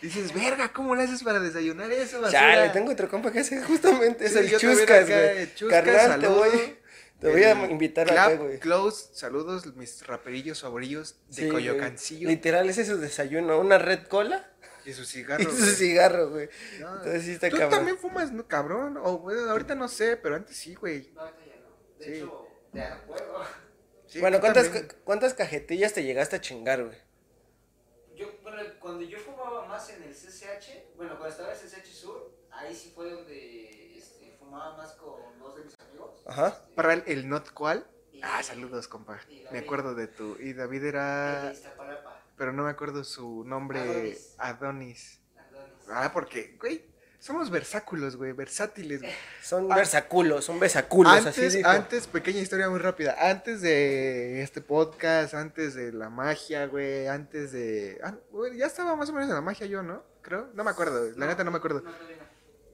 Dices, 0.03 0.33
verga, 0.35 0.73
¿cómo 0.73 0.95
le 0.95 1.05
haces 1.05 1.23
para 1.25 1.41
desayunar 1.41 1.91
eso, 1.91 2.21
basura? 2.21 2.41
Chale, 2.41 2.69
tengo 2.71 2.93
otro 2.93 3.09
compa 3.09 3.33
que 3.33 3.41
hace 3.41 3.61
justamente 3.63 4.27
eso, 4.27 4.39
el 4.41 4.51
chuscas, 4.57 5.07
güey. 5.09 5.39
el 5.39 5.55
Chuscas, 5.55 5.83
Carnal, 5.85 6.21
te 6.21 6.27
voy, 6.29 6.78
te 7.21 7.31
voy 7.31 7.43
a 7.43 7.53
invitar 7.71 8.07
Clap, 8.07 8.29
acá, 8.33 8.43
güey. 8.43 8.59
Close, 8.61 9.09
saludos, 9.15 9.67
mis 9.77 10.07
raperillos 10.07 10.61
favoritos 10.61 11.19
de 11.29 11.35
Sí, 11.35 11.41
güey. 11.51 11.67
Coyocancillo. 11.67 12.29
Literal, 12.29 12.69
ese 12.69 12.83
es 12.83 12.89
su 12.89 12.99
desayuno, 12.99 13.59
una 13.59 13.79
red 13.79 14.07
cola 14.07 14.51
Y 14.85 14.93
su 14.93 15.03
y 15.03 15.07
cigarro. 15.07 15.45
su 15.45 15.51
güey. 15.57 15.75
cigarro, 15.75 16.31
güey. 16.31 16.49
No, 16.81 16.97
Entonces 16.97 17.23
sí 17.25 17.33
está 17.33 17.49
Tú 17.51 17.57
cabrón. 17.57 17.79
también 17.79 17.99
fumas, 17.99 18.33
¿no, 18.33 18.47
cabrón? 18.47 18.97
O, 19.03 19.19
bueno, 19.19 19.51
ahorita 19.51 19.75
no 19.75 19.89
sé, 19.89 20.17
pero 20.17 20.37
antes 20.37 20.57
sí, 20.57 20.75
güey. 20.75 21.11
No, 21.15 21.23
ahorita 21.23 21.45
ya 21.47 21.57
no. 21.57 21.99
De 21.99 22.05
Sí. 22.05 22.13
hecho, 22.13 22.47
ya 22.73 23.05
puedo. 23.07 23.45
Sí, 24.07 24.21
bueno, 24.21 24.41
¿cuántas, 24.41 24.69
ca- 24.69 24.89
¿cuántas 25.05 25.35
cajetillas 25.35 25.93
te 25.93 26.03
llegaste 26.05 26.37
a 26.37 26.41
chingar, 26.41 26.83
güey? 26.85 26.97
Yo, 28.17 28.27
bueno, 28.43 28.59
cuando 28.81 29.03
yo 29.03 29.19
fumaba 29.19 29.67
más 29.67 29.91
en 29.91 30.03
el 30.03 30.15
CCH, 30.15 30.95
bueno, 30.97 31.13
cuando 31.19 31.29
estaba 31.29 31.53
en 31.53 31.59
el 31.59 31.61
CCH 31.63 31.87
Sur, 31.93 32.33
ahí 32.51 32.75
sí 32.75 32.91
fue 32.95 33.11
donde 33.11 33.97
este, 33.99 34.35
fumaba 34.39 34.77
más 34.77 34.93
con 34.93 35.39
dos 35.39 35.57
de 35.57 35.65
mis 35.65 35.75
amigos. 35.79 36.18
Ajá. 36.29 36.57
Para 36.75 36.93
el, 36.95 37.03
el 37.07 37.29
not 37.29 37.51
cual. 37.53 37.87
Ah, 38.23 38.43
saludos, 38.43 38.87
compa. 38.89 39.19
Me 39.53 39.59
acuerdo 39.61 39.95
de 39.95 40.07
tu. 40.09 40.37
Y 40.41 40.53
David 40.53 40.85
era. 40.85 41.53
Pero 42.37 42.53
no 42.53 42.65
me 42.65 42.71
acuerdo 42.71 43.03
su 43.05 43.45
nombre. 43.45 43.81
Adonis. 44.39 44.39
Adonis. 44.39 45.21
Ah, 45.91 46.11
porque, 46.13 46.57
güey, 46.61 46.85
somos 47.19 47.51
versáculos, 47.51 48.17
güey, 48.17 48.33
versátiles. 48.33 49.01
güey. 49.01 49.13
Son 49.43 49.71
Ah. 49.73 49.77
versaculos, 49.77 50.45
son 50.45 50.61
besaculos, 50.61 51.13
así 51.27 51.41
Antes, 51.41 51.55
dijo. 51.55 51.69
antes, 51.69 52.07
pequeña 52.07 52.41
historia 52.41 52.69
muy 52.69 52.79
rápida. 52.79 53.17
Antes 53.31 53.61
de 53.63 54.43
este 54.43 54.61
podcast, 54.61 55.35
antes 55.35 55.75
de 55.75 55.93
la 55.93 56.11
magia, 56.11 56.67
güey, 56.67 57.07
antes 57.09 57.53
de. 57.53 57.99
ah, 58.05 58.15
güey, 58.31 58.57
ya 58.59 58.67
estaba 58.67 58.95
más 58.97 59.09
o 59.09 59.13
menos 59.13 59.29
en 59.29 59.35
la 59.35 59.41
magia 59.41 59.67
yo, 59.67 59.83
¿no? 59.83 60.03
Creo. 60.23 60.51
No 60.55 60.63
me 60.65 60.71
acuerdo, 60.71 61.11
la 61.17 61.27
neta 61.27 61.43
no 61.45 61.51
me 61.51 61.57
acuerdo. 61.59 61.81
No, 61.81 61.91
todavía 61.91 62.17
no. 62.17 62.18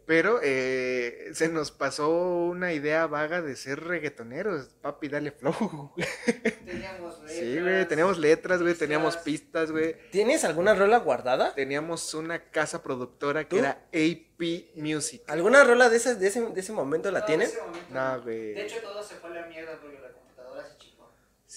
Pero 0.06 0.40
eh, 0.42 1.30
se 1.32 1.48
nos 1.48 1.70
pasó 1.70 2.10
una 2.10 2.72
idea 2.72 3.06
vaga 3.06 3.40
de 3.40 3.56
ser 3.56 3.82
reggaetoneros. 3.84 4.68
Papi, 4.82 5.08
dale 5.08 5.32
flow. 5.32 5.92
Teníamos 6.64 7.20
letras. 7.20 7.38
Sí, 7.38 7.60
güey, 7.60 7.88
teníamos 7.88 8.18
letras, 8.18 8.62
güey, 8.62 8.74
teníamos 8.74 9.16
pistas, 9.16 9.70
güey. 9.70 9.96
¿Tienes 10.10 10.44
alguna 10.44 10.74
rola 10.74 10.98
guardada? 10.98 11.54
Teníamos 11.54 12.12
una 12.14 12.50
casa 12.50 12.82
productora 12.82 13.44
que 13.44 13.56
¿Tú? 13.56 13.56
era 13.56 13.86
AP 13.92 14.76
Music. 14.76 15.22
¿Alguna 15.26 15.64
rola 15.64 15.88
de, 15.88 15.96
esas, 15.96 16.20
de, 16.20 16.26
ese, 16.28 16.40
de 16.42 16.60
ese 16.60 16.72
momento 16.72 17.10
la 17.10 17.20
No, 17.20 17.26
ese 17.26 17.60
momento 17.60 17.86
No, 17.90 18.22
güey. 18.22 18.54
De 18.54 18.62
hecho, 18.62 18.76
todo 18.82 19.02
se 19.02 19.14
fue 19.14 19.30
a 19.30 19.40
la 19.40 19.46
mierda 19.46 19.78
porque 19.80 19.98
la. 20.00 20.23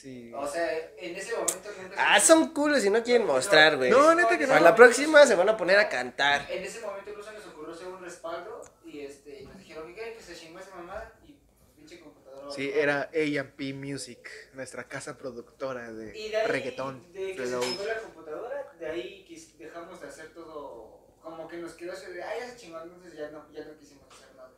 Sí. 0.01 0.31
O 0.35 0.47
sea, 0.47 0.91
en 0.97 1.15
ese 1.15 1.31
momento 1.33 1.69
nunca 1.81 1.95
Ah, 2.15 2.19
son 2.19 2.53
culos 2.53 2.85
y 2.85 2.89
no 2.91 3.01
quieren 3.01 3.25
mostrar, 3.25 3.77
güey. 3.77 3.89
No, 3.89 4.13
neta 4.13 4.37
que 4.37 4.45
no. 4.45 4.49
Para 4.53 4.61
la 4.61 4.75
próxima 4.75 5.25
se 5.25 5.33
van 5.33 5.49
a 5.49 5.57
poner 5.57 5.79
a 5.79 5.89
cantar. 5.89 6.45
En 6.51 6.63
ese 6.63 6.81
momento 6.81 7.09
incluso 7.09 7.31
nos 7.31 7.45
ocurrió 7.47 7.73
hacer 7.73 7.87
un 7.87 8.03
respaldo 8.03 8.61
y 8.85 8.99
este, 8.99 9.41
nos 9.41 9.57
dijeron 9.57 9.95
que, 9.95 10.13
que 10.13 10.21
se 10.21 10.35
chingó 10.35 10.59
esa 10.59 10.75
mamada 10.75 11.13
y 11.27 11.35
pinche 11.75 11.99
computadora. 11.99 12.51
Sí, 12.53 12.69
era 12.71 13.09
AP 13.11 13.73
Music, 13.73 14.29
nuestra 14.53 14.83
casa 14.87 15.17
productora 15.17 15.91
de, 15.91 16.15
Y 16.15 16.29
de 16.29 16.37
ahí, 16.37 16.47
reggaetón. 16.47 17.11
de 17.11 17.35
que 17.35 17.47
se 17.47 17.59
chingó 17.59 17.83
la 17.85 17.97
computadora, 18.01 18.73
de 18.79 18.85
ahí 18.87 19.47
dejamos 19.57 19.99
de 19.99 20.07
hacer 20.09 20.27
todo, 20.35 20.99
como 21.23 21.47
que 21.47 21.57
nos 21.57 21.73
quedó 21.73 21.93
así 21.93 22.05
de, 22.11 22.21
ah, 22.21 22.33
ya 22.39 22.47
se 22.51 22.55
chingó, 22.55 22.79
entonces 22.83 23.15
ya 23.17 23.31
no, 23.31 23.51
ya 23.51 23.65
no 23.65 23.75
quisimos 23.79 24.05
hacer 24.13 24.35
nada. 24.35 24.51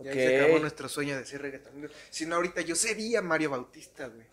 Y 0.00 0.08
ahí 0.08 0.14
se 0.14 0.40
acabó 0.40 0.58
nuestro 0.60 0.88
sueño 0.88 1.16
de 1.18 1.26
ser 1.26 1.42
reggaetonero. 1.42 1.92
Si 2.10 2.24
no, 2.24 2.36
ahorita 2.36 2.60
yo 2.60 2.76
sería 2.76 3.20
Mario 3.20 3.50
Bautista, 3.50 4.06
güey. 4.06 4.26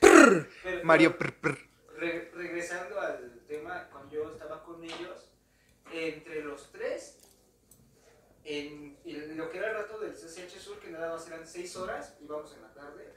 Pero- 0.00 0.84
Mario 0.84 1.16
prr, 1.18 1.32
prr. 1.40 1.58
Re- 1.96 2.30
regresando 2.34 3.00
al 3.00 3.40
tema, 3.48 3.88
cuando 3.90 4.14
yo 4.14 4.30
estaba 4.32 4.62
con 4.62 4.82
ellos, 4.84 5.30
entre 5.92 6.42
los 6.44 6.70
tres, 6.70 7.18
en, 8.44 8.96
en 9.04 9.36
lo 9.36 9.50
que 9.50 9.58
era 9.58 9.70
el 9.70 9.76
rato 9.76 9.98
del 9.98 10.12
CCH 10.12 10.58
Sur, 10.60 10.78
que 10.78 10.90
nada 10.90 11.12
más 11.14 11.26
eran 11.26 11.46
seis 11.46 11.74
horas, 11.76 12.14
íbamos 12.20 12.52
en 12.54 12.62
la 12.62 12.72
tarde. 12.72 13.12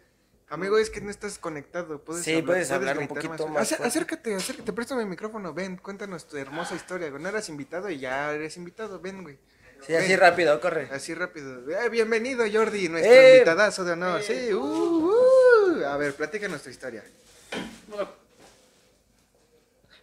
Amigo, 0.50 0.78
es 0.78 0.90
que 0.90 1.00
no 1.00 1.10
estás 1.10 1.38
conectado. 1.38 2.04
¿Puedes 2.04 2.26
Sí, 2.26 2.42
puedes 2.42 2.72
hablar 2.72 2.98
un 2.98 3.08
poquito 3.08 3.48
más 3.48 3.70
fuerte. 3.70 3.88
acércate, 3.88 4.36
acércate, 4.36 4.74
préstame 4.74 5.04
el 5.04 5.08
micrófono. 5.08 5.54
Ven, 5.54 5.78
cuéntanos 5.78 6.28
tu 6.28 6.36
hermosa 6.36 6.76
historia. 6.76 7.10
No 7.10 7.30
eras 7.30 7.48
invitado 7.48 7.90
y 7.90 8.00
ya 8.00 8.34
eres 8.34 8.58
invitado. 8.58 9.00
Ven, 9.00 9.24
güey. 9.24 9.40
Sí, 9.86 9.96
así 9.96 10.16
rápido, 10.16 10.60
corre. 10.62 10.88
Así 10.92 11.14
rápido. 11.14 11.68
Eh, 11.72 11.90
bienvenido, 11.90 12.44
Jordi, 12.52 12.88
nuestro 12.90 13.12
Eh. 13.14 13.34
invitadazo 13.38 13.84
de 13.84 13.92
honor. 13.94 14.22
Eh. 14.22 14.24
Sí, 14.24 14.54
uh, 14.54 14.60
uh. 14.62 15.86
A 15.86 15.98
ver, 15.98 16.14
platícanos 16.14 16.62
tu 16.62 16.70
historia. 16.70 17.04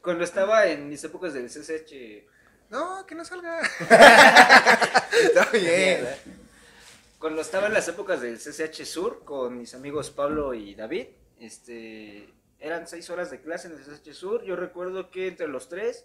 Cuando 0.03 0.25
estaba 0.25 0.67
en 0.67 0.89
mis 0.89 1.03
épocas 1.05 1.33
del 1.35 1.49
CCH, 1.49 2.27
No, 2.71 3.07
que 3.07 3.15
no 3.15 3.25
salga. 3.25 3.61
Está 5.23 5.47
bien. 5.53 6.07
cuando 7.19 7.41
estaba 7.41 7.67
en 7.69 7.73
las 7.75 7.89
épocas 7.89 8.21
del 8.21 8.39
CCH 8.39 8.85
Sur, 8.85 9.25
con 9.25 9.59
mis 9.59 9.75
amigos 9.75 10.11
Pablo 10.11 10.53
y 10.55 10.75
David, 10.75 11.07
este, 11.41 12.29
eran 12.59 12.87
seis 12.87 13.09
horas 13.11 13.31
de 13.31 13.41
clase 13.41 13.69
en 13.69 13.75
el 13.75 13.81
CCH 13.85 14.13
Sur. 14.13 14.43
Yo 14.45 14.55
recuerdo 14.57 15.11
que 15.11 15.29
entre 15.29 15.49
los 15.49 15.69
tres, 15.69 16.05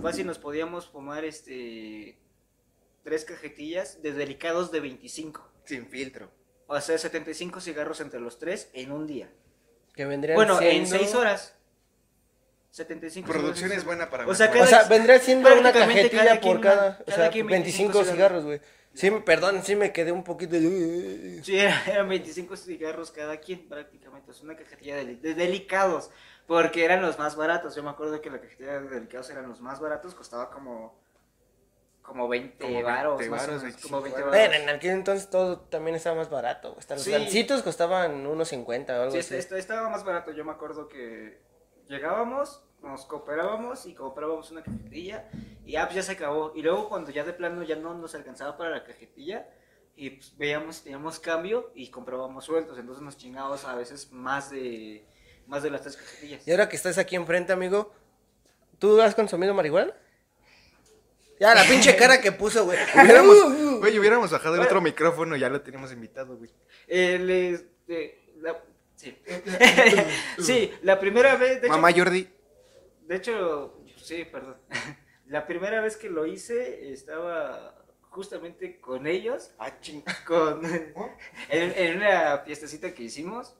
fácil 0.00 0.26
nos 0.26 0.38
podíamos 0.38 0.86
fumar 0.88 1.24
este, 1.24 2.16
tres 3.06 3.24
cajetillas 3.24 4.02
de 4.02 4.12
delicados 4.12 4.72
de 4.72 4.80
25. 4.80 5.48
Sin 5.64 5.86
filtro. 5.86 6.28
O 6.66 6.80
sea, 6.80 6.98
75 6.98 7.60
cigarros 7.60 8.00
entre 8.00 8.18
los 8.18 8.40
tres 8.40 8.68
en 8.72 8.90
un 8.90 9.06
día. 9.06 9.30
Que 9.94 10.04
vendrían 10.04 10.34
Bueno, 10.34 10.60
en 10.60 10.86
siendo- 10.88 10.98
6 10.98 11.14
horas. 11.14 11.54
75 12.72 13.26
Producción 13.28 13.54
cigarros. 13.70 13.78
es 13.78 13.84
buena 13.84 14.10
para 14.10 14.26
O 14.26 14.34
sea. 14.34 14.50
O 14.60 14.66
sea, 14.66 14.82
vendría 14.84 15.18
siendo 15.20 15.48
una 15.52 15.70
Prácticamente 15.72 16.02
cajetilla 16.02 16.24
cada 16.24 16.40
quien 16.40 16.52
por 16.54 16.60
cada, 16.62 16.86
una- 16.88 16.98
o 17.00 17.04
cada 17.04 17.16
sea, 17.16 17.30
quien 17.30 17.46
25 17.46 17.92
cigarros. 17.92 18.12
cigarros, 18.12 18.44
güey. 18.44 18.60
Sí, 18.92 19.10
perdón, 19.24 19.62
sí 19.62 19.76
me 19.76 19.92
quedé 19.92 20.10
un 20.10 20.24
poquito 20.24 20.54
de... 20.54 21.40
Sí, 21.44 21.58
era- 21.58 21.82
eran 21.86 22.08
25 22.08 22.56
cigarros 22.56 23.12
cada 23.12 23.38
quien 23.38 23.68
prácticamente. 23.68 24.30
Es 24.32 24.40
una 24.42 24.56
cajetilla 24.56 24.96
de, 24.96 25.16
de 25.16 25.34
delicados. 25.34 26.10
Porque 26.46 26.84
eran 26.84 27.02
los 27.02 27.18
más 27.18 27.36
baratos. 27.36 27.74
Yo 27.76 27.82
me 27.82 27.90
acuerdo 27.90 28.20
que 28.20 28.30
la 28.30 28.40
cajetilla 28.40 28.80
de 28.80 28.88
delicados 28.88 29.30
eran 29.30 29.48
los 29.48 29.60
más 29.60 29.78
baratos. 29.80 30.14
Costaba 30.14 30.50
como. 30.50 30.98
Como 32.06 32.28
20 32.28 32.58
Como 32.58 32.74
20 32.74 32.82
varos. 32.90 33.18
más 33.18 33.26
o 33.26 33.30
varos, 33.30 33.46
menos, 33.48 33.62
25 33.62 33.88
como 33.88 34.02
20 34.02 34.20
varos. 34.22 34.36
Bueno, 34.38 34.54
en 34.54 34.68
aquel 34.68 34.90
entonces 34.92 35.28
todo 35.28 35.58
también 35.60 35.96
estaba 35.96 36.14
más 36.16 36.30
barato. 36.30 36.76
Hasta 36.78 36.94
los 36.94 37.02
Sí. 37.04 37.10
gancitos 37.10 37.62
costaban 37.62 38.26
unos 38.26 38.48
50 38.48 38.96
o 38.98 39.02
algo 39.02 39.12
Sí, 39.12 39.18
así. 39.18 39.26
este- 39.34 39.38
este- 39.38 39.58
estaba 39.58 39.88
más 39.88 40.04
barato. 40.04 40.30
Yo 40.32 40.44
me 40.44 40.52
acuerdo 40.52 40.88
que 40.88 41.40
llegábamos, 41.88 42.62
nos 42.82 43.04
cooperábamos 43.06 43.86
y 43.86 43.94
comprábamos 43.94 44.50
una 44.52 44.62
cajetilla 44.62 45.28
y 45.64 45.76
ah, 45.76 45.84
pues 45.86 45.96
ya 45.96 46.02
se 46.02 46.12
acabó. 46.12 46.52
Y 46.54 46.62
luego 46.62 46.88
cuando 46.88 47.10
ya 47.10 47.24
de 47.24 47.32
plano 47.32 47.62
ya 47.64 47.76
no 47.76 47.92
nos 47.94 48.14
alcanzaba 48.14 48.56
para 48.56 48.70
la 48.70 48.84
cajetilla 48.84 49.48
y 49.96 50.10
pues 50.10 50.36
veíamos, 50.38 50.82
teníamos 50.82 51.18
cambio 51.18 51.72
y 51.74 51.90
comprábamos 51.90 52.44
sueltos. 52.44 52.78
Entonces 52.78 53.02
nos 53.02 53.16
chingábamos 53.16 53.64
a 53.64 53.74
veces 53.74 54.12
más 54.12 54.50
de, 54.50 55.04
más 55.46 55.62
de 55.64 55.70
las 55.70 55.82
tres 55.82 55.96
cajetillas. 55.96 56.46
Y 56.46 56.50
ahora 56.52 56.68
que 56.68 56.76
estás 56.76 56.98
aquí 56.98 57.16
enfrente, 57.16 57.52
amigo, 57.52 57.92
¿tú 58.78 59.00
has 59.00 59.14
consumido 59.14 59.54
marihuana? 59.54 59.92
Ya, 61.38 61.54
la 61.54 61.64
pinche 61.64 61.94
cara 61.96 62.20
que 62.20 62.32
puso, 62.32 62.64
güey. 62.64 62.78
Hubiéramos, 62.94 63.78
güey, 63.80 63.98
hubiéramos 63.98 64.30
bajado 64.30 64.54
el 64.56 64.62
otro 64.62 64.80
micrófono 64.80 65.36
y 65.36 65.40
ya 65.40 65.48
lo 65.48 65.60
teníamos 65.60 65.92
invitado, 65.92 66.36
güey. 66.36 66.50
Eh, 66.88 67.18
les- 67.18 67.64
eh, 67.88 68.32
la- 68.38 68.62
sí. 68.96 69.16
sí, 70.38 70.72
la 70.82 70.98
primera 70.98 71.36
vez, 71.36 71.60
de 71.60 71.66
hecho, 71.66 71.76
Mamá 71.76 71.92
Jordi. 71.92 72.28
De 73.02 73.16
hecho, 73.16 73.82
sí, 74.02 74.24
perdón. 74.24 74.56
La 75.28 75.44
primera 75.44 75.80
vez 75.80 75.96
que 75.96 76.08
lo 76.08 76.24
hice 76.24 76.92
estaba 76.92 77.84
justamente 78.10 78.80
con 78.80 79.08
ellos, 79.08 79.50
Ah, 79.58 79.80
ching. 79.80 80.04
con 80.24 80.64
en, 80.64 81.72
en 81.76 81.96
una 81.96 82.38
fiestecita 82.46 82.94
que 82.94 83.02
hicimos. 83.02 83.56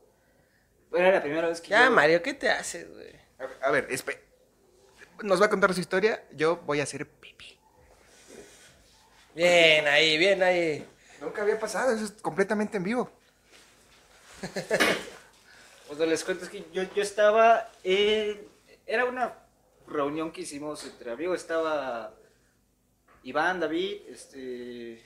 Era 0.92 1.10
la 1.10 1.20
primera 1.22 1.48
vez 1.48 1.60
que 1.60 1.70
Ya, 1.70 1.86
yo- 1.86 1.90
Mario, 1.90 2.22
¿qué 2.22 2.34
te 2.34 2.48
haces, 2.48 2.88
güey? 2.88 3.10
A 3.38 3.46
ver, 3.46 3.56
A 3.62 3.70
ver, 3.72 3.88
espe- 3.88 4.20
Nos 5.24 5.42
va 5.42 5.46
a 5.46 5.50
contar 5.50 5.74
su 5.74 5.80
historia. 5.80 6.24
Yo 6.32 6.58
voy 6.58 6.78
a 6.78 6.84
hacer 6.84 7.04
pipí. 7.08 7.55
Bien 9.36 9.86
ahí, 9.86 10.16
bien 10.16 10.42
ahí. 10.42 10.82
Nunca 11.20 11.42
había 11.42 11.60
pasado, 11.60 11.94
eso 11.94 12.06
es 12.06 12.12
completamente 12.22 12.78
en 12.78 12.84
vivo. 12.84 13.10
Pues 15.86 16.00
les 16.00 16.24
cuento 16.24 16.44
es 16.44 16.50
que 16.50 16.64
yo, 16.72 16.82
yo 16.82 17.00
estaba 17.00 17.70
en... 17.84 18.48
Era 18.86 19.04
una 19.04 19.34
reunión 19.86 20.32
que 20.32 20.40
hicimos 20.40 20.84
entre 20.84 21.12
amigos. 21.12 21.40
Estaba 21.40 22.12
Iván, 23.22 23.60
David, 23.60 24.00
este... 24.08 25.00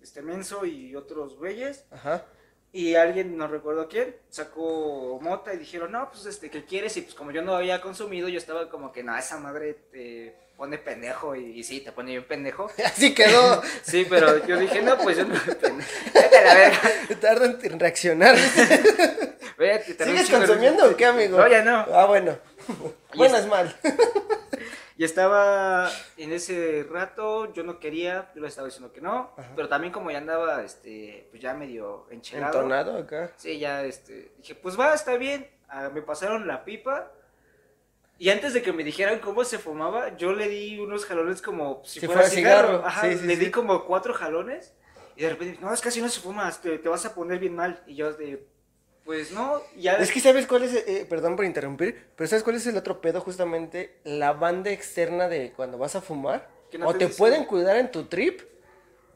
Este 0.00 0.22
Menso 0.22 0.64
y 0.64 0.96
otros 0.96 1.36
güeyes. 1.36 1.84
Ajá. 1.90 2.24
Y 2.72 2.94
alguien, 2.94 3.36
no 3.36 3.48
recuerdo 3.48 3.86
quién, 3.86 4.16
sacó 4.30 5.18
mota 5.20 5.52
y 5.52 5.58
dijeron, 5.58 5.92
no, 5.92 6.10
pues 6.10 6.24
este, 6.24 6.48
¿qué 6.48 6.64
quieres? 6.64 6.96
Y 6.96 7.02
pues 7.02 7.14
como 7.14 7.30
yo 7.30 7.42
no 7.42 7.54
había 7.54 7.82
consumido, 7.82 8.28
yo 8.28 8.38
estaba 8.38 8.70
como 8.70 8.92
que, 8.92 9.02
no, 9.02 9.14
esa 9.14 9.36
madre 9.36 9.74
te 9.74 10.34
pone 10.62 10.78
pendejo. 10.78 11.34
Y, 11.34 11.58
y 11.58 11.64
sí, 11.64 11.80
te 11.80 11.90
pone 11.90 12.12
bien 12.12 12.24
pendejo. 12.24 12.70
Así 12.84 13.12
quedó. 13.12 13.60
Sí, 13.82 14.06
pero 14.08 14.46
yo 14.46 14.56
dije, 14.56 14.80
no, 14.80 14.96
pues 14.96 15.16
yo 15.16 15.24
no 15.24 15.34
me 15.34 15.54
pendejo. 15.56 15.90
Vete 16.14 16.38
a 16.38 16.44
la 16.44 16.54
verga. 16.54 16.80
Tardan 17.20 17.58
en 17.64 17.80
reaccionar. 17.80 18.36
Vete, 19.58 19.94
te 19.94 20.04
¿Sigues 20.04 20.30
consumiendo 20.30 20.88
o 20.88 20.96
qué, 20.96 21.06
amigo? 21.06 21.36
No, 21.36 21.48
ya 21.48 21.64
no. 21.64 21.84
Ah, 21.92 22.04
bueno. 22.06 22.38
Bueno, 23.16 23.38
es- 23.38 23.46
mal. 23.48 23.76
Y 24.96 25.04
estaba 25.04 25.90
en 26.16 26.32
ese 26.32 26.86
rato, 26.88 27.52
yo 27.54 27.64
no 27.64 27.80
quería, 27.80 28.30
yo 28.36 28.42
le 28.42 28.46
estaba 28.46 28.68
diciendo 28.68 28.92
que 28.92 29.00
no, 29.00 29.34
pero 29.56 29.68
también 29.68 29.92
como 29.92 30.12
ya 30.12 30.18
andaba, 30.18 30.62
este, 30.62 31.26
pues 31.30 31.42
ya 31.42 31.54
medio 31.54 32.06
enchelado. 32.10 32.58
Entonado 32.60 32.98
acá. 32.98 33.32
Sí, 33.36 33.58
ya, 33.58 33.82
este, 33.82 34.30
dije, 34.36 34.54
pues 34.54 34.78
va, 34.78 34.94
está 34.94 35.16
bien. 35.16 35.50
Ah, 35.68 35.90
me 35.92 36.02
pasaron 36.02 36.46
la 36.46 36.64
pipa. 36.64 37.10
Y 38.22 38.30
antes 38.30 38.54
de 38.54 38.62
que 38.62 38.72
me 38.72 38.84
dijeran 38.84 39.18
cómo 39.18 39.42
se 39.42 39.58
fumaba, 39.58 40.16
yo 40.16 40.32
le 40.32 40.48
di 40.48 40.78
unos 40.78 41.06
jalones 41.06 41.42
como 41.42 41.82
si, 41.84 41.98
Si 41.98 42.06
fuera, 42.06 42.20
fuera 42.20 42.32
cigarro. 42.32 42.68
cigarro. 42.68 42.86
Ajá, 42.86 43.00
Sí, 43.10 43.18
sí, 43.18 43.26
le 43.26 43.34
sí. 43.34 43.44
di 43.46 43.50
como 43.50 43.84
cuatro 43.84 44.14
jalones. 44.14 44.74
Y 45.16 45.22
de 45.22 45.30
repente, 45.30 45.58
no, 45.60 45.74
es 45.74 45.80
que 45.80 45.88
así 45.88 46.00
no 46.00 46.08
se 46.08 46.20
fuma, 46.20 46.48
te, 46.52 46.78
te 46.78 46.88
vas 46.88 47.04
a 47.04 47.16
poner 47.16 47.40
bien 47.40 47.56
mal. 47.56 47.82
Y 47.84 47.96
yo 47.96 48.12
de, 48.12 48.46
pues 49.04 49.32
no, 49.32 49.60
ya. 49.76 49.94
Es 49.96 50.12
que 50.12 50.20
sabes 50.20 50.46
cuál 50.46 50.62
es, 50.62 50.72
eh, 50.72 51.04
perdón 51.10 51.34
por 51.34 51.44
interrumpir, 51.44 52.10
pero 52.14 52.28
sabes 52.28 52.44
cuál 52.44 52.54
es 52.54 52.66
el 52.68 52.76
otro 52.76 53.00
pedo 53.00 53.20
justamente, 53.20 53.98
la 54.04 54.32
banda 54.34 54.70
externa 54.70 55.26
de 55.26 55.52
cuando 55.56 55.76
vas 55.76 55.96
a 55.96 56.00
fumar. 56.00 56.48
No 56.78 56.86
o 56.86 56.92
te 56.94 57.08
te 57.08 57.14
pueden 57.14 57.44
cuidar 57.44 57.76
en 57.76 57.90
tu 57.90 58.04
trip, 58.04 58.40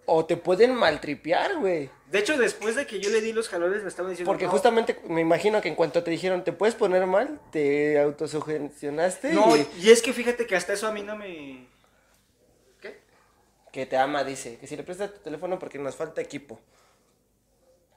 o 0.06 0.24
te 0.24 0.36
pueden 0.36 0.74
maltripear, 0.74 1.58
güey. 1.58 1.90
De 2.10 2.20
hecho, 2.20 2.38
después 2.38 2.76
de 2.76 2.86
que 2.86 3.00
yo 3.00 3.10
le 3.10 3.20
di 3.20 3.32
los 3.32 3.48
jalones, 3.48 3.82
me 3.82 3.88
estaban 3.88 4.10
diciendo. 4.10 4.30
Porque 4.30 4.44
"No, 4.44 4.52
justamente 4.52 4.98
me 5.08 5.20
imagino 5.20 5.60
que 5.60 5.68
en 5.68 5.74
cuanto 5.74 6.02
te 6.04 6.10
dijeron 6.12 6.44
te 6.44 6.52
puedes 6.52 6.76
poner 6.76 7.04
mal, 7.06 7.40
te 7.50 7.98
autosugestionaste 7.98 9.32
No, 9.32 9.56
y 9.56 9.66
y 9.80 9.90
es 9.90 10.02
que 10.02 10.12
fíjate 10.12 10.46
que 10.46 10.54
hasta 10.56 10.72
eso 10.72 10.86
a 10.86 10.92
mí 10.92 11.02
no 11.02 11.16
me. 11.16 11.66
¿Qué? 12.80 13.00
que 13.72 13.86
te 13.86 13.96
ama, 13.96 14.22
dice. 14.22 14.56
Que 14.58 14.66
si 14.66 14.76
le 14.76 14.84
prestas 14.84 15.12
tu 15.12 15.20
teléfono 15.20 15.58
porque 15.58 15.78
nos 15.78 15.96
falta 15.96 16.20
equipo. 16.20 16.60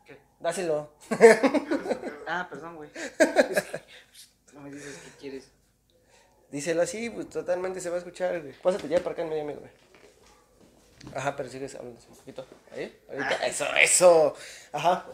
¿Qué? 0.05 0.17
Dáselo. 0.39 0.91
Ah, 2.31 2.45
perdón, 2.47 2.75
güey. 2.75 2.91
Es 2.95 3.63
que, 3.63 3.79
pues, 4.11 4.29
no 4.53 4.61
me 4.61 4.69
dices 4.69 4.99
qué 5.03 5.09
quieres. 5.19 5.49
Díselo 6.51 6.83
así, 6.83 7.09
pues 7.09 7.27
totalmente 7.27 7.79
se 7.79 7.89
va 7.89 7.95
a 7.95 7.99
escuchar, 7.99 8.39
güey. 8.41 8.53
Pásate 8.53 8.87
ya 8.87 8.99
para 8.99 9.13
acá 9.13 9.23
en 9.23 9.29
medio, 9.29 9.41
amigo, 9.41 9.61
güey. 9.61 9.71
Ajá, 11.15 11.35
pero 11.35 11.49
sigues 11.49 11.75
hablando 11.75 11.99
un 12.09 12.15
poquito. 12.15 12.45
Ahí, 12.71 12.99
ahorita. 13.09 13.45
Eso, 13.47 13.65
eso. 13.81 14.35
Ajá. 14.71 15.05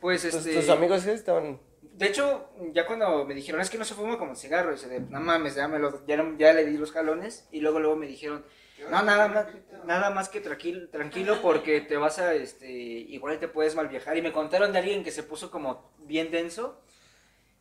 Pues 0.00 0.22
Tus, 0.22 0.34
este. 0.34 0.54
tus 0.54 0.68
amigos 0.68 1.04
estaban. 1.06 1.58
De 1.80 2.06
hecho, 2.06 2.48
ya 2.72 2.86
cuando 2.86 3.24
me 3.24 3.34
dijeron, 3.34 3.60
es 3.60 3.70
que 3.70 3.78
no 3.78 3.84
se 3.84 3.94
fuma 3.94 4.18
como 4.18 4.34
cigarro, 4.34 4.72
dice, 4.72 5.00
no 5.10 5.20
mames, 5.20 5.54
ya, 5.54 5.68
me 5.68 5.78
lo- 5.78 6.04
ya, 6.06 6.24
ya 6.38 6.52
le 6.52 6.64
di 6.64 6.76
los 6.78 6.90
jalones, 6.92 7.46
y 7.52 7.60
luego 7.60 7.80
luego 7.80 7.96
me 7.96 8.06
dijeron, 8.06 8.44
no, 8.90 9.02
nada 9.02 9.28
más, 9.28 9.46
nada 9.84 10.10
más 10.10 10.28
que 10.30 10.40
tranquilo, 10.40 10.88
tranquilo 10.88 11.40
porque 11.42 11.82
te 11.82 11.96
vas 11.98 12.18
a, 12.18 12.34
este, 12.34 12.70
igual 12.70 13.38
te 13.38 13.46
puedes 13.46 13.74
mal 13.74 13.88
viajar, 13.88 14.16
y 14.16 14.22
me 14.22 14.32
contaron 14.32 14.72
de 14.72 14.78
alguien 14.78 15.04
que 15.04 15.10
se 15.12 15.22
puso 15.22 15.50
como 15.50 15.92
bien 15.98 16.30
denso, 16.30 16.80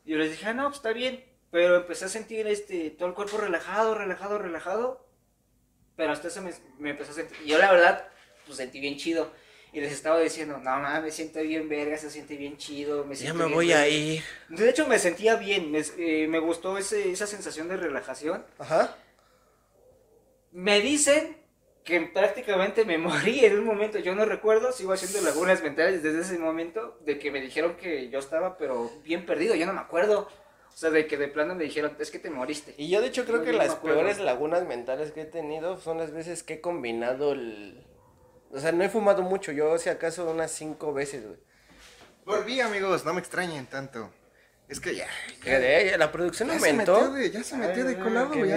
y 0.06 0.12
yo 0.12 0.18
les 0.18 0.32
dije, 0.32 0.46
ah, 0.48 0.54
no, 0.54 0.64
pues 0.64 0.78
está 0.78 0.94
bien, 0.94 1.24
pero 1.52 1.76
empecé 1.76 2.06
a 2.06 2.10
sentir, 2.10 2.48
este, 2.48 2.90
todo 2.92 3.10
el 3.10 3.14
cuerpo 3.16 3.38
relajado, 3.38 3.96
relajado, 3.96 4.38
relajado, 4.40 5.06
pero 6.02 6.14
hasta 6.14 6.30
eso 6.30 6.42
me, 6.42 6.52
me 6.80 6.90
empezó 6.90 7.12
a 7.12 7.14
sentir, 7.14 7.38
yo 7.46 7.60
la 7.60 7.72
verdad, 7.72 8.08
pues 8.48 8.58
sentí 8.58 8.80
bien 8.80 8.98
chido, 8.98 9.32
y 9.72 9.80
les 9.82 9.92
estaba 9.92 10.20
diciendo, 10.20 10.58
no 10.58 10.80
mames, 10.80 11.04
me 11.04 11.12
siento 11.12 11.42
bien 11.42 11.70
verga, 11.70 11.96
se 11.96 12.10
siente 12.10 12.36
bien 12.38 12.58
chido, 12.58 13.06
me 13.06 13.14
Ya 13.14 13.36
me 13.36 13.46
bien 13.46 13.54
voy 13.56 13.68
verga". 13.68 13.84
a 13.84 13.88
ir. 13.88 14.24
De 14.50 14.68
hecho, 14.68 14.88
me 14.88 14.98
sentía 14.98 15.36
bien, 15.36 15.70
me, 15.70 15.84
eh, 16.00 16.26
me 16.28 16.40
gustó 16.40 16.76
ese, 16.80 17.12
esa 17.12 17.28
sensación 17.28 17.68
de 17.68 17.78
relajación. 17.78 18.44
Ajá. 18.58 18.98
Me 20.52 20.82
dicen 20.82 21.38
que 21.84 22.02
prácticamente 22.02 22.84
me 22.84 22.98
morí 23.08 23.46
en 23.46 23.60
un 23.60 23.66
momento, 23.66 24.00
yo 24.00 24.16
no 24.16 24.26
recuerdo, 24.26 24.72
sigo 24.72 24.94
haciendo 24.94 25.22
lagunas 25.22 25.62
mentales 25.62 26.02
desde 26.02 26.22
ese 26.22 26.40
momento, 26.40 26.98
de 27.06 27.20
que 27.20 27.30
me 27.30 27.42
dijeron 27.42 27.76
que 27.78 28.10
yo 28.10 28.18
estaba, 28.18 28.58
pero 28.58 28.90
bien 29.04 29.28
perdido, 29.28 29.54
yo 29.54 29.68
no 29.68 29.74
me 29.74 29.82
acuerdo. 29.82 30.28
O 30.74 30.78
sea, 30.82 30.90
de 30.90 31.06
que 31.06 31.18
de 31.18 31.28
plano 31.28 31.54
me 31.56 31.64
dijeron, 31.66 31.96
es 32.00 32.10
que 32.12 32.20
te 32.20 32.30
moriste. 32.30 32.74
Y 32.78 32.90
yo 32.90 33.02
de 33.02 33.08
hecho 33.08 33.26
creo 33.26 33.40
No, 33.40 33.44
que 33.44 33.54
las 33.54 33.76
peores 33.76 34.20
lagunas 34.20 34.66
mentales 34.66 35.12
que 35.12 35.22
he 35.22 35.26
tenido 35.26 35.80
son 35.80 35.98
las 35.98 36.12
veces 36.12 36.44
que 36.44 36.56
he 36.56 36.62
combinado 36.62 37.34
el... 37.34 37.86
O 38.52 38.60
sea, 38.60 38.72
no 38.72 38.84
he 38.84 38.90
fumado 38.90 39.22
mucho, 39.22 39.52
yo 39.52 39.78
si 39.78 39.90
acaso 39.90 40.30
unas 40.30 40.52
cinco 40.52 40.94
veces, 40.94 41.26
güey. 41.26 41.40
Volví, 42.26 42.60
amigos, 42.62 43.06
no 43.06 43.14
me 43.14 43.20
extrañen 43.20 43.66
tanto. 43.66 44.12
Es 44.68 44.80
que 44.80 44.96
ya. 44.96 45.08
La 45.98 46.12
producción 46.12 46.50
Ya 46.50 46.60
se 46.60 46.74
metió 46.74 46.96
aumentó. 46.96 47.14
de, 47.14 47.32
ya 47.32 47.44
se 47.44 47.58
metió 47.58 47.84
de 47.86 47.98
colado, 48.00 48.30
güey. 48.30 48.52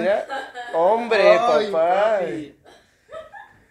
hombre, 0.72 1.30
Ay, 1.30 1.70
papá. 1.72 2.18
papi. 2.20 2.58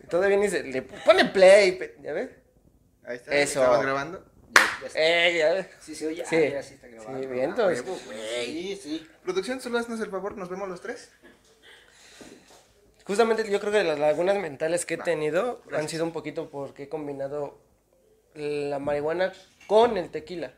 Todavía 0.09 0.37
ni 0.37 0.49
se 0.49 0.63
le 0.63 0.81
pone 0.81 1.25
play, 1.25 1.79
¿ya 2.01 2.13
ves? 2.13 2.29
Ahí 3.05 3.15
está. 3.15 3.33
Eso. 3.35 3.59
¿Estabas 3.61 3.81
grabando? 3.81 4.25
Ya, 4.53 4.61
ya 4.81 4.87
está. 4.87 4.99
Eh, 4.99 5.37
ya. 5.37 5.69
Sí, 5.79 5.95
sí, 5.95 6.05
oye, 6.05 6.25
Sí. 6.25 6.35
ah, 6.35 6.49
ya 6.49 6.63
sí 6.63 6.73
está 6.75 6.87
grabado. 6.87 7.19
Sí, 7.19 7.25
vientos. 7.27 7.65
Huevo, 7.65 7.97
güey. 8.05 8.45
Sí, 8.45 8.79
sí. 8.81 9.07
Producción, 9.23 9.61
solo 9.61 9.79
haznos 9.79 9.99
el 9.99 10.09
favor, 10.09 10.37
nos 10.37 10.49
vemos 10.49 10.69
los 10.69 10.81
tres. 10.81 11.11
Justamente 13.05 13.49
yo 13.49 13.59
creo 13.59 13.71
que 13.73 13.83
las 13.83 13.99
lagunas 13.99 14.37
mentales 14.37 14.85
que 14.85 14.93
he 14.93 14.97
tenido 14.97 15.61
han 15.73 15.89
sido 15.89 16.05
un 16.05 16.13
poquito 16.13 16.49
porque 16.49 16.83
he 16.83 16.89
combinado 16.89 17.59
la 18.33 18.79
marihuana 18.79 19.33
con 19.67 19.97
el 19.97 20.09
tequila. 20.09 20.53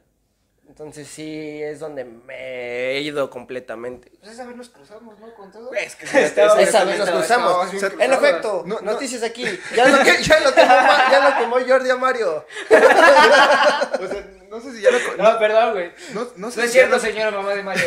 Entonces 0.68 1.07
sí 1.07 1.61
es 1.63 1.80
donde 1.80 2.03
me 2.03 2.91
he 2.97 3.01
ido 3.01 3.30
completamente. 3.30 4.11
Pues 4.20 4.34
esa 4.34 4.45
vez 4.45 4.57
nos 4.57 4.70
cruzamos, 4.70 5.18
¿no? 5.20 5.34
Con 5.36 5.51
todo. 5.51 5.74
Es 5.74 5.95
que 5.95 6.05
Estaba- 6.24 6.59
Esa 6.61 6.84
vez 6.84 6.97
nos 6.99 7.09
cruzamos. 7.09 7.74
En 7.99 8.11
efecto, 8.13 8.63
No, 8.66 8.76
no. 8.82 8.91
noticias 8.93 9.24
aquí. 9.24 9.45
Ya 9.76 9.88
lo, 9.88 10.03
que- 10.03 10.22
ya 10.24 10.39
lo 10.41 10.51
tomó, 10.51 10.68
Ma- 10.68 11.11
ya 11.11 11.30
lo 11.30 11.43
tomó 11.43 11.55
Jordi 11.66 11.89
a 11.89 11.95
Mario. 11.97 12.45
O 12.70 14.07
sea, 14.07 14.28
no 14.49 14.59
sé 14.59 14.72
si 14.74 14.82
ya 14.82 14.91
lo. 14.91 14.99
con- 15.03 15.18
No, 15.18 15.39
perdón, 15.39 15.74
güey. 15.74 15.91
No, 16.13 16.22
no 16.24 16.30
No 16.38 16.51
sé 16.51 16.61
es 16.61 16.68
si 16.68 16.74
cierto, 16.74 16.95
lo- 16.95 17.01
señora 17.01 17.32
mamá 17.32 17.51
de 17.53 17.63
Mario. 17.63 17.86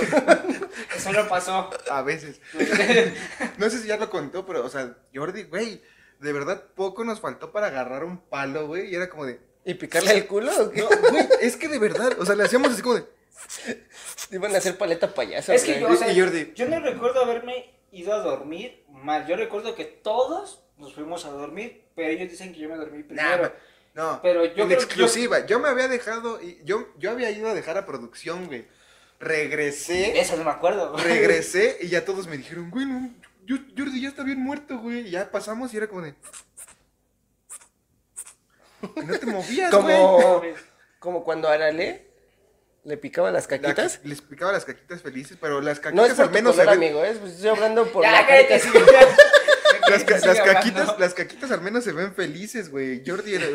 Eso 0.97 1.13
no 1.13 1.29
pasó. 1.29 1.71
A 1.91 2.03
veces. 2.03 2.41
No 3.59 3.69
sé 3.71 3.79
si 3.81 3.89
ya 3.89 3.97
lo 3.97 4.09
contó, 4.11 4.47
pero, 4.47 4.65
o 4.65 4.69
sea, 4.71 4.95
Jordi, 5.15 5.45
güey, 5.45 5.83
de 6.21 6.33
verdad 6.33 6.63
poco 6.75 7.05
nos 7.05 7.21
faltó 7.21 7.53
para 7.53 7.67
agarrar 7.69 8.05
un 8.05 8.19
palo, 8.19 8.67
güey, 8.67 8.91
y 8.91 8.95
era 8.95 9.09
como 9.09 9.27
de. 9.27 9.41
¿Y 9.71 9.75
picarle 9.75 10.13
el 10.13 10.27
culo 10.27 10.51
o 10.65 10.71
qué? 10.71 10.81
No, 10.81 10.89
güey, 11.11 11.29
es 11.43 11.57
que 11.57 11.69
de 11.69 11.79
verdad, 11.79 12.19
o 12.19 12.25
sea, 12.27 12.35
le 12.35 12.45
hacíamos 12.45 12.73
así 12.73 12.83
como 12.83 12.95
de. 12.97 13.05
Iban 14.31 14.55
a 14.55 14.59
hacer 14.59 14.77
paleta 14.79 15.13
payasa. 15.15 15.55
Es 15.55 15.63
que 15.65 15.73
güey. 15.73 15.83
yo, 15.83 15.89
o 15.91 15.97
sea, 15.97 16.13
Y 16.13 16.19
Jordi. 16.21 16.53
yo 16.55 16.67
no 16.69 16.81
recuerdo 16.81 17.23
haberme 17.23 17.71
ido 17.93 18.13
a 18.13 18.19
dormir 18.19 18.85
mal. 18.91 19.27
Yo 19.27 19.37
recuerdo 19.37 19.75
que 19.75 19.85
todos 19.85 20.63
nos 20.77 20.95
fuimos 20.95 21.25
a 21.25 21.31
dormir, 21.31 21.83
pero 21.95 22.09
ellos 22.09 22.31
dicen 22.31 22.53
que 22.53 22.61
yo 22.61 22.69
me 22.69 22.77
dormí 22.77 23.03
primero. 23.03 23.43
Nah, 23.43 23.51
no, 23.95 24.21
Pero 24.23 24.45
yo 24.45 24.63
en 24.63 24.69
creo- 24.69 24.79
exclusiva. 24.81 25.45
Yo 25.47 25.59
me 25.59 25.69
había 25.69 25.89
dejado, 25.89 26.41
y 26.43 26.61
yo, 26.65 26.89
yo 26.99 27.11
había 27.11 27.31
ido 27.31 27.49
a 27.49 27.55
dejar 27.55 27.77
a 27.79 27.85
producción, 27.87 28.47
güey. 28.47 28.67
Regresé, 29.21 30.19
Eso 30.21 30.37
no 30.37 30.45
me 30.45 30.51
acuerdo. 30.51 30.97
regresé, 30.97 31.77
y 31.83 31.89
ya 31.89 32.05
todos 32.05 32.27
me 32.29 32.37
dijeron, 32.37 32.71
güey, 32.71 32.87
no, 32.87 33.11
yo- 33.45 33.57
Jordi 33.77 34.01
ya 34.01 34.09
está 34.09 34.23
bien 34.23 34.39
muerto, 34.41 34.79
güey. 34.79 35.09
Y 35.09 35.11
ya 35.11 35.31
pasamos 35.31 35.75
y 35.75 35.77
era 35.77 35.89
como 35.89 36.03
de. 36.03 36.15
No 39.07 39.19
te 39.19 39.27
movías, 39.27 39.75
güey. 39.75 40.55
Como, 40.99 41.25
cuando 41.25 41.49
Arale 41.49 42.07
le 42.85 42.97
picaba 42.97 43.31
las 43.31 43.51
La- 43.51 43.59
caquitas. 43.61 44.01
les 44.05 44.21
picaba 44.23 44.53
las 44.53 44.65
caquitas 44.65 45.03
felices, 45.03 45.37
pero 45.41 45.61
las 45.61 45.79
No 45.79 45.83
caquitas 45.83 46.09
es 46.11 46.15
por 46.17 46.25
al 46.27 46.31
menos 46.33 46.55
tu 46.55 46.61
se 46.61 46.67
ven. 46.67 46.75
amigo, 46.77 47.05
¿eh? 47.05 47.17
Pues 47.21 47.33
estoy 47.35 47.49
hablando 47.51 47.87
por 47.93 48.03
Ya, 48.03 48.13
la 48.13 48.27
cállate, 48.27 48.59
carita. 48.61 48.79
sí, 48.79 48.93
ya. 48.93 49.17
Las, 49.91 50.05
ca- 50.05 50.17
hablando. 50.17 50.45
caquitas, 50.45 50.99
las 50.99 51.15
caquitas 51.15 51.51
al 51.51 51.63
menos 51.63 51.83
se 51.85 51.93
ven 51.93 52.13
felices, 52.15 52.71
güey. 52.71 53.03
Jordi 53.07 53.35
era- 53.37 53.47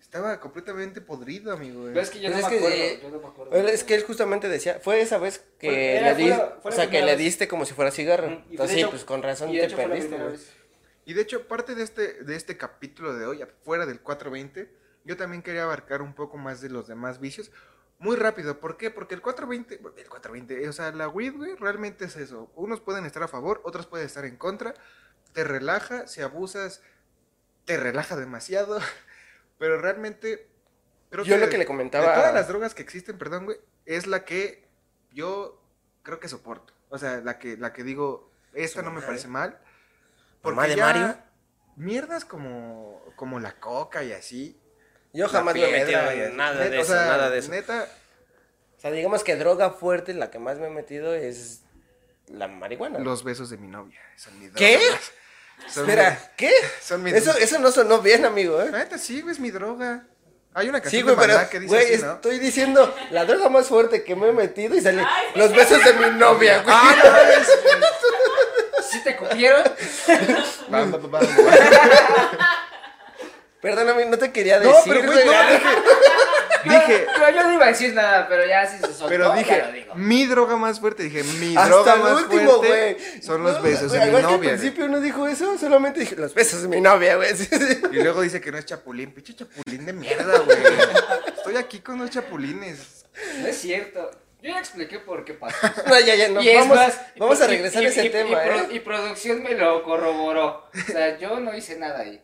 estaba 0.00 0.40
completamente 0.40 1.00
podrido, 1.00 1.52
amigo. 1.52 1.82
güey. 1.82 1.92
Pero 1.94 2.02
es 2.04 2.10
que 2.10 2.20
yo 2.20 2.30
no 2.30 2.40
Pues 2.40 2.50
me 2.50 2.56
es 2.56 2.60
que, 2.62 2.66
acuerdo. 2.68 3.02
yo 3.02 3.10
no 3.16 3.20
me 3.22 3.28
acuerdo. 3.28 3.52
Él- 3.56 3.68
Es 3.68 3.84
que 3.84 3.94
él 3.94 4.02
justamente 4.02 4.48
decía, 4.48 4.80
fue 4.82 5.00
esa 5.00 5.18
vez 5.18 5.42
que 5.58 5.68
Fue- 5.68 5.96
era- 5.96 6.08
le 6.08 6.14
fue 6.14 6.22
di, 6.24 6.28
la- 6.30 6.58
fue 6.62 6.70
o 6.70 6.74
sea, 6.74 6.90
que 6.90 7.02
le 7.02 7.16
diste 7.16 7.48
como 7.48 7.64
si 7.64 7.74
fuera 7.74 7.90
cigarro. 7.90 8.42
Entonces, 8.50 8.76
sí, 8.76 8.84
pues 8.90 9.04
con 9.04 9.22
razón 9.22 9.52
te 9.52 9.64
hecho 9.64 9.76
fue 9.76 9.86
la 9.86 9.94
perdiste, 9.94 10.16
güey. 10.16 10.36
Y 11.04 11.14
de 11.14 11.22
hecho, 11.22 11.48
parte 11.48 11.74
de 11.74 11.82
este, 11.82 12.24
de 12.24 12.36
este 12.36 12.56
capítulo 12.56 13.14
de 13.14 13.26
hoy, 13.26 13.44
fuera 13.64 13.86
del 13.86 14.00
420, 14.00 14.72
yo 15.04 15.16
también 15.16 15.42
quería 15.42 15.64
abarcar 15.64 16.00
un 16.02 16.14
poco 16.14 16.36
más 16.38 16.60
de 16.60 16.68
los 16.70 16.86
demás 16.86 17.18
vicios. 17.20 17.50
Muy 17.98 18.16
rápido, 18.16 18.58
¿por 18.60 18.76
qué? 18.76 18.90
Porque 18.90 19.14
el 19.14 19.20
420, 19.22 19.78
bueno, 19.78 19.96
el 19.98 20.08
420, 20.08 20.68
o 20.68 20.72
sea, 20.72 20.92
la 20.92 21.08
weed, 21.08 21.34
güey, 21.36 21.54
realmente 21.56 22.04
es 22.04 22.16
eso. 22.16 22.50
Unos 22.54 22.80
pueden 22.80 23.04
estar 23.06 23.22
a 23.22 23.28
favor, 23.28 23.60
otros 23.64 23.86
pueden 23.86 24.06
estar 24.06 24.24
en 24.24 24.36
contra. 24.36 24.74
Te 25.32 25.44
relaja, 25.44 26.06
si 26.06 26.20
abusas, 26.20 26.82
te 27.64 27.76
relaja 27.76 28.16
demasiado. 28.16 28.78
Pero 29.58 29.80
realmente, 29.80 30.48
creo 31.10 31.24
Yo 31.24 31.34
que 31.36 31.40
lo 31.40 31.46
que 31.46 31.52
le 31.58 31.64
de 31.64 31.66
comentaba- 31.66 32.14
todas 32.14 32.34
las 32.34 32.48
drogas 32.48 32.74
que 32.74 32.82
existen, 32.82 33.18
perdón, 33.18 33.44
güey, 33.44 33.58
es 33.86 34.06
la 34.06 34.24
que 34.24 34.68
yo 35.12 35.60
creo 36.02 36.18
que 36.20 36.28
soporto. 36.28 36.72
O 36.90 36.98
sea, 36.98 37.20
la 37.20 37.38
que, 37.38 37.56
la 37.56 37.72
que 37.72 37.84
digo, 37.84 38.30
esta 38.52 38.82
no 38.82 38.90
me 38.90 39.00
parece 39.00 39.28
mal. 39.28 39.58
Mamá 40.50 40.66
de 40.68 40.76
ya 40.76 40.86
Mario. 40.86 41.16
Mierdas 41.76 42.24
como, 42.24 43.02
como 43.16 43.40
la 43.40 43.52
coca 43.58 44.02
y 44.04 44.12
así. 44.12 44.58
Yo 45.12 45.28
jamás 45.28 45.54
me 45.54 45.60
he 45.62 45.84
piedra 45.84 46.02
metido 46.02 46.24
en 46.26 46.36
nada 46.36 46.54
Neta, 46.58 46.70
de 46.70 46.78
o 46.78 46.82
eso, 46.82 46.92
sea, 46.92 47.06
nada 47.06 47.30
de 47.30 47.38
eso. 47.38 47.50
Neta, 47.50 47.88
O 48.76 48.80
sea, 48.80 48.90
digamos 48.90 49.22
que 49.24 49.36
droga 49.36 49.70
fuerte, 49.70 50.14
la 50.14 50.30
que 50.30 50.38
más 50.38 50.58
me 50.58 50.66
he 50.66 50.70
metido 50.70 51.14
es 51.14 51.62
la 52.28 52.48
marihuana. 52.48 52.98
los 52.98 53.24
besos 53.24 53.50
de 53.50 53.58
mi 53.58 53.68
novia. 53.68 54.00
Son 54.16 54.38
mi 54.38 54.46
droga 54.46 54.58
¿Qué? 54.58 54.78
Son 55.68 55.88
Espera, 55.88 56.32
¿qué? 56.36 56.50
son 56.82 57.02
mi 57.02 57.10
Eso, 57.10 57.36
eso 57.36 57.58
no 57.58 57.70
sonó 57.70 58.00
bien, 58.00 58.24
amigo, 58.24 58.60
¿eh? 58.60 58.70
neta, 58.72 58.98
sí, 58.98 59.20
güey, 59.20 59.32
es 59.32 59.40
mi 59.40 59.50
droga. 59.50 60.06
Hay 60.54 60.68
una 60.68 60.78
Sí, 60.78 60.82
canción 60.82 61.04
güey, 61.04 61.16
de 61.16 61.34
pero, 61.34 61.48
que 61.50 61.60
dice 61.60 61.74
güey, 61.74 61.94
así, 61.94 62.02
¿no? 62.04 62.12
estoy 62.14 62.38
diciendo 62.38 62.94
la 63.10 63.24
droga 63.24 63.48
más 63.48 63.66
fuerte 63.68 64.04
que 64.04 64.14
me 64.16 64.28
he 64.28 64.32
metido 64.32 64.74
y 64.74 64.80
sale 64.82 65.06
los 65.34 65.54
besos 65.54 65.82
de 65.84 65.92
mi 65.94 66.10
novia, 66.18 66.62
güey. 66.62 66.74
Ah, 66.76 66.94
¿Sí 68.92 69.02
te 69.02 69.16
bam. 70.68 70.92
Perdóname, 73.60 74.06
no 74.06 74.18
te 74.18 74.32
quería 74.32 74.58
No, 74.58 74.68
decir, 74.68 74.92
pero 74.92 75.12
güey, 75.12 75.24
no, 75.24 75.32
dije, 75.32 75.68
dije, 76.64 77.06
Yo, 77.20 77.30
yo 77.30 77.42
no 77.44 77.52
iba 77.54 77.64
a 77.64 77.68
decir 77.68 77.94
nada, 77.94 78.26
pero 78.28 78.44
ya 78.44 78.66
sí 78.66 78.76
se 78.78 78.86
soltó. 78.88 79.06
pero 79.08 79.32
dije, 79.34 79.62
lo 79.64 79.72
digo. 79.72 79.94
mi 79.94 80.26
droga 80.26 80.56
más 80.56 80.80
fuerte, 80.80 81.04
dije, 81.04 81.22
mi 81.22 81.56
Hasta 81.56 81.68
droga 81.68 81.94
el 81.94 82.00
más 82.00 82.22
último, 82.24 82.50
fuerte 82.58 82.94
güey. 82.94 83.22
son 83.22 83.42
los 83.44 83.56
No, 83.58 83.62
besos 83.62 83.92
de 83.92 84.00
mi 84.00 84.06
igual 84.06 84.26
que 84.26 84.32
novia. 84.32 84.50
al 84.50 84.56
principio 84.58 84.88
no 84.88 85.00
dijo 85.00 85.28
eso, 85.28 85.56
solamente 85.58 86.00
dije 86.00 86.16
los 86.16 86.34
besos 86.34 86.62
de 86.62 86.68
mi 86.68 86.80
novia, 86.80 87.14
güey. 87.16 87.36
Sí, 87.36 87.46
sí. 87.50 87.82
Y 87.92 87.96
luego 88.02 88.22
dice 88.22 88.40
que 88.40 88.50
no 88.50 88.58
es 88.58 88.64
chapulín, 88.64 89.12
pinche 89.12 89.34
chapulín 89.36 89.86
de 89.86 89.92
mierda, 89.92 90.38
güey. 90.40 90.58
Estoy 91.36 91.56
aquí 91.56 91.78
con 91.80 91.98
los 91.98 92.10
chapulines. 92.10 93.04
No 93.40 93.46
es 93.46 93.58
cierto. 93.60 94.10
Yo 94.42 94.50
ya 94.50 94.58
expliqué 94.58 94.98
por 94.98 95.24
qué 95.24 95.34
pasó. 95.34 95.56
No, 95.86 96.00
ya, 96.00 96.14
ya, 96.16 96.28
no, 96.28 96.42
Y 96.42 96.48
es 96.50 96.58
vamos, 96.58 96.76
más, 96.76 97.00
vamos 97.16 97.38
y- 97.38 97.42
a 97.42 97.46
regresar 97.46 97.82
y- 97.82 97.86
a 97.86 97.88
ese 97.88 98.06
y- 98.06 98.10
tema, 98.10 98.30
y 98.30 98.32
pro- 98.46 98.54
¿eh? 98.56 98.68
Y 98.72 98.80
producción 98.80 99.42
me 99.42 99.54
lo 99.54 99.82
corroboró. 99.84 100.66
O 100.74 100.92
sea, 100.92 101.16
yo 101.18 101.38
no 101.40 101.54
hice 101.54 101.78
nada 101.78 102.00
ahí. 102.00 102.20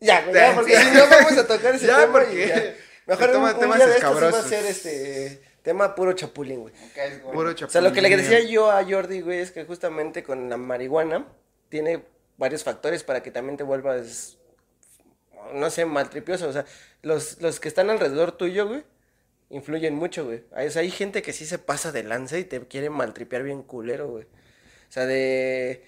Ya, 0.00 0.22
güey, 0.22 0.34
ya, 0.34 0.54
porque 0.54 0.76
si 0.76 0.90
no 0.92 1.06
vamos 1.08 1.32
a 1.38 1.46
tocar 1.46 1.74
ese 1.74 1.86
Ya, 1.86 1.98
tema 2.00 2.12
porque 2.12 2.44
y 2.44 2.48
ya. 2.48 2.74
Mejor 3.06 3.26
se 3.26 3.32
toma 3.32 3.48
un, 3.48 3.54
un 3.54 3.60
temas 3.60 3.76
día 3.78 3.86
de 3.88 3.94
estos 3.96 4.04
va 4.10 4.14
a 4.14 4.18
escabrosos. 4.28 4.48
ser 4.50 4.64
este 4.66 5.42
tema 5.62 5.94
puro 5.94 6.12
chapulín, 6.12 6.60
güey. 6.60 6.74
Caes 6.94 7.20
gordo. 7.22 7.32
Puro 7.34 7.50
O 7.50 7.52
chapulín. 7.52 7.72
sea, 7.72 7.80
lo 7.80 7.92
que 7.92 8.00
le 8.00 8.16
decía 8.16 8.40
yo 8.40 8.70
a 8.70 8.84
Jordi, 8.84 9.20
güey, 9.20 9.40
es 9.40 9.50
que 9.50 9.64
justamente 9.64 10.22
con 10.22 10.48
la 10.48 10.56
marihuana 10.56 11.26
tiene 11.68 12.04
varios 12.38 12.62
factores 12.64 13.02
para 13.02 13.22
que 13.22 13.30
también 13.30 13.56
te 13.56 13.64
vuelvas, 13.64 14.38
no 15.52 15.68
sé, 15.70 15.84
maltripioso. 15.84 16.48
O 16.48 16.52
sea, 16.52 16.64
los, 17.02 17.40
los 17.42 17.58
que 17.60 17.68
están 17.68 17.90
alrededor 17.90 18.32
tuyo, 18.32 18.68
güey, 18.68 18.84
influyen 19.50 19.94
mucho, 19.94 20.24
güey. 20.24 20.44
Hay, 20.52 20.68
o 20.68 20.70
sea, 20.70 20.82
hay 20.82 20.90
gente 20.90 21.22
que 21.22 21.32
sí 21.32 21.44
se 21.44 21.58
pasa 21.58 21.92
de 21.92 22.02
lanza 22.04 22.38
y 22.38 22.44
te 22.44 22.60
quiere 22.66 22.88
maltripear 22.90 23.42
bien 23.42 23.62
culero, 23.62 24.08
güey. 24.08 24.24
O 24.24 24.92
sea, 24.92 25.06
de... 25.06 25.84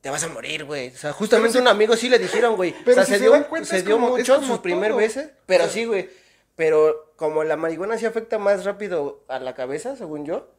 te 0.00 0.10
vas 0.10 0.24
a 0.24 0.28
morir, 0.28 0.64
güey. 0.64 0.88
O 0.88 0.96
sea, 0.96 1.12
justamente 1.12 1.58
un 1.58 1.68
amigo 1.68 1.96
sí 1.96 2.08
le 2.08 2.18
dijeron, 2.18 2.56
güey. 2.56 2.74
O 2.86 2.92
sea, 2.92 3.04
si 3.04 3.12
se, 3.12 3.18
se 3.18 3.22
dio, 3.24 3.32
dan 3.32 3.44
cuenta, 3.44 3.68
se 3.68 3.82
dio 3.82 3.96
como- 3.96 4.10
mucho 4.16 4.42
sus 4.42 4.58
primer 4.60 4.90
todo. 4.90 4.98
veces, 4.98 5.30
pero 5.46 5.64
O 5.64 5.66
sea- 5.66 5.74
sí, 5.74 5.84
güey. 5.84 6.08
Pero 6.56 7.12
como 7.16 7.42
la 7.44 7.56
marihuana 7.56 7.96
sí 7.98 8.06
afecta 8.06 8.38
más 8.38 8.64
rápido 8.64 9.24
a 9.28 9.38
la 9.38 9.54
cabeza, 9.54 9.96
según 9.96 10.24
yo. 10.26 10.52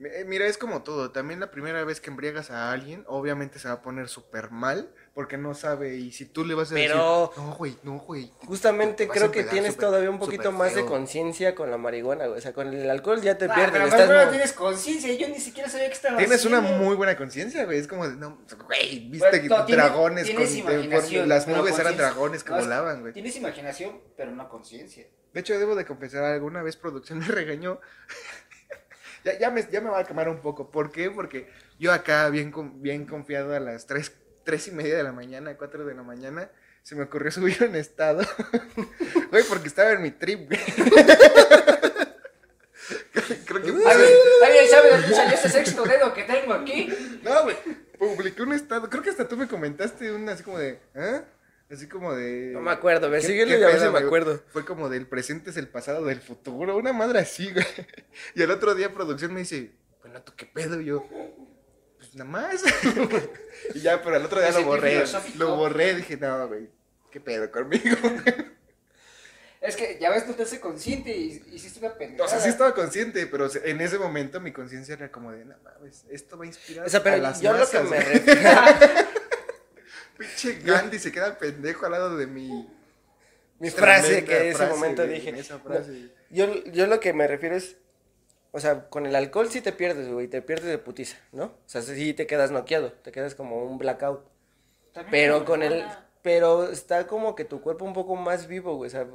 Eh, 0.00 0.24
Mira, 0.26 0.46
es 0.46 0.58
como 0.58 0.82
todo. 0.82 1.10
También 1.10 1.40
la 1.40 1.50
primera 1.50 1.82
vez 1.84 2.00
que 2.00 2.10
embriagas 2.10 2.50
a 2.50 2.70
alguien, 2.72 3.04
obviamente 3.08 3.58
se 3.58 3.68
va 3.68 3.74
a 3.74 3.82
poner 3.82 4.08
súper 4.08 4.50
mal 4.50 4.94
porque 5.18 5.36
no 5.36 5.52
sabe. 5.52 5.96
Y 5.96 6.12
si 6.12 6.26
tú 6.26 6.44
le 6.44 6.54
vas 6.54 6.70
a 6.70 6.74
Pero- 6.76 7.32
decir, 7.34 7.42
no, 7.44 7.56
güey, 7.56 7.76
no, 7.82 7.98
güey. 7.98 8.28
te- 8.40 8.46
Justamente 8.46 9.08
creo 9.08 9.32
que 9.32 9.42
tienes 9.42 9.76
todavía 9.76 10.10
un 10.10 10.20
poquito 10.20 10.52
más 10.52 10.76
de 10.76 10.82
feo". 10.82 10.86
conciencia 10.86 11.56
con 11.56 11.72
la 11.72 11.76
marihuana, 11.76 12.26
güey. 12.26 12.38
O 12.38 12.40
sea, 12.40 12.52
con 12.52 12.72
el 12.72 12.88
alcohol 12.88 13.20
ya 13.20 13.36
te 13.36 13.46
Ah, 13.46 13.52
pierdes. 13.52 13.72
pero 13.72 13.84
estás 13.86 14.08
no 14.26 14.30
tienes 14.30 14.52
conciencia, 14.52 15.12
yo 15.14 15.26
ni 15.28 15.40
siquiera 15.40 15.68
sabía 15.68 15.88
que 15.88 15.94
estaba 15.94 16.18
Tienes 16.18 16.44
una 16.44 16.60
muy 16.60 16.94
buena 16.94 17.16
conciencia, 17.16 17.64
güey. 17.64 17.80
Es 17.80 17.88
como 17.88 18.06
de, 18.08 18.14
no, 18.14 18.38
güey, 18.68 19.08
viste 19.08 19.28
Bueno, 19.28 19.42
que 19.42 19.48
no, 19.48 19.66
dragones 19.66 20.24
tienes 20.26 20.50
con 20.62 20.72
imaginación, 20.72 21.28
las 21.28 21.48
nubes 21.48 21.76
eran 21.80 21.96
dragones 21.96 22.44
que 22.44 22.50
No, 22.52 22.58
volaban, 22.60 23.00
güey. 23.00 23.12
Tienes 23.12 23.34
imaginación, 23.34 24.00
pero 24.16 24.30
no 24.30 24.48
conciencia. 24.48 25.04
De 25.32 25.40
hecho, 25.40 25.58
debo 25.58 25.74
de 25.74 25.84
confesar, 25.84 26.22
alguna 26.22 26.62
vez 26.62 26.76
producción 26.76 27.18
me 27.18 27.26
regañó. 27.26 27.80
ya, 29.24 29.36
ya, 29.36 29.50
me, 29.50 29.66
ya 29.68 29.80
me 29.80 29.90
va 29.90 29.98
a 29.98 30.04
quemar 30.04 30.28
un 30.28 30.38
poco. 30.38 30.70
¿Por 30.70 30.92
qué? 30.92 31.10
Porque 31.10 31.48
yo 31.80 31.92
acá, 31.92 32.28
bien, 32.30 32.52
con- 32.52 32.80
bien 32.80 33.04
confiado 33.04 33.52
a 33.56 33.58
las 33.58 33.84
3, 34.48 34.62
tres 34.62 34.68
y 34.68 34.70
media 34.70 34.96
de 34.96 35.02
la 35.02 35.12
mañana, 35.12 35.54
4 35.58 35.84
de 35.84 35.94
la 35.94 36.02
mañana, 36.02 36.50
se 36.82 36.94
me 36.94 37.02
ocurrió 37.02 37.30
subir 37.30 37.62
un 37.64 37.76
estado. 37.76 38.22
Güey, 39.30 39.44
porque 39.44 39.68
estaba 39.68 39.92
en 39.92 40.00
mi 40.00 40.10
trip, 40.10 40.46
güey. 40.48 40.58
Creo 43.44 43.62
que 43.62 43.68
¿Alguien, 43.68 44.08
¿alguien 44.42 44.68
sabe 44.70 44.90
dónde 44.90 45.08
salió 45.14 45.34
ese 45.34 45.50
sexto 45.50 45.84
dedo 45.84 46.14
que 46.14 46.22
tengo 46.24 46.54
aquí? 46.54 46.88
No, 47.22 47.42
güey. 47.42 47.56
Publiqué 47.98 48.40
un 48.40 48.54
estado. 48.54 48.88
Creo 48.88 49.02
que 49.02 49.10
hasta 49.10 49.28
tú 49.28 49.36
me 49.36 49.46
comentaste 49.46 50.10
un 50.12 50.26
así 50.30 50.42
como 50.42 50.58
de. 50.58 50.80
¿Ah? 50.94 51.24
Así 51.70 51.86
como 51.86 52.14
de. 52.14 52.52
No 52.54 52.62
me 52.62 52.70
acuerdo, 52.70 53.10
me 53.10 53.18
¿Qué- 53.20 53.26
síguelo 53.26 53.52
qué 53.52 53.60
y 53.60 53.64
a 53.64 53.66
ver 53.66 53.80
si 53.80 53.88
me 53.88 53.98
acuerdo. 53.98 54.42
Fue 54.48 54.64
como 54.64 54.88
del 54.88 55.06
presente 55.06 55.50
es 55.50 55.58
el 55.58 55.68
pasado 55.68 56.06
del 56.06 56.22
futuro. 56.22 56.74
Una 56.78 56.94
madre 56.94 57.18
así, 57.18 57.52
güey. 57.52 57.66
Y 58.34 58.40
el 58.42 58.50
otro 58.50 58.74
día 58.74 58.94
producción 58.94 59.34
me 59.34 59.40
dice, 59.40 59.72
bueno, 60.02 60.22
¿tú 60.22 60.32
qué 60.34 60.46
pedo? 60.46 60.80
Y 60.80 60.86
yo, 60.86 61.06
nada 62.18 62.30
más. 62.30 62.62
y 63.74 63.80
ya, 63.80 64.02
pero 64.02 64.16
el 64.16 64.24
otro 64.24 64.40
día 64.40 64.50
lo 64.52 64.64
borré. 64.64 65.04
Lo 65.36 65.56
borré. 65.56 65.94
Dije, 65.94 66.16
no, 66.16 66.48
güey. 66.48 66.68
¿Qué 67.10 67.20
pedo 67.20 67.50
conmigo? 67.50 67.96
Es 69.60 69.74
que 69.74 69.98
ya 70.00 70.10
ves, 70.10 70.24
no 70.26 70.34
te 70.34 70.44
hace 70.44 70.60
consciente 70.60 71.10
y 71.10 71.42
hiciste 71.52 71.80
una 71.80 71.92
pendejada. 71.94 72.26
o 72.26 72.28
sea, 72.30 72.38
sí 72.40 72.48
estaba 72.48 72.72
consciente, 72.74 73.26
pero 73.26 73.48
en 73.64 73.80
ese 73.80 73.98
momento 73.98 74.40
mi 74.40 74.52
conciencia 74.52 74.94
era 74.94 75.10
como 75.10 75.32
de, 75.32 75.44
no 75.44 75.56
mames, 75.64 76.04
esto 76.10 76.38
va 76.38 76.44
a 76.44 76.46
inspirar 76.46 76.86
O 76.86 76.88
sea, 76.88 77.00
a 77.00 77.02
pero 77.02 77.16
las 77.16 77.40
yo 77.40 77.52
lo 77.52 77.68
que 77.68 77.80
masas, 77.80 77.90
me 77.90 78.00
güey". 78.00 78.18
refiero. 78.24 78.50
Pinche 80.16 80.60
Gandhi 80.60 80.98
se 81.00 81.10
queda 81.10 81.36
pendejo 81.38 81.86
al 81.86 81.92
lado 81.92 82.16
de 82.16 82.28
mi. 82.28 82.68
Mi 83.58 83.70
frase 83.70 84.24
que 84.24 84.36
en 84.36 84.46
ese 84.46 84.58
frase, 84.58 84.72
momento 84.72 85.02
güey, 85.04 85.16
dije. 85.16 85.38
Esa 85.38 85.58
frase. 85.58 85.90
No, 85.90 86.08
yo, 86.30 86.64
yo 86.66 86.86
lo 86.86 87.00
que 87.00 87.12
me 87.12 87.26
refiero 87.26 87.56
es. 87.56 87.76
O 88.52 88.60
sea, 88.60 88.88
con 88.88 89.06
el 89.06 89.14
alcohol 89.14 89.50
sí 89.50 89.60
te 89.60 89.72
pierdes, 89.72 90.10
güey. 90.10 90.28
Te 90.28 90.42
pierdes 90.42 90.66
de 90.68 90.78
putiza, 90.78 91.18
¿no? 91.32 91.44
O 91.44 91.58
sea, 91.66 91.82
sí 91.82 92.14
te 92.14 92.26
quedas 92.26 92.50
noqueado. 92.50 92.92
Te 92.92 93.12
quedas 93.12 93.34
como 93.34 93.62
un 93.64 93.78
blackout. 93.78 94.24
También 94.92 95.10
Pero 95.10 95.44
con 95.44 95.62
el. 95.62 95.84
Pero 96.22 96.68
está 96.70 97.06
como 97.06 97.34
que 97.34 97.44
tu 97.44 97.60
cuerpo 97.60 97.84
un 97.84 97.92
poco 97.92 98.16
más 98.16 98.46
vivo, 98.46 98.76
güey. 98.76 98.88
O 98.88 98.90
sea, 98.90 99.06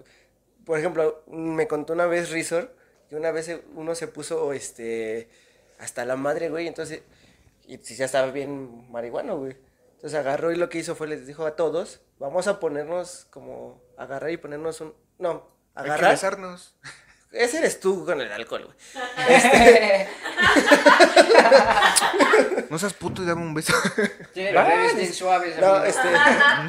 por 0.65 0.79
ejemplo, 0.79 1.23
me 1.27 1.67
contó 1.67 1.93
una 1.93 2.05
vez 2.05 2.29
Rizor 2.29 2.75
que 3.09 3.15
una 3.15 3.31
vez 3.31 3.51
uno 3.75 3.95
se 3.95 4.07
puso 4.07 4.53
este 4.53 5.29
hasta 5.79 6.05
la 6.05 6.15
madre, 6.15 6.49
güey. 6.49 6.67
Entonces, 6.67 7.01
y 7.67 7.77
si 7.77 7.95
ya 7.95 8.05
estaba 8.05 8.31
bien 8.31 8.89
marihuano, 8.91 9.37
güey. 9.37 9.57
Entonces 9.95 10.19
agarró 10.19 10.51
y 10.51 10.55
lo 10.55 10.69
que 10.69 10.79
hizo 10.79 10.95
fue 10.95 11.07
les 11.07 11.25
dijo 11.25 11.45
a 11.45 11.55
todos, 11.55 12.01
vamos 12.19 12.47
a 12.47 12.59
ponernos 12.59 13.25
como 13.29 13.81
agarrar 13.97 14.31
y 14.31 14.37
ponernos 14.37 14.81
un 14.81 14.93
no, 15.17 15.47
Hay 15.75 15.85
que 15.85 15.91
agarrar. 15.91 16.11
besarnos. 16.11 16.75
Ese 17.33 17.57
eres 17.57 17.79
tú 17.79 18.05
con 18.05 18.21
el 18.21 18.31
alcohol, 18.31 18.65
güey. 18.65 18.77
No 22.69 22.79
seas 22.79 22.93
puto 22.93 23.21
y 23.21 23.25
dame 23.25 23.41
un 23.41 23.53
beso. 23.53 23.73
Tiene 24.33 24.53
los 24.53 25.15
suaves. 25.15 25.59
No, 25.59 25.75
amigo. 25.75 25.85
este. 25.85 26.09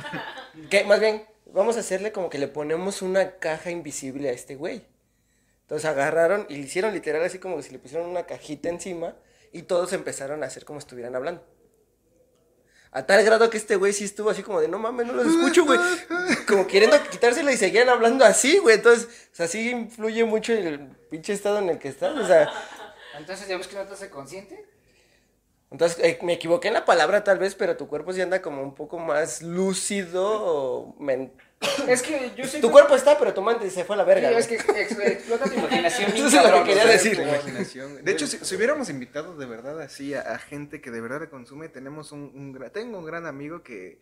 que 0.71 0.85
más 0.85 1.01
bien, 1.01 1.25
vamos 1.47 1.77
a 1.77 1.81
hacerle 1.81 2.13
como 2.13 2.29
que 2.29 2.39
le 2.39 2.49
ponemos 2.49 3.01
una 3.01 3.39
caja 3.39 3.71
invisible 3.71 4.29
a 4.29 4.33
este 4.33 4.57
güey. 4.57 4.85
Entonces 5.63 5.89
agarraron 5.89 6.47
y 6.51 6.57
le 6.57 6.61
hicieron 6.61 6.93
literal 6.93 7.23
así 7.23 7.39
como 7.39 7.63
si 7.63 7.71
le 7.71 7.79
pusieron 7.79 8.09
una 8.09 8.27
cajita 8.27 8.69
encima 8.69 9.15
y 9.51 9.63
todos 9.63 9.95
empezaron 9.95 10.43
a 10.43 10.47
hacer 10.47 10.67
como 10.67 10.81
si 10.81 10.85
estuvieran 10.85 11.17
hablando. 11.17 11.43
A 12.91 13.07
tal 13.07 13.25
grado 13.25 13.51
que 13.51 13.57
este 13.57 13.77
güey 13.77 13.93
sí 13.93 14.05
estuvo 14.05 14.31
así 14.31 14.43
como 14.43 14.61
de 14.61 14.69
no 14.69 14.79
mames, 14.79 15.07
no 15.07 15.15
los 15.15 15.27
escucho, 15.27 15.65
güey. 15.65 15.79
Como 16.55 16.67
queriendo 16.67 16.97
quitársela 17.11 17.53
y 17.53 17.57
seguían 17.57 17.89
hablando 17.89 18.25
así, 18.25 18.59
güey. 18.59 18.77
Entonces, 18.77 19.07
o 19.33 19.35
sea, 19.35 19.47
sí 19.49 19.71
influye 19.71 20.25
mucho 20.25 20.53
el 20.53 20.89
pinche 21.11 21.33
estado 21.33 21.59
en 21.59 21.69
el 21.71 21.79
que 21.79 21.89
estás. 21.89 22.17
O 22.17 22.27
sea, 22.27 22.49
Entonces, 23.19 23.47
¿ya 23.49 23.57
ves 23.57 23.67
que 23.69 23.77
no 23.77 23.83
te 23.85 23.95
hace 23.95 24.11
consciente? 24.11 24.65
entonces 25.71 25.99
eh, 26.05 26.19
me 26.23 26.35
equivoqué 26.35 26.69
en 26.69 26.75
la 26.75 26.85
palabra 26.85 27.25
tal 27.25 27.39
vez, 27.39 27.57
pero 27.57 27.77
tu 27.77 27.89
cuerpo 27.89 28.13
sí 28.13 28.21
anda 28.21 28.41
como 28.41 28.63
un 28.63 28.77
poco 28.77 28.97
más 29.01 29.43
lúcido 29.43 30.23
o 30.25 30.97
Es 31.89 32.01
que 32.03 32.31
yo 32.37 32.45
sé 32.47 32.61
Tu 32.61 32.71
cuerpo 32.71 32.95
está, 32.95 33.19
pero 33.19 33.35
tu 33.35 33.43
mente 33.43 33.69
se 33.71 33.83
fue 33.85 33.97
a 33.97 33.99
la 33.99 34.05
verga. 34.05 34.29
Sí, 34.29 34.35
es 34.37 34.47
que 34.47 34.55
ex- 34.83 34.99
explota 34.99 35.47
tu 35.47 35.55
imaginación. 35.55 36.13
Eso 36.13 36.27
es 36.29 36.35
lo 36.35 36.63
que 36.63 36.65
quería 36.65 36.85
decir. 36.87 37.19
De 38.03 38.13
hecho, 38.13 38.29
si, 38.29 38.39
si 38.39 38.55
hubiéramos 38.55 38.89
invitado 38.89 39.37
de 39.37 39.47
verdad 39.47 39.81
así 39.81 40.15
a, 40.15 40.21
a 40.21 40.39
gente 40.39 40.81
que 40.81 40.93
de 40.93 41.01
verdad 41.01 41.29
consume, 41.29 41.69
tenemos 41.69 42.13
un, 42.13 42.31
un 42.35 42.55
gra- 42.55 42.71
tengo 42.71 42.99
un 42.99 43.05
gran 43.05 43.27
amigo 43.27 43.65
que, 43.65 43.99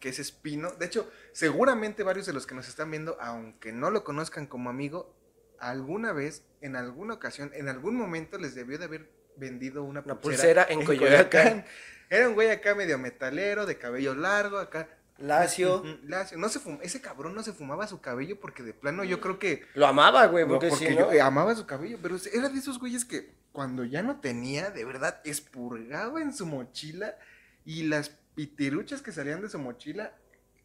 que 0.00 0.08
es 0.10 0.18
Espino. 0.18 0.70
De 0.72 0.86
hecho, 0.86 1.10
seguramente 1.32 2.02
varios 2.02 2.26
de 2.26 2.32
los 2.32 2.46
que 2.46 2.54
nos 2.54 2.68
están 2.68 2.90
viendo, 2.90 3.16
aunque 3.20 3.72
no 3.72 3.90
lo 3.90 4.04
conozcan 4.04 4.46
como 4.46 4.70
amigo, 4.70 5.14
alguna 5.58 6.12
vez, 6.12 6.44
en 6.60 6.76
alguna 6.76 7.14
ocasión, 7.14 7.50
en 7.54 7.68
algún 7.68 7.96
momento 7.96 8.38
les 8.38 8.54
debió 8.54 8.78
de 8.78 8.84
haber 8.84 9.10
vendido 9.36 9.82
una 9.82 10.00
Una 10.00 10.20
pulsera, 10.20 10.66
pulsera 10.66 10.66
en 10.68 10.84
Coyoacán. 10.84 11.64
Era 12.10 12.28
un 12.28 12.34
güey 12.34 12.50
acá 12.50 12.74
medio 12.74 12.98
metalero, 12.98 13.66
de 13.66 13.78
cabello 13.78 14.14
largo, 14.14 14.58
acá. 14.58 14.88
Lacio. 15.16 15.82
Lacio. 16.02 16.36
No 16.38 16.48
se 16.48 16.60
fum- 16.60 16.80
ese 16.82 17.00
cabrón 17.00 17.34
no 17.34 17.42
se 17.42 17.52
fumaba 17.52 17.86
su 17.86 18.00
cabello 18.00 18.38
porque 18.40 18.62
de 18.62 18.74
plano 18.74 19.04
yo 19.04 19.20
creo 19.20 19.38
que 19.38 19.64
Lo 19.74 19.86
amaba, 19.86 20.26
güey, 20.26 20.44
porque, 20.46 20.68
porque 20.68 20.94
yo 20.94 21.06
no... 21.06 21.12
eh, 21.12 21.20
amaba 21.20 21.54
su 21.54 21.66
cabello, 21.66 21.98
pero 22.02 22.16
era 22.32 22.48
de 22.48 22.58
esos 22.58 22.78
güeyes 22.80 23.04
que 23.04 23.32
cuando 23.52 23.84
ya 23.84 24.02
no 24.02 24.20
tenía, 24.20 24.70
de 24.70 24.84
verdad, 24.84 25.20
expurgaba 25.24 26.20
en 26.20 26.32
su 26.34 26.46
mochila 26.46 27.16
y 27.64 27.84
las 27.84 28.10
pitiruchas 28.34 29.02
que 29.02 29.12
salían 29.12 29.40
de 29.42 29.48
su 29.48 29.58
mochila, 29.58 30.12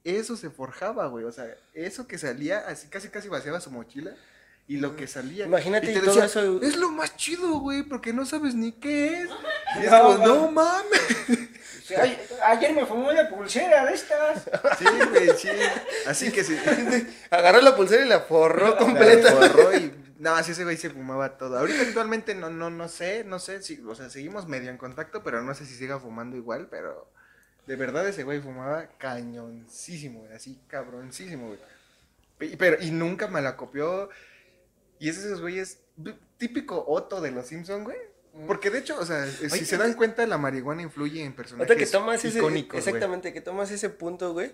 eso 0.04 0.36
se 0.38 0.50
forjaba, 0.50 1.08
güey. 1.08 1.26
O 1.26 1.32
sea, 1.32 1.46
eso 1.74 2.08
que 2.08 2.18
salía, 2.18 2.60
así 2.68 2.88
casi 2.88 3.10
casi 3.10 3.28
vaciaba 3.30 3.60
su 3.62 3.70
mochila 3.72 4.12
y 4.68 4.78
lo 4.78 4.96
que 4.96 5.08
salía. 5.08 5.46
Imagínate 5.46 5.92
y 5.92 5.94
te 5.96 6.00
todo 6.02 6.10
decía, 6.12 6.26
eso- 6.26 6.62
Es 6.62 6.78
lo 6.78 6.90
más 6.92 7.16
chido, 7.18 7.60
güey, 7.60 7.84
porque 7.84 8.14
no 8.14 8.26
sabes 8.26 8.56
ni 8.56 8.72
qué 8.74 9.22
es. 9.24 9.30
Y 9.82 9.86
es 9.86 9.92
No, 9.92 10.04
como, 10.04 10.26
no. 10.26 10.52
mames. 10.52 11.48
Sí, 11.84 11.94
ayer 12.44 12.74
me 12.74 12.86
fumó 12.86 13.10
una 13.10 13.28
pulsera 13.30 13.86
de 13.86 13.94
estas. 13.94 14.44
Sí, 14.78 14.86
güey, 15.12 15.30
sí. 15.38 15.48
Así 16.08 16.32
que 16.32 16.44
sí. 16.44 16.56
Agarró 17.32 17.62
la 17.62 17.76
pulsera 17.76 18.06
y 18.06 18.08
la 18.10 18.22
forró 18.22 18.70
La 18.70 18.78
completa. 18.78 19.32
forró 19.32 19.76
y 19.76 19.92
no, 20.20 20.44
sí 20.44 20.52
ese 20.52 20.64
güey 20.64 20.78
se 20.78 20.90
fumaba 20.90 21.38
todo. 21.38 21.58
Ahorita 21.58 21.82
actualmente 21.82 22.36
no, 22.36 22.50
no, 22.50 22.70
no 22.70 22.88
sé, 22.90 23.24
no 23.24 23.40
sé 23.40 23.62
si, 23.64 23.80
o 23.88 23.96
sea, 23.96 24.10
seguimos 24.10 24.48
medio 24.48 24.70
en 24.70 24.78
contacto, 24.78 25.24
pero 25.24 25.42
no 25.44 25.54
sé 25.56 25.66
si 25.66 25.76
siga 25.76 26.00
fumando 26.00 26.36
igual, 26.36 26.68
pero 26.70 27.12
de 27.70 27.76
verdad 27.76 28.08
ese 28.10 28.24
güey 28.24 28.40
fumaba 28.40 28.88
cañoncísimo, 28.98 30.22
güey, 30.22 30.34
así 30.34 30.60
cabroncísimo, 30.66 31.50
güey. 31.50 31.60
Y, 32.52 32.56
pero, 32.56 32.82
y 32.82 32.90
nunca 32.90 33.28
me 33.28 33.44
la 33.44 33.56
copió. 33.56 34.10
Y 34.98 35.08
es 35.08 35.20
esos 35.20 35.40
güeyes, 35.40 35.84
típico 36.38 36.84
Otto 36.88 37.22
de 37.22 37.30
los 37.30 37.46
Simpson, 37.46 37.84
güey. 37.84 38.00
Porque 38.48 38.72
de 38.72 38.80
hecho, 38.80 39.00
o 39.00 39.06
sea, 39.06 39.24
si 39.28 39.66
se 39.66 39.78
dan 39.78 39.94
cuenta, 39.94 40.26
la 40.26 40.40
marihuana 40.40 40.82
influye 40.82 41.24
en 41.24 41.36
personajes 41.36 41.70
Ahorita 41.70 41.86
que 41.86 41.92
tomas 41.92 42.26
ese... 42.26 42.40
icónicos, 42.40 42.72
güey. 42.72 42.80
Exactamente, 42.80 43.34
que 43.34 43.42
tomas 43.42 43.70
ese 43.70 43.92
punto, 43.92 44.34
güey. 44.34 44.52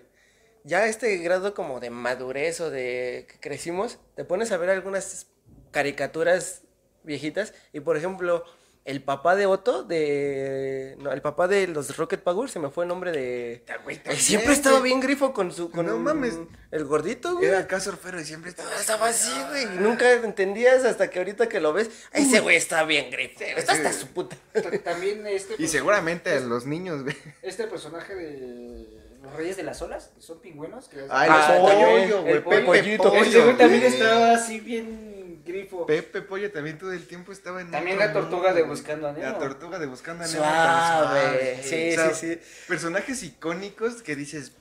Ya 0.64 0.86
este 0.86 1.16
grado 1.16 1.54
como 1.54 1.80
de 1.80 1.88
madurez 1.88 2.60
o 2.60 2.68
de 2.68 3.26
que 3.30 3.40
crecimos, 3.40 3.98
te 4.14 4.26
pones 4.26 4.52
a 4.52 4.58
ver 4.58 4.68
algunas 4.68 5.28
caricaturas 5.70 6.64
viejitas 7.02 7.54
y 7.72 7.80
por 7.80 7.96
ejemplo, 7.96 8.44
el 8.86 9.02
papá 9.02 9.34
de 9.34 9.46
Otto, 9.46 9.82
de... 9.82 10.94
No, 11.00 11.12
el 11.12 11.20
papá 11.20 11.48
de 11.48 11.66
los 11.66 11.96
Rocket 11.96 12.20
Power, 12.22 12.48
se 12.48 12.60
me 12.60 12.70
fue 12.70 12.84
el 12.84 12.88
nombre 12.88 13.10
de... 13.10 13.64
Ah, 13.68 13.78
güey, 13.82 13.96
Eh, 13.96 14.00
también, 14.00 14.22
Siempre 14.22 14.52
estaba 14.52 14.78
güey. 14.78 14.92
bien 14.92 15.00
grifo 15.00 15.32
con 15.32 15.50
su... 15.52 15.70
Con 15.72 15.86
No 15.86 15.98
mames. 15.98 16.38
El 16.70 16.84
gordito, 16.84 17.34
güey. 17.34 17.46
Era 17.48 17.58
acá 17.58 17.80
surfero 17.80 18.20
y 18.20 18.24
siempre 18.24 18.50
estaba 18.50 18.72
Estaba 18.76 19.08
así, 19.08 19.32
güey. 19.50 19.64
y 19.64 19.78
Nunca 19.80 20.12
entendías 20.12 20.84
hasta 20.84 21.10
que 21.10 21.18
ahorita 21.18 21.48
que 21.48 21.58
lo 21.58 21.72
ves. 21.72 21.90
Ese 22.12 22.38
güey 22.40 22.56
está 22.56 22.84
bien 22.84 23.10
grifo. 23.10 23.42
Está 23.42 23.72
hasta 23.72 23.92
su 23.92 24.06
puta. 24.08 24.36
Ta- 24.52 24.70
También 24.84 25.26
este, 25.26 25.56
Y 25.58 25.66
seguramente 25.66 26.30
a 26.30 26.40
los 26.40 26.64
niños, 26.64 27.02
güey. 27.02 27.16
este 27.42 27.66
personaje 27.66 28.14
de 28.14 28.86
los 29.22 29.32
Reyes 29.34 29.56
de 29.56 29.64
las 29.64 29.82
Olas, 29.82 30.10
que 30.14 30.22
son 30.22 30.38
pingüinos. 30.40 30.88
Que 30.88 31.04
Ah, 31.10 31.26
los 31.26 31.68
también, 31.68 32.02
pollo, 32.08 32.20
güey. 32.22 32.32
el 32.34 32.42
Pepe. 32.44 32.96
Pollo, 32.96 33.22
Este 33.22 33.40
güey 33.42 33.56
también 33.56 33.82
estaba 33.82 34.32
así 34.34 34.60
bien 34.60 35.15
grifo. 35.46 35.86
Pepe 35.86 36.20
Pollo 36.22 36.50
también 36.52 36.76
todo 36.78 36.92
el 36.92 37.06
tiempo 37.06 37.32
estaba 37.32 37.60
en 37.60 37.70
También 37.70 37.98
la 37.98 38.12
tortuga 38.12 38.52
de. 38.52 38.62
Buscando 38.62 39.08
a 39.08 39.12
Nemo. 39.12 39.24
La 39.24 39.38
tortuga 39.38 39.78
de 39.78 39.86
Buscando 39.86 40.24
a 40.24 40.26
Nemo. 40.26 40.38
Suave. 40.38 41.60
Sí, 41.62 41.90
O 41.92 41.94
sea, 41.94 42.14
sí, 42.14 42.34
sí. 42.34 42.40
Personajes 42.68 43.22
icónicos 43.22 44.02
que 44.02 44.16
dices, 44.16 44.52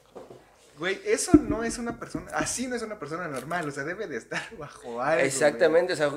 güey, 0.78 1.00
eso 1.06 1.32
no 1.34 1.64
es 1.64 1.78
una 1.78 2.00
persona, 2.00 2.32
así 2.34 2.68
no 2.68 2.76
es 2.76 2.82
una 2.82 3.00
persona 3.00 3.28
normal, 3.28 3.68
o 3.68 3.72
sea, 3.72 3.84
debe 3.84 4.08
de 4.08 4.18
estar 4.18 4.42
bajo 4.58 5.02
algo. 5.02 5.16
güey. 5.16 5.26
Exactamente, 5.26 5.94
o 5.94 5.96
sea, 5.96 6.12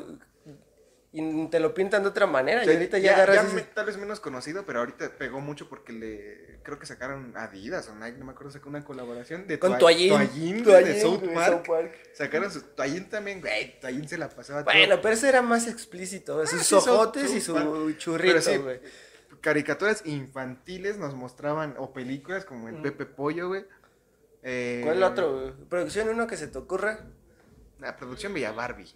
y 1.21 1.49
te 1.51 1.61
lo 1.61 1.75
pintan 1.75 2.03
de 2.03 2.09
otra 2.09 2.27
manera. 2.27 2.63
O 2.63 2.65
y 2.65 2.69
ahorita 2.73 2.99
ya, 2.99 3.15
agarras. 3.15 3.45
ese- 3.47 3.55
me- 3.55 3.63
tal 3.63 3.87
vez 3.87 3.97
menos 3.97 4.21
conocido, 4.21 4.65
pero 4.65 4.81
ahorita 4.81 5.11
pegó 5.19 5.41
mucho 5.41 5.69
porque 5.69 5.93
le 5.93 6.61
creo 6.63 6.79
que 6.79 6.87
sacaron 6.87 7.33
Adidas 7.37 7.89
o 7.89 7.95
Nike, 7.95 8.19
no 8.19 8.25
me 8.27 8.33
acuerdo, 8.33 8.51
sacó 8.53 8.69
una 8.69 8.85
colaboración 8.85 9.47
de 9.47 9.59
Con 9.59 9.73
Toa- 9.73 9.79
Toallín. 9.79 10.09
Toallín, 10.11 10.63
Toallín, 10.65 10.93
de 10.93 11.01
South 11.01 11.23
Park. 11.35 11.53
South 11.53 11.67
Park. 11.67 11.93
Sacaron 12.15 12.51
su 12.51 12.61
Toallín 12.63 13.09
también, 13.09 13.41
güey, 13.41 13.79
Toallín 13.81 14.09
se 14.09 14.19
la 14.19 14.29
pasaba 14.29 14.65
todo. 14.65 14.73
Bueno, 14.75 15.01
pero 15.01 15.15
eso 15.15 15.27
era 15.27 15.43
más 15.43 15.67
explícito. 15.67 16.47
Sus 16.47 16.63
sí, 16.63 16.75
ojotes 16.75 17.31
y 17.35 17.41
Park. 17.53 17.65
su 17.67 17.93
churrito, 17.99 18.41
sí, 18.41 18.57
güey. 18.59 18.81
caricaturas 19.41 20.03
infantiles 20.05 20.99
nos 20.99 21.15
mostraban, 21.15 21.75
o 21.79 21.93
películas 21.93 22.45
como 22.45 22.69
el 22.69 22.77
Mm. 22.77 22.83
Pepe 22.83 23.07
Pollo, 23.07 23.49
güey. 23.49 23.65
Eh, 24.43 24.81
¿Cuál 24.85 25.03
otro? 25.03 25.33
güey? 25.41 25.53
Producción 25.69 26.09
uno 26.09 26.27
que 26.27 26.37
se 26.37 26.49
te 26.49 26.59
ocurra. 26.59 27.07
La 27.81 27.97
producción 27.97 28.35
veía 28.35 28.51
Barbie. 28.51 28.93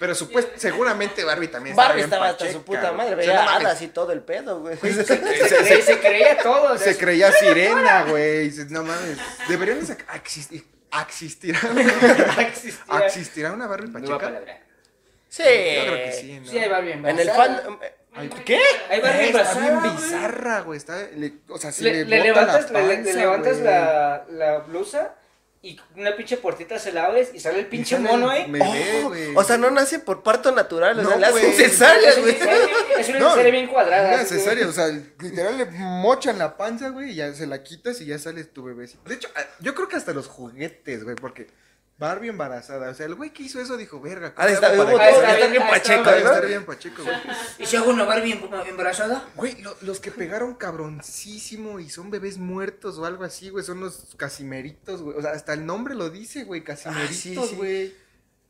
Pero 0.00 0.14
supuest, 0.16 0.48
seguramente 0.56 1.22
Barbie 1.24 1.46
también 1.48 1.74
estaba 1.74 1.88
Barbie 1.88 2.00
bien 2.02 2.12
estaba 2.12 2.28
hasta 2.30 2.50
su 2.50 2.64
puta 2.64 2.90
madre, 2.92 3.14
güey. 3.14 3.28
O 3.28 3.30
sea, 3.30 3.40
veía 3.42 3.54
hadas 3.54 3.82
y 3.82 3.88
todo 3.88 4.10
el 4.12 4.22
pedo, 4.22 4.60
güey. 4.60 4.76
Se, 4.80 5.04
creía, 5.20 5.82
se 5.82 6.00
creía 6.00 6.38
todo. 6.38 6.72
o 6.72 6.78
sea, 6.78 6.92
Se 6.92 6.98
creía 6.98 7.30
sirena, 7.30 8.04
güey. 8.04 8.50
No 8.70 8.82
mames. 8.82 9.18
Deberían 9.46 9.78
de 9.80 9.86
sacar. 9.86 10.16
Existir, 10.16 10.64
existirá, 12.38 13.06
existirá 13.06 13.52
una 13.52 13.66
Barbie 13.66 13.88
Nueva 13.90 14.18
pacheca. 14.18 14.18
palabra. 14.32 14.60
Sí. 15.28 15.42
Yo 15.44 15.82
creo 15.92 16.04
que 16.06 16.12
sí, 16.12 16.40
¿no? 16.40 16.50
Sí, 16.50 16.58
hay 16.58 16.68
Barbie 16.68 16.92
En 16.92 17.18
el 17.18 17.30
fan. 17.30 17.78
Ay, 18.12 18.28
¿Qué? 18.44 18.60
Hay 18.88 19.00
Barbie 19.00 19.28
Está 19.28 19.58
bien 19.60 19.82
bizarra, 19.82 20.60
güey. 20.62 20.76
Está, 20.78 20.96
le- 21.14 21.34
o 21.48 21.58
sea, 21.58 21.70
se 21.70 21.84
Le, 21.84 21.92
le, 21.92 22.04
le 22.06 22.20
levantas, 22.24 22.70
la 22.72 22.80
le- 22.80 22.86
le- 22.88 22.94
panza, 22.96 23.10
le 23.12 23.16
levantas 23.18 23.58
la, 23.58 24.24
la 24.30 24.58
blusa 24.58 25.14
y 25.62 25.78
una 25.94 26.16
pinche 26.16 26.38
puertita 26.38 26.78
se 26.78 26.90
la 26.90 27.04
abres 27.04 27.32
y 27.34 27.40
sale 27.40 27.58
el 27.60 27.66
pinche 27.66 27.96
sale 27.96 28.08
mono, 28.08 28.32
¿eh? 28.32 28.46
bebé, 28.48 29.02
Oh, 29.04 29.08
güey. 29.08 29.36
o 29.36 29.44
sea, 29.44 29.58
no 29.58 29.70
nace 29.70 29.98
por 29.98 30.22
parto 30.22 30.52
natural, 30.52 30.98
o 30.98 31.06
sea, 31.06 31.16
No, 31.18 31.26
hacen 31.26 31.32
güey. 31.42 31.52
cesárea, 31.52 32.14
güey. 32.18 32.36
Es 32.98 33.08
una 33.10 33.18
No, 33.18 33.36
bien 33.36 33.66
cuadrada. 33.66 34.14
Una 34.14 34.24
cesárea, 34.24 34.66
o 34.66 34.72
sea, 34.72 34.88
literal 34.88 35.58
le 35.58 35.66
mochan 35.66 36.38
la 36.38 36.56
panza, 36.56 36.88
güey, 36.88 37.10
y 37.10 37.14
ya 37.16 37.32
se 37.34 37.46
la 37.46 37.62
quitas 37.62 38.00
y 38.00 38.06
ya 38.06 38.18
sale 38.18 38.44
tu 38.44 38.64
bebé. 38.64 38.88
De 39.04 39.14
hecho, 39.14 39.28
ah, 39.36 39.42
yo 39.60 39.74
creo 39.74 39.86
que 39.88 39.96
hasta 39.96 40.14
los 40.14 40.28
juguetes, 40.28 41.04
güey, 41.04 41.16
porque 41.16 41.48
Barbie 42.00 42.28
embarazada, 42.30 42.90
o 42.90 42.94
sea, 42.94 43.06
el 43.06 43.14
güey 43.14 43.30
que 43.30 43.42
hizo 43.44 43.60
eso 43.60 43.76
dijo, 43.76 44.00
verga, 44.00 44.32
Ah, 44.36 44.48
está, 44.48 44.70
¿cómo 44.70 44.82
hago 44.82 44.90
hubo 44.92 44.98
para 44.98 45.10
todo 45.10 45.20
que- 45.20 45.26
está 45.26 45.38
está 45.38 45.50
bien, 45.50 45.62
ah, 45.62 45.70
pacheco, 45.70 46.02
¿no? 46.04 46.16
estar 46.16 46.46
bien 46.46 46.64
pacheco, 46.64 47.02
güey. 47.04 47.16
¿Y 47.58 47.66
si 47.66 47.76
hago 47.76 47.90
una 47.90 48.04
Barbie 48.04 48.32
em- 48.32 48.50
embarazada? 48.68 49.28
Güey, 49.36 49.60
lo- 49.62 49.76
los 49.82 50.00
que 50.00 50.10
pegaron 50.10 50.54
cabroncísimo 50.54 51.78
y 51.78 51.90
son 51.90 52.10
bebés 52.10 52.38
muertos 52.38 52.96
o 52.98 53.04
algo 53.04 53.22
así, 53.24 53.50
güey, 53.50 53.64
son 53.64 53.80
los 53.80 54.14
casimeritos, 54.16 55.02
güey. 55.02 55.16
O 55.18 55.22
sea, 55.22 55.32
hasta 55.32 55.52
el 55.52 55.66
nombre 55.66 55.94
lo 55.94 56.10
dice, 56.10 56.44
güey, 56.44 56.64
casimeritos, 56.64 57.10
Ah, 57.10 57.46
sí, 57.46 57.48
sí. 57.50 57.56
güey. 57.56 57.94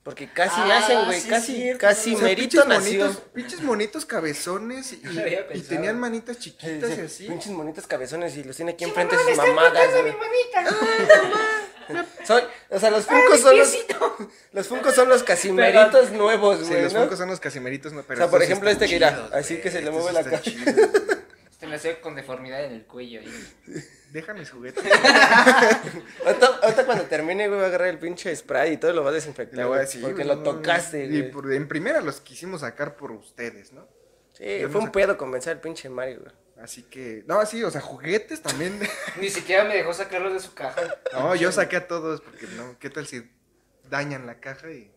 Porque 0.03 0.30
casi 0.32 0.59
Ah, 0.62 0.66
nacen, 0.68 1.05
güey. 1.05 1.20
sí, 1.20 1.28
casi, 1.28 1.55
cierto. 1.57 1.80
casi 1.80 2.14
O 2.14 2.18
sea, 2.18 2.28
merito 2.28 2.48
pinches 2.62 2.66
nació. 2.68 3.01
monitos, 3.05 3.22
pinches 3.34 3.61
monitos 3.62 4.07
cabezones 4.07 4.92
y, 4.94 5.03
tenían 5.68 5.98
manitas 6.01 6.38
chiquitas 6.38 6.96
y 6.96 7.01
así. 7.03 7.26
Pinches 7.28 7.53
monitos 7.53 7.86
cabezones 7.86 8.34
y 8.36 8.44
los 8.44 8.57
tiene 8.57 8.72
aquí 8.72 8.84
enfrente 8.84 9.14
de 9.16 9.24
sus 9.24 9.36
mamadas, 9.36 9.90
güey. 10.01 10.14
Son, 12.24 12.43
o 12.70 12.78
sea, 12.78 12.91
los 12.91 13.05
funcos 13.07 13.41
son 13.41 13.57
los, 13.59 13.76
los 14.53 14.68
funcos 14.68 14.95
son 14.95 15.09
los 15.09 15.22
casimeritos 15.22 16.11
nuevos, 16.12 16.59
Sí, 16.61 16.66
güey, 16.68 16.82
los 16.84 16.93
¿no? 16.93 17.01
funcos 17.01 17.18
son 17.18 17.28
los 17.28 17.41
casimeritos, 17.41 17.93
no, 17.93 18.01
O 18.01 18.05
pero 18.05 18.18
sea, 18.18 18.28
por 18.30 18.41
sí 18.41 18.45
ejemplo, 18.47 18.70
este 18.70 18.86
que 18.86 18.97
irá, 18.97 19.28
así 19.32 19.59
que 19.61 19.70
se 19.70 19.82
le 19.82 19.91
mueve 19.91 20.09
sí 20.09 20.14
la 20.14 20.24
cara. 20.24 20.43
Este 21.51 21.66
nació 21.66 22.01
con 22.01 22.14
deformidad 22.14 22.64
en 22.64 22.72
el 22.72 22.84
cuello. 22.86 23.20
y- 23.22 23.30
Deja 24.12 24.34
mis 24.34 24.51
juguetes. 24.51 24.82
Ahorita, 26.26 26.47
ahorita 26.62 26.84
cuando 26.84 27.05
termine, 27.05 27.47
güey, 27.49 27.61
va 27.61 27.66
a 27.66 27.68
agarrar 27.68 27.88
el 27.88 27.99
pinche 27.99 28.34
spray 28.34 28.72
y 28.72 28.76
todo 28.76 28.93
lo 28.93 29.05
va 29.05 29.11
a 29.11 29.12
desinfectar. 29.12 29.57
Le 29.57 29.64
voy 29.64 29.78
a 29.78 29.80
decir, 29.82 30.03
porque 30.03 30.24
lo 30.24 30.38
tocaste, 30.43 31.05
Y 31.05 31.09
güey. 31.20 31.30
por- 31.30 31.53
en 31.53 31.68
primera 31.68 32.01
los 32.01 32.20
quisimos 32.20 32.62
sacar 32.62 32.97
por 32.97 33.12
ustedes, 33.12 33.72
¿no? 33.72 33.86
Sí, 34.32 34.62
fue 34.70 34.80
un 34.80 34.91
pedo 34.91 35.16
convencer 35.16 35.53
al 35.53 35.61
pinche 35.61 35.88
Mario, 35.88 36.20
güey. 36.22 36.32
Así 36.62 36.82
que, 36.82 37.24
no, 37.26 37.44
sí, 37.46 37.62
o 37.64 37.70
sea, 37.70 37.80
juguetes 37.80 38.42
también. 38.42 38.78
Ni 39.20 39.30
siquiera 39.30 39.64
me 39.64 39.74
dejó 39.76 39.92
sacarlos 39.94 40.32
de 40.34 40.40
su 40.40 40.52
caja. 40.54 40.82
No, 41.12 41.34
yo 41.34 41.50
saqué 41.52 41.76
a 41.76 41.86
todos 41.88 42.20
porque 42.20 42.46
no, 42.56 42.78
¿qué 42.78 42.90
tal 42.90 43.06
si 43.06 43.28
dañan 43.88 44.26
la 44.26 44.40
caja 44.40 44.70
y 44.70 44.90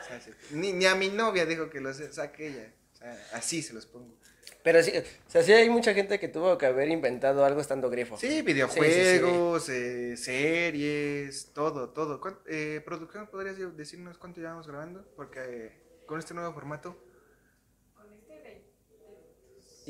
o 0.00 0.04
sea, 0.08 0.20
se- 0.20 0.34
ni, 0.50 0.72
ni 0.72 0.86
a 0.86 0.94
mi 0.94 1.08
novia 1.10 1.44
dijo 1.44 1.68
que 1.68 1.80
los 1.80 1.98
saque 2.12 2.48
ella. 2.48 2.72
O 2.94 2.96
sea, 2.96 3.28
así 3.34 3.62
se 3.62 3.74
los 3.74 3.84
pongo. 3.86 4.14
Pero 4.62 4.82
sí, 4.82 4.92
o 4.96 5.30
sea, 5.30 5.42
sí 5.42 5.52
hay 5.52 5.70
mucha 5.70 5.94
gente 5.94 6.18
que 6.18 6.28
tuvo 6.28 6.56
que 6.58 6.66
haber 6.66 6.88
inventado 6.88 7.44
algo 7.44 7.60
estando 7.60 7.88
grifo. 7.88 8.16
Sí, 8.18 8.42
videojuegos, 8.42 9.68
eh, 9.70 10.16
series, 10.16 11.50
todo, 11.54 11.90
todo. 11.90 12.20
¿Cuán- 12.20 12.38
eh, 12.46 12.82
producción, 12.84 13.26
¿podrías 13.26 13.56
decirnos 13.76 14.18
cuánto 14.18 14.40
llevamos 14.40 14.66
grabando? 14.66 15.06
Porque 15.16 15.40
eh, 15.40 15.72
con 16.06 16.18
este 16.18 16.34
nuevo 16.34 16.52
formato, 16.52 16.90
Con 16.92 16.98
20 16.98 17.09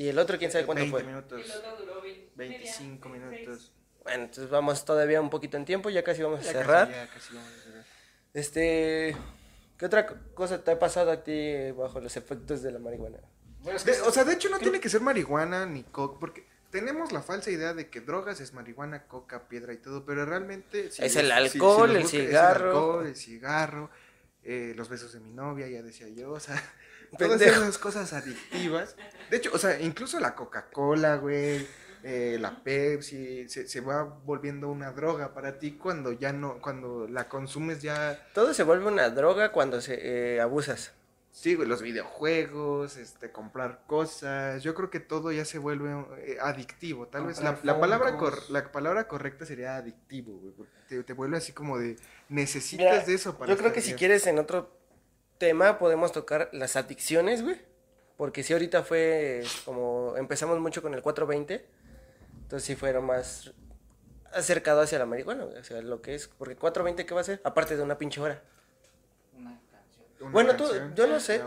Y 0.01 0.09
el 0.09 0.19
otro, 0.19 0.39
quién 0.39 0.51
sabe 0.51 0.65
cuánto 0.65 0.81
20 0.81 0.91
fue. 0.93 1.01
El 1.03 1.07
minutos, 1.09 1.57
otro 1.57 1.77
duró 1.77 2.01
20, 2.01 2.31
25 2.35 3.09
media, 3.11 3.27
26. 3.27 3.49
minutos. 3.49 3.73
Bueno, 4.03 4.23
entonces 4.25 4.49
vamos 4.49 4.83
todavía 4.87 5.21
un 5.21 5.29
poquito 5.29 5.59
en 5.59 5.67
tiempo, 5.67 5.91
ya 5.91 6.03
casi 6.03 6.23
vamos 6.23 6.41
a 6.41 6.43
Ya 6.45 6.53
cerrar. 6.53 6.89
casi, 6.89 6.99
ya 6.99 7.07
casi 7.13 7.35
vamos 7.35 7.53
a 7.53 7.63
cerrar. 7.65 7.85
Este, 8.33 9.17
¿qué 9.77 9.85
otra 9.85 10.07
co- 10.07 10.17
cosa 10.33 10.65
te 10.65 10.71
ha 10.71 10.79
pasado 10.79 11.11
a 11.11 11.23
ti 11.23 11.71
bajo 11.73 12.01
los 12.01 12.17
efectos 12.17 12.63
de 12.63 12.73
la 12.73 12.79
marihuana? 12.79 13.19
Bueno, 13.61 13.77
es 13.77 13.85
que 13.85 13.91
De- 13.93 14.01
o 14.01 14.11
sea, 14.11 14.25
de 14.25 14.33
hecho 14.33 14.49
no 14.49 14.59
tiene 14.59 14.81
que 14.81 14.89
ser 14.89 15.03
marihuana 15.03 15.67
ni 15.67 15.83
coca, 15.83 16.19
porque 16.19 16.47
tenemos 16.71 17.13
la 17.13 17.21
falsa 17.21 17.51
idea 17.51 17.75
de 17.75 17.91
que 17.91 18.01
drogas 18.01 18.41
es 18.41 18.55
marihuana, 18.55 19.07
coca, 19.07 19.49
piedra 19.49 19.75
y 19.75 19.77
todo, 19.77 20.07
pero 20.07 20.25
realmente... 20.25 20.91
si 20.91 21.05
Es 21.05 21.15
el 21.17 21.27
si- 21.27 21.33
alcohol, 21.33 21.89
los 21.89 21.97
el 21.97 22.03
buscas, 22.05 22.21
es 22.21 22.27
cigarro. 22.29 22.67
alcohol, 22.71 23.07
el 23.07 23.17
cigarro, 23.17 23.91
eh, 24.45 24.73
los 24.77 24.89
besos 24.89 25.13
de 25.13 25.21
mi 25.21 25.31
novia, 25.31 25.69
ya 25.69 25.83
decía 25.83 26.09
yo, 26.09 26.31
o 26.33 26.41
sea, 26.41 26.57
todas 27.19 27.41
esas 27.41 27.79
cosas 27.79 28.13
adictivas. 28.13 28.97
De 29.31 29.37
hecho, 29.37 29.51
o 29.53 29.59
sea, 29.59 29.81
incluso 29.81 30.19
la 30.21 30.35
Coca-Cola, 30.35 31.17
güey, 31.17 31.67
eh, 32.03 32.39
la 32.41 32.63
Pepsi, 32.63 33.49
se, 33.49 33.69
se 33.69 33.81
va 33.81 34.03
volviendo 34.05 34.69
una 34.69 34.93
droga 34.93 35.35
para 35.35 35.59
ti 35.59 35.73
cuando 35.73 36.13
ya 36.13 36.33
no, 36.33 36.61
cuando 36.61 37.07
la 37.09 37.29
consumes 37.29 37.83
ya... 37.83 38.27
Todo 38.35 38.55
se 38.55 38.63
vuelve 38.63 38.87
una 38.87 39.11
droga 39.11 39.53
cuando 39.53 39.81
se 39.81 39.99
eh, 40.37 40.41
abusas. 40.41 40.93
Sí, 41.33 41.55
güey, 41.55 41.69
los 41.69 41.81
videojuegos, 41.81 42.97
este, 42.97 43.31
comprar 43.31 43.85
cosas. 43.87 44.65
Yo 44.65 44.75
creo 44.75 44.91
que 44.91 44.99
todo 44.99 45.31
ya 45.31 45.45
se 45.45 45.59
vuelve 45.59 46.05
eh, 46.27 46.39
adictivo. 46.41 47.07
Tal 47.07 47.25
vez 47.27 47.41
la, 47.41 47.57
la 47.63 47.79
palabra 47.79 48.17
cor- 48.17 48.51
la 48.51 48.73
palabra 48.73 49.07
correcta 49.07 49.47
sería 49.47 49.77
adictivo, 49.77 50.33
güey. 50.41 50.69
Te, 50.89 51.05
te 51.05 51.13
vuelve 51.13 51.37
así 51.37 51.53
como 51.53 51.79
de 51.79 51.95
necesitas 52.29 52.85
Mira, 52.95 53.05
de 53.05 53.15
eso 53.15 53.39
para 53.39 53.49
Yo 53.53 53.57
creo 53.57 53.73
que 53.73 53.81
si 53.81 53.95
quieres 53.95 54.27
en 54.27 54.41
otro 54.41 54.80
tema 55.41 55.78
podemos 55.78 56.12
tocar 56.12 56.49
las 56.53 56.76
adicciones, 56.76 57.43
güey. 57.43 57.57
Porque 58.16 58.45
si 58.45 58.53
ahorita 58.53 58.84
fue 58.84 59.43
como 59.64 60.14
empezamos 60.16 60.61
mucho 60.61 60.82
con 60.82 60.95
el 60.95 61.03
420, 61.03 61.66
entonces 62.43 62.66
sí 62.66 62.76
fueron 62.76 63.07
más 63.07 63.53
acercado 64.32 64.82
hacia 64.82 64.99
la 64.99 65.07
marihuana, 65.07 65.45
güey, 65.45 65.57
o 65.59 65.64
sea, 65.64 65.80
lo 65.80 66.01
que 66.03 66.14
es, 66.14 66.28
porque 66.28 66.55
420 66.55 67.07
qué 67.07 67.14
va 67.14 67.22
a 67.22 67.24
ser? 67.24 67.41
Aparte 67.43 67.76
de 67.76 67.82
una 67.82 67.99
pinche 67.99 68.20
hora. 68.20 68.43
Una 69.36 69.59
canción. 69.72 70.07
Una 70.20 70.30
Bueno, 70.30 70.57
tú, 70.57 70.64
canción, 70.64 70.95
yo 70.95 71.07
no 71.07 71.18
sé. 71.18 71.43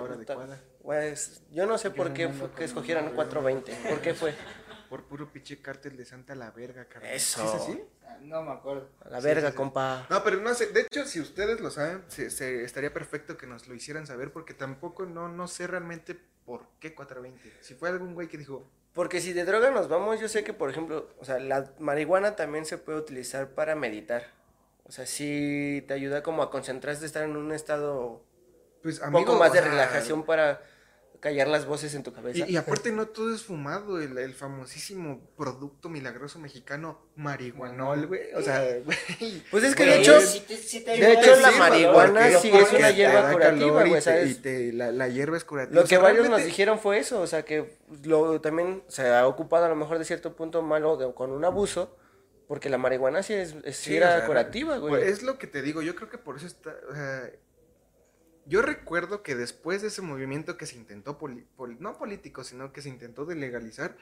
Pues, 0.81 1.43
yo 1.51 1.65
no 1.65 1.77
sé 1.77 1.89
Yo 1.89 1.95
por 1.95 2.09
no 2.09 2.13
qué 2.15 2.27
fue 2.27 2.51
que 2.51 2.63
escogieron 2.65 3.05
420. 3.13 3.89
¿Por 3.89 4.01
qué 4.01 4.13
fue? 4.13 4.33
Por 4.93 5.05
puro 5.05 5.27
pinche 5.27 5.59
cártel 5.59 5.97
de 5.97 6.05
Santa 6.05 6.35
la 6.35 6.51
verga, 6.51 6.85
carnal. 6.85 7.11
Eso. 7.11 7.41
¿Sí 7.41 7.47
es 7.47 7.53
así? 7.63 7.83
Ah, 8.05 8.17
No 8.21 8.43
me 8.43 8.51
acuerdo. 8.51 8.89
A 9.03 9.09
la 9.09 9.21
Sí, 9.21 9.25
verga, 9.25 9.47
sí, 9.47 9.53
sí. 9.53 9.57
compa. 9.57 10.05
No, 10.07 10.23
pero 10.23 10.37
no 10.37 10.53
sé, 10.53 10.67
de 10.67 10.81
hecho, 10.81 11.07
si 11.07 11.19
ustedes 11.19 11.59
lo 11.61 11.71
saben, 11.71 12.03
se, 12.09 12.29
se- 12.29 12.63
estaría 12.63 12.93
perfecto 12.93 13.35
que 13.35 13.47
nos 13.47 13.67
lo 13.67 13.73
hicieran 13.73 14.05
saber, 14.05 14.31
porque 14.31 14.53
tampoco 14.53 15.07
no, 15.07 15.29
no 15.29 15.47
sé 15.47 15.65
realmente 15.65 16.15
por 16.45 16.67
qué 16.79 16.93
420. 16.93 17.51
Si 17.61 17.73
fue 17.73 17.89
algún 17.89 18.13
güey 18.13 18.27
que 18.27 18.37
dijo, 18.37 18.69
Porque 18.93 19.19
si 19.19 19.33
de 19.33 19.45
droga 19.45 19.71
nos 19.71 19.87
vamos, 19.87 20.19
yo 20.19 20.29
sé 20.29 20.43
que, 20.43 20.53
por 20.53 20.69
ejemplo, 20.69 21.09
o 21.17 21.25
sea, 21.25 21.39
la 21.39 21.71
marihuana 21.79 22.35
también 22.35 22.63
se 22.67 22.77
puede 22.77 22.99
utilizar 22.99 23.47
para 23.49 23.73
meditar. 23.75 24.27
O 24.83 24.91
sea, 24.91 25.07
sí 25.07 25.83
te 25.87 25.95
ayuda 25.95 26.21
como 26.21 26.43
a 26.43 26.51
concentrarse, 26.51 27.03
estar 27.03 27.23
en 27.23 27.35
un 27.35 27.51
estado 27.51 28.21
pues 28.83 28.99
un 28.99 29.05
amigo, 29.05 29.25
poco 29.25 29.39
más 29.39 29.53
de 29.53 29.61
relajación 29.61 30.21
para 30.23 30.61
callar 31.24 31.47
las 31.47 31.65
voces 31.65 31.95
en 31.95 32.03
tu 32.03 32.11
cabeza. 32.11 32.45
Y, 32.45 32.51
y 32.51 32.57
aparte 32.57 32.91
no 32.91 33.07
todo 33.07 33.34
es 33.34 33.43
fumado, 33.43 34.01
el, 34.01 34.17
el 34.17 34.34
famosísimo 34.34 35.21
producto 35.38 35.88
milagroso 35.88 36.38
mexicano 36.38 36.99
marihuanol, 37.15 38.07
güey. 38.07 38.34
O 38.36 38.41
sea, 38.41 38.59
güey. 38.84 39.41
Pues 39.49 39.63
es 39.63 39.74
que 39.74 39.86
de 39.86 40.01
hecho, 40.01 40.19
sí 40.19 40.41
te- 40.82 40.91
de 40.97 41.13
hecho 41.13 41.36
la 41.38 41.51
marihuana 41.51 42.30
sí 42.39 42.51
es 42.53 42.74
una 42.74 42.91
hierba 42.91 43.32
curativa, 43.32 43.86
güey, 43.86 44.01
¿sabes? 44.01 44.32
y 44.32 44.36
te- 44.36 44.74
la, 44.74 44.91
la 44.91 45.07
hierba 45.07 45.38
es 45.38 45.45
curativa. 45.45 45.76
Lo 45.76 45.82
O 45.82 45.84
que 45.86 45.89
sea, 45.95 45.99
varios 45.99 46.30
nos 46.30 46.43
dijeron 46.43 46.78
fue 46.78 46.99
eso, 46.99 47.21
o 47.21 47.28
sea, 47.28 47.43
que 47.45 47.78
lo 48.03 48.41
también 48.41 48.84
se 48.89 49.07
ha 49.07 49.26
ocupado 49.26 49.63
a 49.65 49.69
lo 49.69 49.76
mejor 49.78 49.99
de 49.99 50.05
cierto 50.05 50.36
punto 50.36 50.61
malo 50.61 50.97
de- 50.97 51.13
con 51.13 51.32
un 51.32 51.45
abuso, 51.45 51.95
porque 52.49 52.69
la 52.69 52.78
marihuana 52.78 53.24
sí, 53.24 53.34
es, 53.34 53.55
es- 53.63 53.78
sí 53.78 53.91
Sí, 53.91 53.95
era 53.97 54.09
o 54.09 54.17
sea, 54.17 54.26
curativa, 54.28 54.78
güey. 54.78 54.89
pues, 54.91 55.07
es 55.07 55.24
lo 55.24 55.38
que 55.39 55.47
te 55.47 55.61
digo, 55.61 55.82
yo 55.82 55.95
creo 55.95 56.09
que 56.09 56.17
por 56.17 56.36
eso 56.36 56.47
está, 56.47 56.76
o 56.89 56.93
sea, 56.93 57.30
Yo 58.45 58.61
recuerdo 58.61 59.23
que 59.23 59.35
después 59.35 59.81
de 59.81 59.87
ese 59.87 60.01
movimiento 60.01 60.57
que 60.57 60.65
se 60.65 60.75
intentó, 60.75 61.17
poli- 61.17 61.47
poli- 61.55 61.77
no 61.79 61.97
político, 61.97 62.43
sino 62.43 62.73
que 62.73 62.81
se 62.81 62.89
intentó 62.89 63.25
de 63.25 63.35
legalizar, 63.35 63.95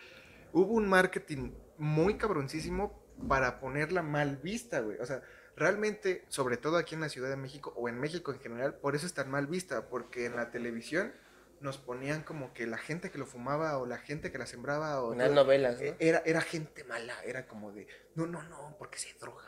hubo 0.51 0.73
un 0.73 0.87
marketing 0.89 1.51
muy 1.77 2.17
cabroncísimo 2.17 3.03
para 3.27 3.59
ponerla 3.59 4.01
mal 4.01 4.37
vista, 4.37 4.79
güey. 4.79 4.97
O 4.99 5.05
sea, 5.05 5.21
realmente, 5.55 6.25
sobre 6.29 6.57
todo 6.57 6.77
aquí 6.77 6.95
en 6.95 7.01
la 7.01 7.09
Ciudad 7.09 7.29
de 7.29 7.35
México 7.37 7.71
o 7.77 7.87
en 7.87 7.99
México 7.99 8.31
en 8.33 8.39
general, 8.39 8.75
por 8.79 8.95
eso 8.95 9.05
es 9.05 9.13
tan 9.13 9.29
mal 9.29 9.45
vista, 9.47 9.87
porque 9.89 10.25
en 10.25 10.35
la 10.35 10.49
televisión 10.49 11.13
nos 11.59 11.77
ponían 11.77 12.23
como 12.23 12.53
que 12.55 12.65
la 12.65 12.79
gente 12.79 13.11
que 13.11 13.19
lo 13.19 13.27
fumaba 13.27 13.77
o 13.77 13.85
la 13.85 13.99
gente 13.99 14.31
que 14.31 14.39
la 14.39 14.47
sembraba 14.47 15.01
o 15.03 15.11
Unas 15.11 15.27
todo- 15.27 15.35
novelas, 15.35 15.75
¿no? 15.79 15.85
eh, 15.85 15.95
Era, 15.99 16.23
era 16.25 16.41
gente 16.41 16.83
mala, 16.85 17.13
era 17.23 17.45
como 17.45 17.71
de, 17.71 17.85
no, 18.15 18.25
no, 18.25 18.41
no, 18.43 18.75
porque 18.79 18.97
se 18.97 19.13
droga. 19.19 19.43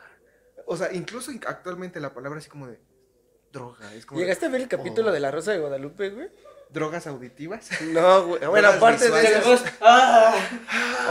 O 0.66 0.76
sea, 0.76 0.92
incluso 0.92 1.32
in- 1.32 1.40
actualmente 1.44 1.98
la 1.98 2.14
palabra 2.14 2.38
así 2.38 2.48
como 2.48 2.68
de 2.68 2.78
droga, 3.54 3.94
es 3.94 4.04
como 4.04 4.18
de, 4.20 4.24
¿Llegaste 4.26 4.46
a 4.46 4.48
ver 4.50 4.60
el 4.60 4.68
capítulo 4.68 5.08
Oh. 5.08 5.12
de 5.12 5.20
La 5.20 5.30
Rosa 5.30 5.52
de 5.52 5.58
Guadalupe, 5.60 6.10
güey? 6.10 6.28
drogas 6.70 7.06
auditivas. 7.06 7.68
No, 7.82 8.26
güey. 8.26 8.44
Bueno, 8.46 8.68
aparte 8.68 9.08
de 9.08 9.22
eso. 9.38 9.62
¡Ah! 9.80 10.34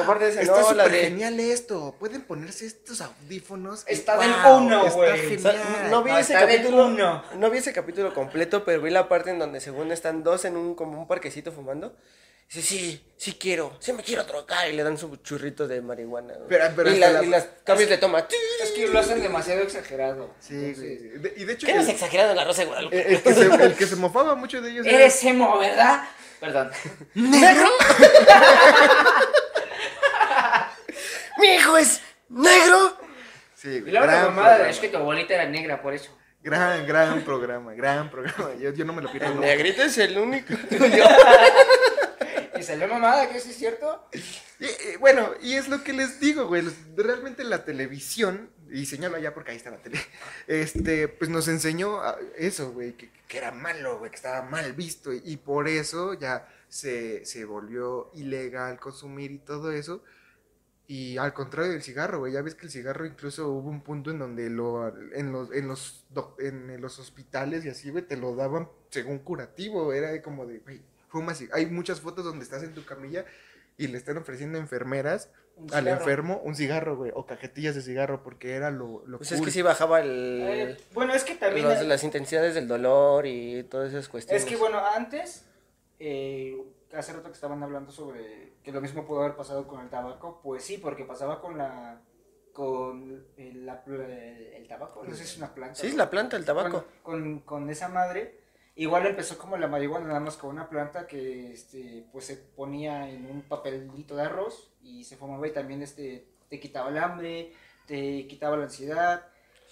Aparte 0.03 0.25
de 0.25 0.31
eso, 0.31 0.39
Está 0.41 0.53
no, 0.59 0.73
la 0.73 0.83
súper 0.83 0.91
de. 0.91 1.07
genial 1.07 1.39
esto. 1.39 1.95
Pueden 1.97 2.21
ponerse 2.23 2.65
estos 2.65 2.99
audífonos. 2.99 3.85
Está 3.87 4.17
del 4.17 4.29
¡Wow! 4.43 4.57
uno, 4.57 4.85
Está 4.85 4.97
güey. 4.97 5.11
O 5.11 5.29
genial. 5.29 5.57
no 5.89 6.03
vi 6.03 6.11
No, 6.11 6.17
ese 6.17 6.33
está 6.33 6.45
del 6.45 6.57
capítulo. 6.57 6.85
uno. 6.87 7.23
No 7.37 7.49
vi 7.49 7.59
ese 7.59 7.71
capítulo 7.71 8.13
completo, 8.13 8.65
pero 8.65 8.81
vi 8.81 8.89
la 8.89 9.07
parte 9.07 9.29
en 9.31 9.39
donde 9.39 9.61
según 9.61 9.93
están 9.93 10.21
dos 10.21 10.43
en 10.43 10.57
un 10.57 10.75
como 10.75 10.99
un 10.99 11.07
parquecito 11.07 11.53
fumando. 11.53 11.95
Dice, 12.51 12.61
sí, 12.61 13.03
sí 13.17 13.33
quiero, 13.39 13.75
sí 13.79 13.93
me 13.93 14.03
quiero 14.03 14.23
drogar. 14.25 14.69
Y 14.69 14.73
le 14.73 14.83
dan 14.83 14.97
su 14.97 15.15
churrito 15.17 15.67
de 15.67 15.81
marihuana. 15.81 16.33
güey. 16.35 16.47
Pero- 16.49 16.65
pero 16.75 16.89
y, 16.91 16.93
hasta 16.95 17.07
la- 17.13 17.19
la- 17.21 17.25
y 17.25 17.29
las 17.29 17.47
cambios 17.63 17.89
de 17.89 17.97
toma. 17.97 18.27
Es 18.61 18.71
que 18.71 18.87
lo 18.87 18.99
hacen 18.99 19.21
demasiado 19.23 19.61
exagerado. 19.61 20.33
Sí, 20.39 20.53
Entonces, 20.53 20.99
güey. 20.99 21.19
De- 21.19 21.33
y 21.37 21.45
de 21.45 21.53
hecho, 21.53 21.65
¿Qué 21.67 21.73
no 21.73 21.81
es 21.81 21.87
el, 21.87 21.93
exagerado 21.95 22.29
en 22.31 22.37
La 22.37 22.43
Rosa 22.45 22.61
de 22.61 22.67
Guadalupe? 22.67 23.01
el- 23.01 23.13
el 23.15 23.21
que 23.23 23.33
se, 23.33 23.45
el 23.45 23.75
que 23.75 23.87
se 23.87 23.95
mofaba 23.95 24.35
mucho 24.35 24.61
de 24.61 24.69
ellos 24.71 24.85
era- 24.85 24.97
Eres 24.97 25.23
emo, 25.23 25.57
¿verdad? 25.57 26.03
Perdón. 26.39 26.69
¿Negro? 27.15 27.69
Mi 31.39 31.47
hijo 31.55 31.77
es 31.77 32.01
negro. 32.29 32.97
Sí, 33.55 33.69
Y 33.69 33.79
güey, 33.81 33.91
luego 33.93 34.05
la 34.05 34.11
gran 34.13 34.25
mamada 34.27 34.47
programa. 34.49 34.69
es 34.71 34.79
que 34.79 34.89
tu 34.89 34.97
abuelita 34.97 35.33
era 35.33 35.45
negra, 35.47 35.81
por 35.81 35.93
eso. 35.93 36.15
Gran, 36.41 36.85
gran 36.85 37.21
programa, 37.23 37.73
gran 37.73 38.09
programa. 38.11 38.53
Yo, 38.59 38.71
yo 38.73 38.83
no 38.85 38.91
me 38.93 39.01
lo 39.01 39.09
pierdo. 39.11 39.29
El 39.29 39.35
nunca. 39.35 39.47
negrito 39.47 39.81
es 39.83 39.97
el 39.97 40.17
único. 40.17 40.53
Salió 42.63 42.87
mamada, 42.87 43.29
que 43.29 43.39
sí 43.39 43.51
es 43.51 43.57
cierto. 43.57 44.07
Bueno, 44.99 45.31
y 45.41 45.53
es 45.53 45.67
lo 45.67 45.83
que 45.83 45.93
les 45.93 46.19
digo, 46.19 46.47
güey. 46.47 46.63
Realmente 46.95 47.43
la 47.43 47.65
televisión, 47.65 48.49
y 48.71 48.85
señalo 48.85 49.17
allá 49.17 49.33
porque 49.33 49.51
ahí 49.51 49.57
está 49.57 49.71
la 49.71 49.81
tele, 49.81 49.99
este, 50.47 51.07
pues 51.07 51.29
nos 51.29 51.47
enseñó 51.47 52.01
eso, 52.37 52.71
güey, 52.71 52.93
que, 52.93 53.11
era 53.29 53.51
malo, 53.51 53.99
güey, 53.99 54.11
que 54.11 54.17
estaba 54.17 54.43
mal 54.43 54.73
visto. 54.73 55.11
Y, 55.11 55.37
por 55.37 55.67
eso 55.67 56.13
ya 56.13 56.47
se, 56.69 57.25
se 57.25 57.45
volvió 57.45 58.11
ilegal 58.13 58.79
consumir 58.79 59.31
y 59.31 59.39
todo 59.39 59.71
eso. 59.71 60.03
Y 60.85 61.17
al 61.17 61.33
contrario 61.33 61.71
del 61.71 61.81
cigarro, 61.81 62.19
güey, 62.19 62.33
ya 62.33 62.41
ves 62.41 62.55
que 62.55 62.65
el 62.65 62.71
cigarro 62.71 63.05
incluso 63.05 63.49
hubo 63.49 63.69
un 63.69 63.81
punto 63.81 64.11
en 64.11 64.19
donde 64.19 64.49
lo, 64.49 64.87
en, 65.15 65.31
los, 65.31 65.51
en, 65.53 65.67
los, 65.67 66.05
en 66.39 66.81
los 66.81 66.99
hospitales 66.99 67.65
y 67.65 67.69
así, 67.69 67.89
güey, 67.89 68.05
te 68.05 68.17
lo 68.17 68.35
daban 68.35 68.69
según 68.89 69.19
curativo. 69.19 69.93
Era 69.93 70.21
como 70.21 70.45
de, 70.45 70.59
güey, 70.59 70.81
Hay 71.53 71.65
muchas 71.67 72.01
fotos 72.01 72.25
donde 72.25 72.43
estás 72.43 72.63
en 72.63 72.73
tu 72.73 72.83
camilla 72.85 73.25
y 73.77 73.87
le 73.87 73.97
están 73.97 74.17
ofreciendo 74.17 74.57
enfermeras 74.57 75.29
al 75.71 75.87
enfermo 75.87 76.41
un 76.43 76.55
cigarro, 76.55 76.95
güey, 76.95 77.11
o 77.13 77.25
cajetillas 77.25 77.75
de 77.75 77.81
cigarro, 77.81 78.23
porque 78.23 78.55
era 78.55 78.71
lo, 78.71 79.03
lo 79.05 79.17
Pues 79.17 79.31
es 79.31 79.37
cool. 79.37 79.45
que 79.47 79.51
sí 79.51 79.61
bajaba 79.61 80.01
el, 80.01 80.39
Eh, 80.41 80.77
bueno, 80.93 81.13
es 81.13 81.23
que 81.23 81.35
también. 81.35 81.67
los- 81.67 81.83
las 81.85 82.03
intensidades 82.03 82.55
del 82.55 82.67
dolor 82.67 83.25
y 83.27 83.63
todas 83.63 83.89
esas 83.89 84.09
cuestiones. 84.09 84.43
Es 84.43 84.49
que 84.49 84.55
bueno, 84.55 84.79
antes, 84.95 85.45
eh, 85.99 86.57
hace 86.93 87.13
rato 87.13 87.27
que 87.29 87.33
estaban 87.35 87.61
hablando 87.63 87.91
sobre 87.91 88.53
que 88.63 88.71
lo 88.71 88.81
mismo 88.81 89.05
pudo 89.05 89.21
haber 89.21 89.35
pasado 89.35 89.67
con 89.67 89.81
el 89.81 89.89
tabaco, 89.89 90.39
pues 90.41 90.63
sí, 90.63 90.77
porque 90.77 91.05
pasaba 91.05 91.39
con 91.41 91.57
la 91.57 92.01
con 92.51 93.25
el, 93.35 93.65
la 93.65 93.83
pl- 93.83 94.55
el 94.57 94.67
tabaco, 94.67 95.03
no 95.03 95.09
sé 95.09 95.17
si 95.17 95.23
es 95.23 95.37
una 95.37 95.53
planta. 95.55 95.73
Sí, 95.75 95.89
¿no? 95.91 95.97
la 95.97 96.09
planta, 96.11 96.37
el 96.37 96.45
tabaco. 96.45 96.85
Con, 97.01 97.39
con 97.39 97.67
esa 97.71 97.89
madre, 97.89 98.41
igual 98.75 99.05
empezó 99.05 99.37
como 99.37 99.57
la 99.57 99.67
marihuana, 99.67 100.07
nada 100.07 100.19
más 100.19 100.35
con 100.37 100.49
una 100.51 100.69
planta 100.69 101.05
que 101.07 101.51
este, 101.53 102.05
pues 102.11 102.25
se 102.25 102.37
ponía 102.37 103.09
en 103.09 103.25
un 103.25 103.41
papelito 103.43 104.15
de 104.15 104.23
arroz 104.23 104.71
y 104.81 105.03
se 105.03 105.15
fumaba 105.17 105.47
y 105.47 105.51
también 105.51 105.81
este, 105.83 106.27
te 106.49 106.59
quitaba 106.59 106.89
el 106.89 106.97
hambre, 106.97 107.53
te 107.85 108.25
quitaba 108.27 108.57
la 108.57 108.63
ansiedad. 108.63 109.27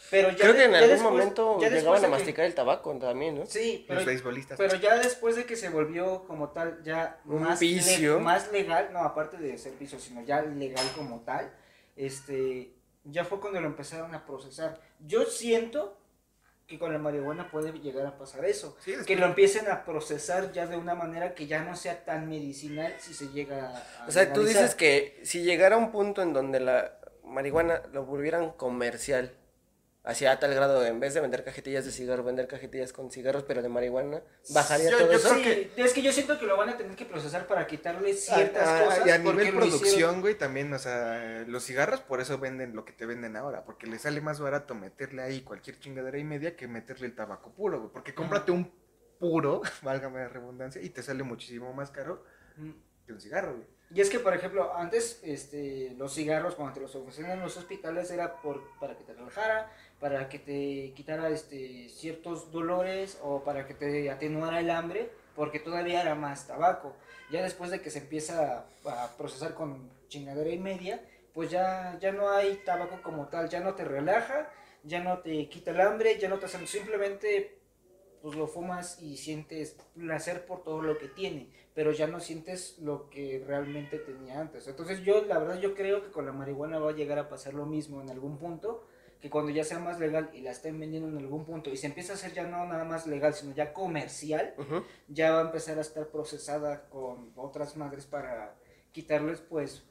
Pero 0.09 0.29
ya 0.31 0.37
Creo 0.37 0.53
que 0.55 0.63
en 0.65 0.71
ya 0.71 0.77
algún 0.79 0.89
después- 0.91 1.11
momento 1.11 1.59
llegaban 1.59 1.97
a 1.97 2.01
de 2.01 2.05
que- 2.07 2.11
masticar 2.11 2.45
el 2.45 2.55
tabaco 2.55 2.97
también, 2.97 3.37
¿no? 3.37 3.45
Sí, 3.45 3.85
pero, 3.87 3.99
Los 3.99 4.07
beisbolistas. 4.07 4.57
pero 4.57 4.75
ya 4.77 4.97
después 4.97 5.35
de 5.35 5.45
que 5.45 5.55
se 5.55 5.69
volvió 5.69 6.23
como 6.25 6.49
tal, 6.49 6.81
ya 6.83 7.19
Un 7.25 7.43
más, 7.43 7.59
vicio. 7.59 8.19
más 8.19 8.51
legal, 8.51 8.89
no, 8.93 8.99
aparte 8.99 9.37
de 9.37 9.57
ser 9.59 9.73
vicio, 9.77 9.99
sino 9.99 10.23
ya 10.23 10.41
legal 10.41 10.85
como 10.95 11.19
tal, 11.21 11.53
este, 11.95 12.73
ya 13.03 13.25
fue 13.25 13.39
cuando 13.39 13.61
lo 13.61 13.67
empezaron 13.67 14.13
a 14.15 14.25
procesar. 14.25 14.81
Yo 15.05 15.23
siento 15.25 15.97
que 16.71 16.79
con 16.79 16.93
la 16.93 16.99
marihuana 16.99 17.51
puede 17.51 17.73
llegar 17.73 18.05
a 18.05 18.17
pasar 18.17 18.45
eso, 18.45 18.77
Sí, 18.79 18.93
que 19.05 19.17
lo 19.17 19.25
empiecen 19.25 19.69
a 19.69 19.83
procesar 19.83 20.53
ya 20.53 20.67
de 20.67 20.77
una 20.77 20.95
manera 20.95 21.35
que 21.35 21.45
ya 21.45 21.63
no 21.65 21.75
sea 21.75 22.05
tan 22.05 22.29
medicinal 22.29 22.93
si 22.97 23.13
se 23.13 23.27
llega 23.27 23.75
a... 23.75 24.07
O 24.07 24.11
sea, 24.11 24.31
tú 24.31 24.39
legalizar. 24.39 24.63
dices 24.63 24.75
que 24.75 25.19
si 25.23 25.43
llegara 25.43 25.75
un 25.75 25.91
punto 25.91 26.21
en 26.21 26.31
donde 26.31 26.61
la 26.61 26.97
marihuana 27.25 27.81
lo 27.91 28.05
volvieran 28.05 28.51
comercial, 28.51 29.33
hacia 30.03 30.39
tal 30.39 30.53
grado 30.55 30.79
de 30.81 30.87
en 30.89 30.99
vez 30.99 31.13
de 31.13 31.21
vender 31.21 31.43
cajetillas 31.43 31.85
de 31.85 31.91
cigarro, 31.91 32.23
vender 32.23 32.47
cajetillas 32.47 32.91
con 32.91 33.11
cigarros, 33.11 33.43
pero 33.43 33.61
de 33.61 33.69
marihuana, 33.69 34.21
bajaría 34.49 34.89
Yo- 34.89 34.97
todo 34.97 35.11
yo 35.11 35.17
eso. 35.17 35.29
creo 35.29 35.43
Sí, 35.43 35.71
es 35.77 35.93
que 35.93 36.01
yo 36.01 36.11
siento 36.11 36.39
que 36.39 36.45
lo 36.47 36.57
van 36.57 36.69
a 36.69 36.77
tener 36.77 36.95
que 36.95 37.05
procesar 37.05 37.45
para 37.47 37.67
quitarle 37.67 38.13
ciertas 38.13 38.67
Ah, 38.67 38.79
ah, 38.81 38.85
cosas. 38.85 39.05
y 39.07 39.09
a 39.11 39.21
porque 39.23 39.43
nivel 39.45 39.55
producción, 39.55 40.21
güey, 40.21 40.35
también, 40.35 40.73
o 40.73 40.79
sea, 40.79 41.43
los 41.47 41.63
cigarros 41.63 42.01
por 42.01 42.19
eso 42.19 42.39
venden 42.39 42.75
lo 42.75 42.83
que 42.83 42.93
te 42.93 43.05
venden 43.05 43.35
ahora, 43.37 43.63
porque 43.63 43.85
les 43.85 44.01
sale 44.01 44.21
más 44.21 44.39
barato 44.39 44.73
meterle 44.73 45.21
ahí 45.21 45.41
cualquier 45.41 45.79
chingadera 45.79 46.17
y 46.17 46.23
media 46.23 46.55
que 46.55 46.67
meterle 46.67 47.05
el 47.05 47.15
tabaco 47.15 47.51
puro, 47.53 47.79
güey, 47.79 47.91
porque 47.93 48.15
cómprate 48.15 48.51
un 48.51 48.71
puro, 49.19 49.61
válgame 49.83 50.19
la 50.21 50.29
redundancia, 50.29 50.81
y 50.81 50.89
te 50.89 51.03
sale 51.03 51.21
muchísimo 51.23 51.73
más 51.73 51.91
caro 51.91 52.23
Mm. 52.57 52.71
que 53.05 53.13
un 53.13 53.21
cigarro, 53.21 53.53
güey. 53.55 53.67
Y 53.93 53.99
es 53.99 54.09
que, 54.09 54.19
por 54.19 54.33
ejemplo, 54.33 54.73
antes 54.75 55.19
este, 55.21 55.93
los 55.97 56.13
cigarros 56.13 56.55
cuando 56.55 56.73
te 56.73 56.79
los 56.79 56.95
ofrecían 56.95 57.31
en 57.31 57.41
los 57.41 57.57
hospitales 57.57 58.09
era 58.09 58.41
por, 58.41 58.61
para 58.79 58.97
que 58.97 59.03
te 59.03 59.13
relajara, 59.13 59.69
para 60.01 60.27
que 60.29 60.39
te 60.39 60.93
quitara 60.95 61.29
este, 61.29 61.87
ciertos 61.89 62.51
dolores 62.51 63.19
o 63.21 63.43
para 63.43 63.67
que 63.67 63.75
te 63.75 64.09
atenuara 64.09 64.59
el 64.59 64.71
hambre, 64.71 65.11
porque 65.35 65.59
todavía 65.59 66.01
era 66.01 66.15
más 66.15 66.47
tabaco. 66.47 66.95
Ya 67.31 67.43
después 67.43 67.69
de 67.69 67.81
que 67.81 67.91
se 67.91 67.99
empieza 67.99 68.65
a, 68.83 69.15
procesar 69.15 69.53
con 69.53 69.91
chingadera 70.09 70.49
y 70.49 70.57
media, 70.57 71.05
pues 71.33 71.51
ya, 71.51 71.99
ya 72.01 72.11
no 72.11 72.31
hay 72.31 72.55
tabaco 72.65 72.99
como 73.03 73.27
tal, 73.27 73.47
ya 73.47 73.59
no 73.59 73.75
te 73.75 73.85
relaja, 73.85 74.49
ya 74.83 75.03
no 75.03 75.19
te 75.19 75.47
quita 75.49 75.69
el 75.69 75.79
hambre, 75.79 76.17
ya 76.17 76.27
no 76.27 76.39
te 76.39 76.47
hacen, 76.47 76.65
simplemente 76.67 77.59
pues 78.23 78.35
lo 78.35 78.47
fumas 78.47 79.01
y 79.01 79.17
sientes 79.17 79.77
placer 79.95 80.45
por 80.45 80.63
todo 80.63 80.81
lo 80.81 80.97
que 80.97 81.07
tiene, 81.07 81.49
pero 81.73 81.91
ya 81.91 82.07
no 82.07 82.19
sientes 82.19 82.77
lo 82.79 83.09
que 83.09 83.43
realmente 83.45 83.99
tenía 83.99 84.39
antes. 84.39 84.67
Entonces 84.67 85.01
yo, 85.01 85.25
la 85.25 85.37
verdad, 85.37 85.59
yo 85.59 85.75
creo 85.75 86.03
que 86.03 86.11
con 86.11 86.25
la 86.25 86.31
marihuana 86.31 86.79
va 86.79 86.89
a 86.89 86.95
llegar 86.95 87.19
a 87.19 87.29
pasar 87.29 87.53
lo 87.53 87.65
mismo 87.65 88.01
en 88.01 88.09
algún 88.09 88.37
punto, 88.37 88.83
que 89.21 89.29
cuando 89.29 89.51
ya 89.51 89.63
sea 89.63 89.79
más 89.79 89.99
legal 89.99 90.31
y 90.33 90.41
la 90.41 90.51
estén 90.51 90.79
vendiendo 90.79 91.07
en 91.07 91.17
algún 91.17 91.45
punto 91.45 91.69
y 91.69 91.77
se 91.77 91.85
empieza 91.85 92.13
a 92.13 92.15
hacer 92.15 92.33
ya 92.33 92.43
no 92.43 92.65
nada 92.65 92.83
más 92.83 93.05
legal, 93.05 93.33
sino 93.33 93.53
ya 93.53 93.71
comercial, 93.71 94.55
ya 95.07 95.31
va 95.31 95.39
a 95.39 95.45
empezar 95.45 95.77
a 95.77 95.81
estar 95.81 96.07
procesada 96.07 96.89
con 96.89 97.31
otras 97.35 97.77
madres 97.77 98.07
para 98.07 98.55
quitarles 98.91 99.39
pues 99.39 99.83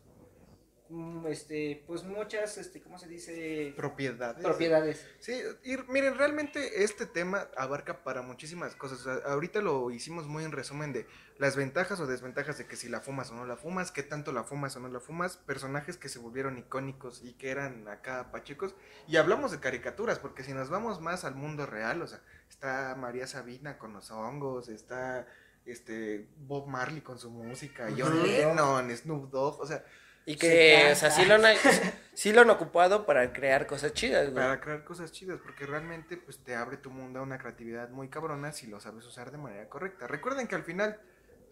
este 1.28 1.84
pues 1.86 2.02
muchas 2.02 2.58
este 2.58 2.80
cómo 2.80 2.98
se 2.98 3.08
dice 3.08 3.72
Propiedades. 3.76 4.42
propiedades 4.42 5.06
Sí, 5.20 5.34
y 5.64 5.76
miren, 5.88 6.16
realmente 6.16 6.82
este 6.82 7.06
tema 7.06 7.48
abarca 7.56 8.02
para 8.02 8.22
muchísimas 8.22 8.74
cosas. 8.74 9.00
O 9.00 9.04
sea, 9.04 9.32
ahorita 9.32 9.60
lo 9.60 9.90
hicimos 9.90 10.26
muy 10.26 10.44
en 10.44 10.52
resumen 10.52 10.92
de 10.92 11.06
las 11.38 11.56
ventajas 11.56 12.00
o 12.00 12.06
desventajas 12.06 12.58
de 12.58 12.66
que 12.66 12.76
si 12.76 12.88
la 12.88 13.00
fumas 13.00 13.30
o 13.30 13.34
no 13.34 13.46
la 13.46 13.56
fumas, 13.56 13.92
qué 13.92 14.02
tanto 14.02 14.32
la 14.32 14.44
fumas 14.44 14.76
o 14.76 14.80
no 14.80 14.88
la 14.88 15.00
fumas, 15.00 15.36
personajes 15.36 15.96
que 15.96 16.08
se 16.08 16.18
volvieron 16.18 16.58
icónicos 16.58 17.22
y 17.22 17.34
que 17.34 17.50
eran 17.50 17.86
acá 17.88 18.30
pachecos. 18.32 18.74
Y 19.08 19.16
hablamos 19.16 19.52
de 19.52 19.60
caricaturas, 19.60 20.18
porque 20.18 20.42
si 20.42 20.52
nos 20.52 20.70
vamos 20.70 21.00
más 21.00 21.24
al 21.24 21.34
mundo 21.34 21.66
real, 21.66 22.02
o 22.02 22.06
sea, 22.06 22.20
está 22.48 22.94
María 22.96 23.26
Sabina 23.26 23.78
con 23.78 23.92
los 23.92 24.10
hongos, 24.10 24.68
está 24.68 25.26
este 25.64 26.28
Bob 26.38 26.66
Marley 26.66 27.00
con 27.02 27.18
su 27.18 27.30
música, 27.30 27.88
John. 27.96 28.22
Lennon, 28.22 28.96
Snoop 28.96 29.30
Dogg, 29.30 29.60
o 29.60 29.66
sea, 29.66 29.84
Y 30.26 30.36
que, 30.36 30.90
o 30.92 30.94
sea, 30.94 31.10
sí 31.10 31.24
lo, 31.24 31.34
han, 31.34 31.42
sí 32.14 32.32
lo 32.32 32.42
han 32.42 32.50
ocupado 32.50 33.06
para 33.06 33.32
crear 33.32 33.66
cosas 33.66 33.92
chidas, 33.94 34.30
güey. 34.30 34.34
para 34.44 34.60
crear 34.60 34.84
cosas 34.84 35.10
chidas, 35.12 35.40
porque 35.42 35.66
realmente 35.66 36.16
pues 36.16 36.38
te 36.38 36.54
abre 36.54 36.76
tu 36.76 36.90
mundo 36.90 37.20
a 37.20 37.22
una 37.22 37.38
creatividad 37.38 37.88
muy 37.90 38.08
cabrona 38.08 38.52
si 38.52 38.66
lo 38.66 38.80
sabes 38.80 39.04
usar 39.06 39.30
de 39.32 39.38
manera 39.38 39.68
correcta. 39.68 40.06
Recuerden 40.06 40.46
que 40.46 40.54
al 40.54 40.62
final 40.62 41.00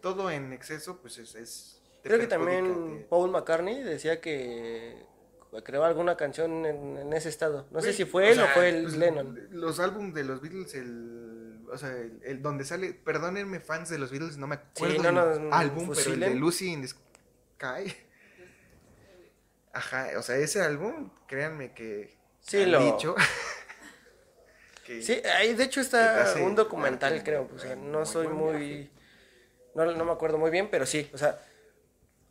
todo 0.01 0.31
en 0.31 0.53
exceso 0.53 1.01
pues 1.01 1.17
es... 1.17 1.35
es 1.35 1.81
Creo 2.03 2.19
que 2.19 2.27
también 2.27 2.99
te- 2.99 3.05
Paul 3.05 3.31
McCartney 3.31 3.83
decía 3.83 4.21
que 4.21 5.03
creó 5.63 5.83
alguna 5.83 6.15
canción 6.15 6.65
en, 6.65 6.97
en 6.97 7.11
ese 7.13 7.27
estado. 7.27 7.67
No 7.71 7.81
sé 7.81 7.91
si 7.91 8.05
fue 8.05 8.31
él 8.31 8.39
o 8.39 8.43
sea, 8.43 8.53
fue 8.53 8.69
el 8.69 8.83
pues, 8.83 8.95
Lennon. 8.95 9.47
Los 9.51 9.79
álbumes 9.79 10.13
de 10.13 10.23
los 10.23 10.39
Beatles, 10.41 10.75
el 10.75 11.67
o 11.71 11.77
sea, 11.77 11.89
el, 11.89 12.19
el 12.23 12.41
donde 12.41 12.63
sale, 12.65 12.93
perdónenme 12.93 13.59
fans 13.59 13.89
de 13.89 13.99
los 13.99 14.11
Beatles, 14.11 14.37
no 14.37 14.47
me 14.47 14.55
acuerdo 14.55 14.95
Sí, 14.95 15.01
no, 15.01 15.09
el 15.33 15.49
no, 15.49 15.55
álbum, 15.55 15.91
pero 15.93 16.13
el 16.13 16.19
de. 16.19 16.35
Lucy 16.35 16.71
in 16.71 16.81
the 16.81 16.87
Sky. 16.87 17.93
Ajá, 19.73 20.09
o 20.17 20.21
sea, 20.23 20.35
ese 20.37 20.61
álbum, 20.61 21.11
créanme 21.27 21.73
que 21.73 22.17
Sí, 22.41 22.63
han 22.63 22.71
lo- 22.71 22.79
dicho 22.79 23.15
que 24.85 25.01
Sí, 25.01 25.21
ahí 25.37 25.53
de 25.53 25.63
hecho 25.65 25.81
está 25.81 26.35
un 26.43 26.55
documental, 26.55 27.23
creo. 27.23 27.43
un 27.43 27.55
O 27.55 27.59
sea, 27.59 27.75
no 27.75 27.99
muy 27.99 28.05
soy 28.07 28.27
muy. 28.27 28.91
No, 29.75 29.85
no 29.85 30.05
me 30.05 30.11
acuerdo 30.11 30.37
muy 30.37 30.49
bien, 30.51 30.69
pero 30.71 30.85
sí. 30.85 31.09
O 31.13 31.17
sea, 31.17 31.39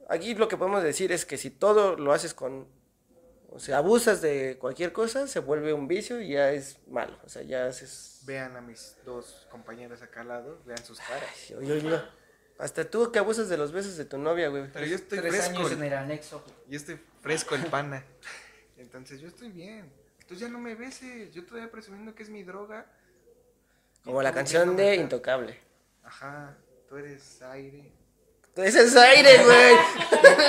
aquí 0.09 0.35
lo 0.35 0.49
que 0.49 0.57
podemos 0.57 0.83
decir 0.83 1.13
es 1.13 1.25
que 1.25 1.39
si 1.39 1.51
todo 1.51 1.97
lo 1.97 2.13
haces 2.13 2.35
con. 2.35 2.67
O 3.51 3.61
sea, 3.61 3.79
abusas 3.79 4.21
de 4.21 4.59
cualquier 4.61 4.93
cosa, 4.93 5.27
se 5.27 5.41
vuelve 5.41 5.73
un 5.73 5.89
vicio 5.89 6.21
y 6.21 6.33
ya 6.33 6.51
es 6.53 6.79
malo. 6.89 7.19
O 7.25 7.29
sea, 7.29 7.43
ya 7.43 7.67
haces. 7.67 8.21
vean 8.27 8.57
a 8.57 8.61
mis 8.61 8.97
dos 9.05 9.47
compañeras 9.51 10.03
acá 10.03 10.21
al 10.21 10.29
lado, 10.29 10.61
vean 10.67 10.85
sus 10.85 10.99
caras. 11.01 11.31
Ay, 11.49 11.55
oye, 11.57 11.73
oye, 11.73 12.01
Hasta 12.59 12.85
tú 12.91 13.13
que 13.13 13.19
abusas 13.21 13.49
de 13.49 13.57
los 13.57 13.71
besos 13.73 13.97
de 13.97 14.05
tu 14.05 14.19
novia, 14.19 14.49
güey. 14.49 14.65
Pero 14.73 14.85
yo 14.87 14.97
estoy 14.97 15.19
Tres 15.21 15.33
fresco. 15.35 15.59
años 15.59 15.73
en 15.73 15.83
el 15.85 15.95
anexo. 15.95 16.45
Yo 16.69 16.77
estoy 16.77 17.01
fresco 17.23 17.55
el 17.55 17.67
pana. 17.67 18.05
Entonces 18.77 19.21
yo 19.21 19.29
estoy 19.29 19.51
bien. 19.51 19.91
Entonces 20.21 20.41
ya 20.41 20.49
no 20.49 20.59
me 20.59 20.75
beses. 20.75 21.33
Yo 21.33 21.45
todavía 21.47 21.71
presumiendo 21.71 22.15
que 22.15 22.23
es 22.25 22.31
mi 22.31 22.43
droga. 22.43 22.85
Como 24.05 24.23
la 24.23 24.31
tú 24.31 24.37
canción 24.37 24.77
de. 24.77 24.97
Intocable. 24.97 25.59
Ajá, 26.03 26.57
tú 26.89 26.97
eres 26.97 27.41
aire. 27.43 27.93
Ese 28.57 28.83
es 28.83 28.97
aire, 28.97 29.45
güey. 29.45 29.77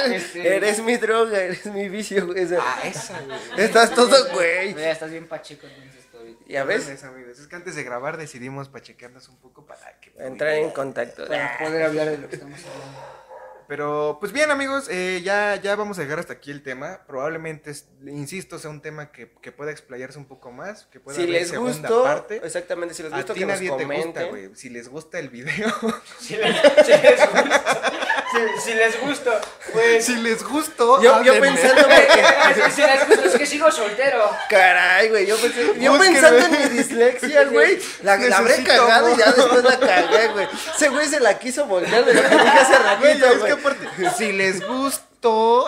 Este- 0.16 0.56
Eres 0.56 0.82
mi 0.82 0.98
droga, 0.98 1.40
eres 1.44 1.66
mi 1.68 1.90
vicio, 1.90 2.26
güey. 2.26 2.48
Ah, 2.60 2.82
esa, 2.84 3.22
güey. 3.22 3.38
Estás 3.58 3.94
todo, 3.94 4.34
güey. 4.34 4.74
Ya 4.74 4.92
estás 4.92 5.12
bien 5.12 5.28
pacheco 5.28 5.68
entonces. 5.68 6.06
Ya 6.50 6.64
ves, 6.64 6.86
Perdón, 6.86 7.14
amigos. 7.16 7.40
Es 7.40 7.48
que 7.48 7.56
antes 7.56 7.76
de 7.76 7.84
grabar 7.84 8.18
decidimos 8.18 8.70
pachequearnos 8.70 9.30
un 9.30 9.38
poco 9.38 9.66
para 9.68 10.00
que... 10.00 10.12
entrar 10.18 10.54
en 10.56 10.72
contacto. 10.72 11.28
Para 11.28 11.58
poder 11.60 11.84
hablar 11.84 12.10
de 12.10 12.18
lo 12.18 12.28
que 12.28 12.36
estamos 12.36 12.60
hablando. 12.66 13.20
Pero, 13.68 14.18
pues 14.20 14.32
bien, 14.32 14.50
amigos, 14.50 14.88
eh, 14.90 15.22
ya, 15.24 15.56
ya 15.58 15.76
vamos 15.76 16.00
a 16.00 16.02
dejar 16.02 16.18
hasta 16.18 16.34
aquí 16.34 16.50
el 16.50 16.64
tema. 16.64 17.02
Probablemente, 17.06 17.72
insisto, 18.08 18.58
sea 18.58 18.72
un 18.72 18.82
tema 18.82 19.12
que, 19.12 19.32
que 19.44 19.52
pueda 19.52 19.70
explayarse 19.70 20.18
un 20.18 20.26
poco 20.26 20.52
más, 20.52 20.88
que 20.88 21.00
pueda 21.00 21.16
Si 21.16 21.22
haber 21.22 21.34
les 21.36 21.50
segunda 21.50 21.88
gustó, 21.88 22.04
parte. 22.04 22.42
exactamente, 22.44 22.96
si 22.96 23.04
les 23.04 23.14
gustó 23.14 23.36
que 23.36 23.42
nos 23.42 23.50
nadie 23.50 23.72
te 23.78 23.86
gusta, 23.86 24.24
güey. 24.24 24.56
Si 24.56 24.70
les 24.72 24.90
gusta 24.90 25.20
el 25.20 25.30
video, 25.30 25.70
Si 26.20 26.36
les, 26.36 26.56
si 26.84 26.92
les 26.94 27.20
gusta, 27.30 27.92
si, 28.32 28.62
si 28.62 28.74
les 28.76 29.00
gusta, 29.02 29.42
pues. 29.74 30.06
si 30.06 30.16
les 30.18 30.44
gustó, 30.44 31.02
Yo, 31.02 31.22
yo 31.24 31.40
pensando 31.40 31.82
porque, 31.84 32.72
Si 32.76 32.82
les 32.82 33.08
gusta, 33.08 33.26
es 33.26 33.36
que 33.38 33.46
sigo 33.46 33.72
soltero. 33.72 34.30
caray, 34.50 35.10
güey, 35.10 35.26
yo, 35.26 35.36
pensé- 35.38 35.80
yo 35.80 35.94
Búsquenme. 35.94 36.20
pensando 36.20 36.46
en 36.46 36.52
mi 36.52 36.78
dislexia, 36.78 37.44
güey, 37.46 37.80
la, 38.04 38.18
la 38.18 38.38
habré 38.38 38.64
cagado 38.64 39.14
y 39.14 39.18
ya 39.18 39.32
después 39.32 39.64
la 39.64 39.80
cagué, 39.80 40.28
güey. 40.30 40.48
Ese 40.76 40.90
güey 40.90 41.08
se 41.08 41.20
la 41.20 41.38
quiso 41.40 41.66
voltear 41.66 42.06
de 42.06 42.14
lo 42.14 42.22
que 42.22 42.30
dije 42.36 42.48
hace 42.60 42.74
Güey, 43.00 43.14
ratito, 43.14 43.26
es 43.26 43.32
que 43.34 43.40
güey. 43.40 43.52
aparte, 43.52 43.88
si 44.18 44.32
les 44.32 44.66
gustó. 44.68 45.68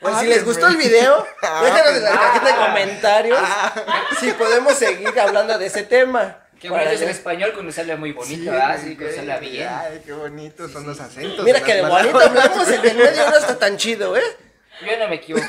Pues 0.00 0.16
si 0.20 0.26
les 0.26 0.44
gustó 0.44 0.66
el 0.66 0.76
video, 0.76 1.26
Ah, 1.42 1.60
déjanos 1.64 1.92
en 1.96 2.02
la 2.04 2.10
pues, 2.10 2.20
cajita 2.22 2.44
de 2.46 2.52
ah. 2.52 2.66
comentarios 2.66 3.38
si 4.20 4.32
podemos 4.32 4.74
seguir 4.74 5.18
hablando 5.18 5.56
de 5.58 5.66
ese 5.66 5.82
tema. 5.84 6.38
Que 6.60 6.70
Para 6.70 6.82
bueno, 6.84 6.94
es 6.96 7.00
en 7.02 7.06
que- 7.08 7.12
español 7.12 7.50
cuando 7.52 7.70
sale 7.72 7.96
muy 7.96 8.12
bonito, 8.12 8.34
Sí, 8.42 8.48
¿verdad? 8.48 8.76
güey, 8.78 8.88
Sí, 8.88 8.96
cuando 8.96 9.16
sale 9.16 9.36
güey. 9.38 9.50
bien. 9.50 9.68
Ay, 9.70 10.02
qué 10.04 10.12
bonitos 10.12 10.70
son 10.72 10.86
los 10.86 10.98
acentos. 11.00 11.44
Mira 11.44 11.60
que 11.62 11.74
de 11.74 11.82
bonito 11.82 12.18
hablamos, 12.18 12.68
el 12.68 12.82
del 12.82 12.96
medio 12.96 13.30
no 13.30 13.36
está 13.36 13.58
tan 13.58 13.76
chido, 13.76 14.16
¿eh? 14.16 14.22
Yo 14.86 14.98
no 14.98 15.08
me 15.08 15.14
equivoqué. 15.16 15.46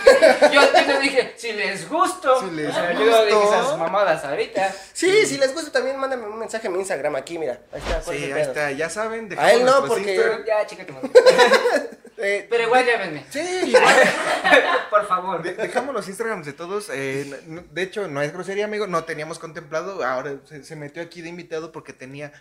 Yo, 0.53 0.61
no 0.87 0.99
dije, 1.01 1.33
si 1.37 1.51
les 1.51 1.89
gustó. 1.89 2.39
Si 2.39 2.51
les 2.55 2.73
Yo 2.73 3.25
dije 3.25 3.43
esas 3.43 3.77
mamadas 3.77 4.23
ahorita. 4.23 4.73
Sí, 4.93 5.25
si 5.25 5.37
les 5.37 5.53
gusta 5.53 5.69
también 5.71 5.97
mándame 5.97 6.27
un 6.27 6.39
mensaje 6.39 6.67
en 6.67 6.73
mi 6.73 6.79
Instagram 6.79 7.15
aquí, 7.17 7.37
mira. 7.37 7.59
Ahí 7.73 7.81
está, 7.85 7.99
¿cuál 8.01 8.15
es 8.15 8.21
Sí, 8.23 8.25
el 8.29 8.33
ahí 8.37 8.41
pedo? 8.41 8.51
está, 8.53 8.71
ya 8.71 8.89
saben. 8.89 9.29
A 9.37 9.51
él 9.51 9.65
no, 9.65 9.85
porque- 9.85 10.13
Instagram. 10.13 10.45
Ya, 10.45 10.65
chica, 10.65 10.85
tu 10.85 10.93
madre. 10.93 11.09
Eh, 12.17 12.47
Pero 12.49 12.63
igual 12.63 12.85
llámenme. 12.85 13.25
sí, 13.29 13.39
igual. 13.67 13.95
Por 14.89 15.07
favor. 15.07 15.43
De- 15.43 15.53
dejamos 15.53 15.93
los 15.93 16.07
Instagrams 16.07 16.45
de 16.45 16.53
todos. 16.53 16.89
eh, 16.91 17.41
no- 17.47 17.61
de 17.71 17.81
hecho, 17.83 18.07
no 18.07 18.21
es 18.21 18.33
grosería, 18.33 18.65
amigo. 18.65 18.87
No 18.87 19.03
teníamos 19.03 19.37
contemplado. 19.39 20.03
Ahora 20.03 20.37
se, 20.45 20.63
se 20.63 20.75
metió 20.75 21.01
aquí 21.03 21.21
de 21.21 21.29
invitado 21.29 21.71
porque 21.71 21.93
tenía 21.93 22.33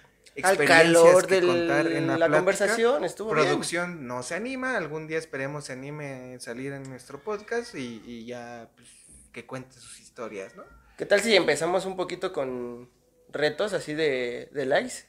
Al 0.43 0.57
calor 0.65 1.27
que 1.27 1.41
de 1.41 1.47
contar 1.47 1.87
en 1.89 2.07
la, 2.07 2.17
la 2.19 2.29
conversación, 2.31 3.05
estuvo 3.05 3.35
bien. 3.35 3.47
Producción 3.47 4.07
no 4.07 4.23
se 4.23 4.35
anima. 4.35 4.77
Algún 4.77 5.07
día 5.07 5.19
esperemos 5.19 5.65
se 5.67 5.73
anime 5.75 6.35
a 6.37 6.41
salir 6.41 6.73
en 6.73 6.83
nuestro 6.89 7.19
podcast 7.21 7.75
y, 7.75 8.03
y 8.07 8.25
ya 8.27 8.69
pues, 8.77 8.89
que 9.33 9.45
cuente 9.47 9.75
sus 9.79 10.01
historias, 10.01 10.55
¿no? 10.57 10.65
¿Qué 10.97 11.05
tal 11.05 11.21
si 11.21 11.37
empezamos 11.37 11.85
un 11.85 11.97
poquito 11.97 12.33
con 12.33 12.89
retos 13.29 13.75
así 13.75 13.93
de, 13.93 14.49
de 14.53 14.65
likes? 14.65 15.05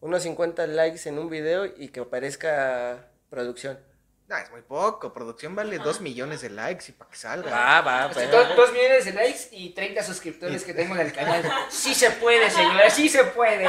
Unos 0.00 0.22
50 0.22 0.66
likes 0.68 1.08
en 1.08 1.18
un 1.18 1.28
video 1.28 1.64
y 1.66 1.88
que 1.88 2.00
aparezca 2.00 3.08
producción. 3.32 3.80
No, 4.28 4.36
es 4.36 4.50
muy 4.50 4.60
poco. 4.62 5.12
Producción 5.12 5.54
vale 5.54 5.78
2 5.78 6.00
millones 6.02 6.42
de 6.42 6.50
likes 6.50 6.84
y 6.88 6.92
para 6.92 7.10
que 7.10 7.16
salga. 7.16 7.50
Va, 7.50 7.80
va, 7.80 8.04
Así, 8.04 8.14
pues. 8.14 8.30
dos, 8.30 8.54
dos 8.56 8.72
millones 8.72 9.04
de 9.06 9.12
likes 9.12 9.48
y 9.52 9.70
30 9.70 10.02
suscriptores 10.02 10.62
que 10.64 10.74
tengo 10.74 10.94
en 10.94 11.00
el 11.00 11.12
canal. 11.12 11.42
Sí 11.70 11.94
se 11.94 12.10
puede, 12.12 12.48
señora, 12.50 12.88
sí 12.90 13.08
se 13.08 13.24
puede. 13.24 13.68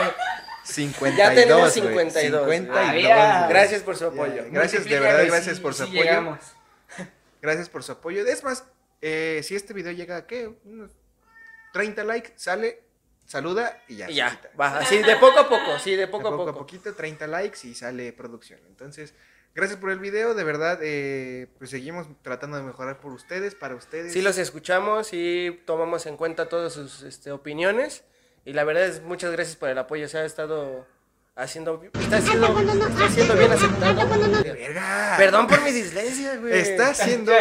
52. 0.66 1.18
Ya 1.18 1.34
tenemos 1.34 1.60
güey, 1.62 1.72
52, 1.72 2.46
güey. 2.46 2.58
52, 2.60 2.90
Había- 2.90 3.38
güey. 3.40 3.50
Gracias 3.50 3.82
por 3.84 3.96
su 3.98 4.06
apoyo. 4.06 4.44
Gracias, 4.52 4.86
de 4.86 5.00
verdad, 5.00 5.22
sí, 5.24 5.28
gracias 5.30 5.60
por 5.60 5.74
su 5.74 5.84
sí 5.84 5.90
apoyo. 5.90 6.04
llegamos. 6.04 6.40
Gracias 7.42 7.68
por 7.70 7.84
su 7.84 7.92
apoyo. 7.94 8.26
Es 8.26 8.44
más, 8.44 8.64
eh, 9.02 9.42
si 9.44 9.56
este 9.56 9.74
video 9.74 9.92
llega 9.92 10.16
a 10.18 10.28
qué? 10.28 10.50
Unos 10.66 10.92
30 11.74 12.04
likes, 12.06 12.34
sale, 12.38 12.84
saluda 13.26 13.82
y 13.90 13.98
ya. 13.98 14.10
Y 14.10 14.14
ya, 14.16 14.40
va, 14.60 14.78
así 14.80 15.00
de 15.00 15.16
poco 15.18 15.40
a 15.40 15.50
poco, 15.50 15.78
sí, 15.80 15.92
de 15.92 15.98
De 15.98 16.08
poco 16.08 16.30
a 16.30 16.38
poco. 16.38 16.54
poquito, 16.54 16.94
30 16.94 17.28
likes 17.28 17.68
y 17.68 17.76
sale 17.76 18.14
producción. 18.14 18.62
Entonces, 18.68 19.14
gracias 19.56 19.80
por 19.80 19.92
el 19.92 20.00
video. 20.00 20.34
De 20.34 20.44
verdad, 20.44 20.80
eh, 20.82 21.48
pues 21.58 21.70
seguimos 21.70 22.08
tratando 22.22 22.58
de 22.58 22.64
mejorar 22.64 23.00
por 23.00 23.12
ustedes, 23.14 23.56
para 23.56 23.76
ustedes. 23.76 24.14
Sí 24.14 24.22
los 24.22 24.38
escuchamos 24.38 25.10
y 25.12 25.62
tomamos 25.66 26.06
en 26.06 26.18
cuenta 26.18 26.50
todas 26.50 26.74
sus 26.74 27.04
este, 27.04 27.32
opiniones. 27.32 28.04
Y 28.46 28.54
la 28.54 28.64
verdad 28.64 28.86
es 28.86 29.02
muchas 29.02 29.32
gracias 29.32 29.56
por 29.56 29.70
el 29.70 29.78
apoyo. 29.78 30.08
Se 30.08 30.18
ha 30.18 30.26
estado 30.26 30.86
haciendo, 31.36 31.82
está 32.00 32.22
siendo, 32.22 32.60
está 32.60 33.10
siendo 33.10 33.36
bien 33.36 33.52
aceptado. 33.52 34.08
Verga. 34.44 35.16
Perdón 35.18 35.48
por 35.48 35.62
mi 35.62 35.72
dislexia, 35.72 36.36
güey. 36.38 36.54
Está 36.54 36.94
siendo 36.94 37.32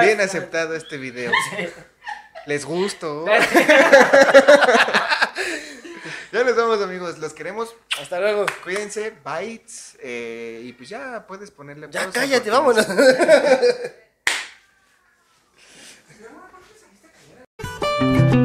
bien 0.00 0.20
aceptado 0.20 0.74
este 0.74 0.96
video. 0.96 1.32
Les 2.46 2.64
gustó. 2.64 3.26
Ya 6.32 6.44
nos 6.44 6.56
vamos, 6.56 6.80
amigos. 6.82 7.18
Los 7.18 7.32
queremos. 7.32 7.74
Hasta 8.00 8.20
luego. 8.20 8.46
Cuídense, 8.62 9.12
bytes. 9.24 9.96
eh, 10.00 10.60
y 10.64 10.72
pues 10.72 10.88
ya 10.88 11.24
puedes 11.26 11.50
ponerle 11.50 11.88
Ya 11.90 12.02
pausa 12.04 12.20
cállate, 12.20 12.50
porque- 12.50 12.52
vámonos. 12.52 12.86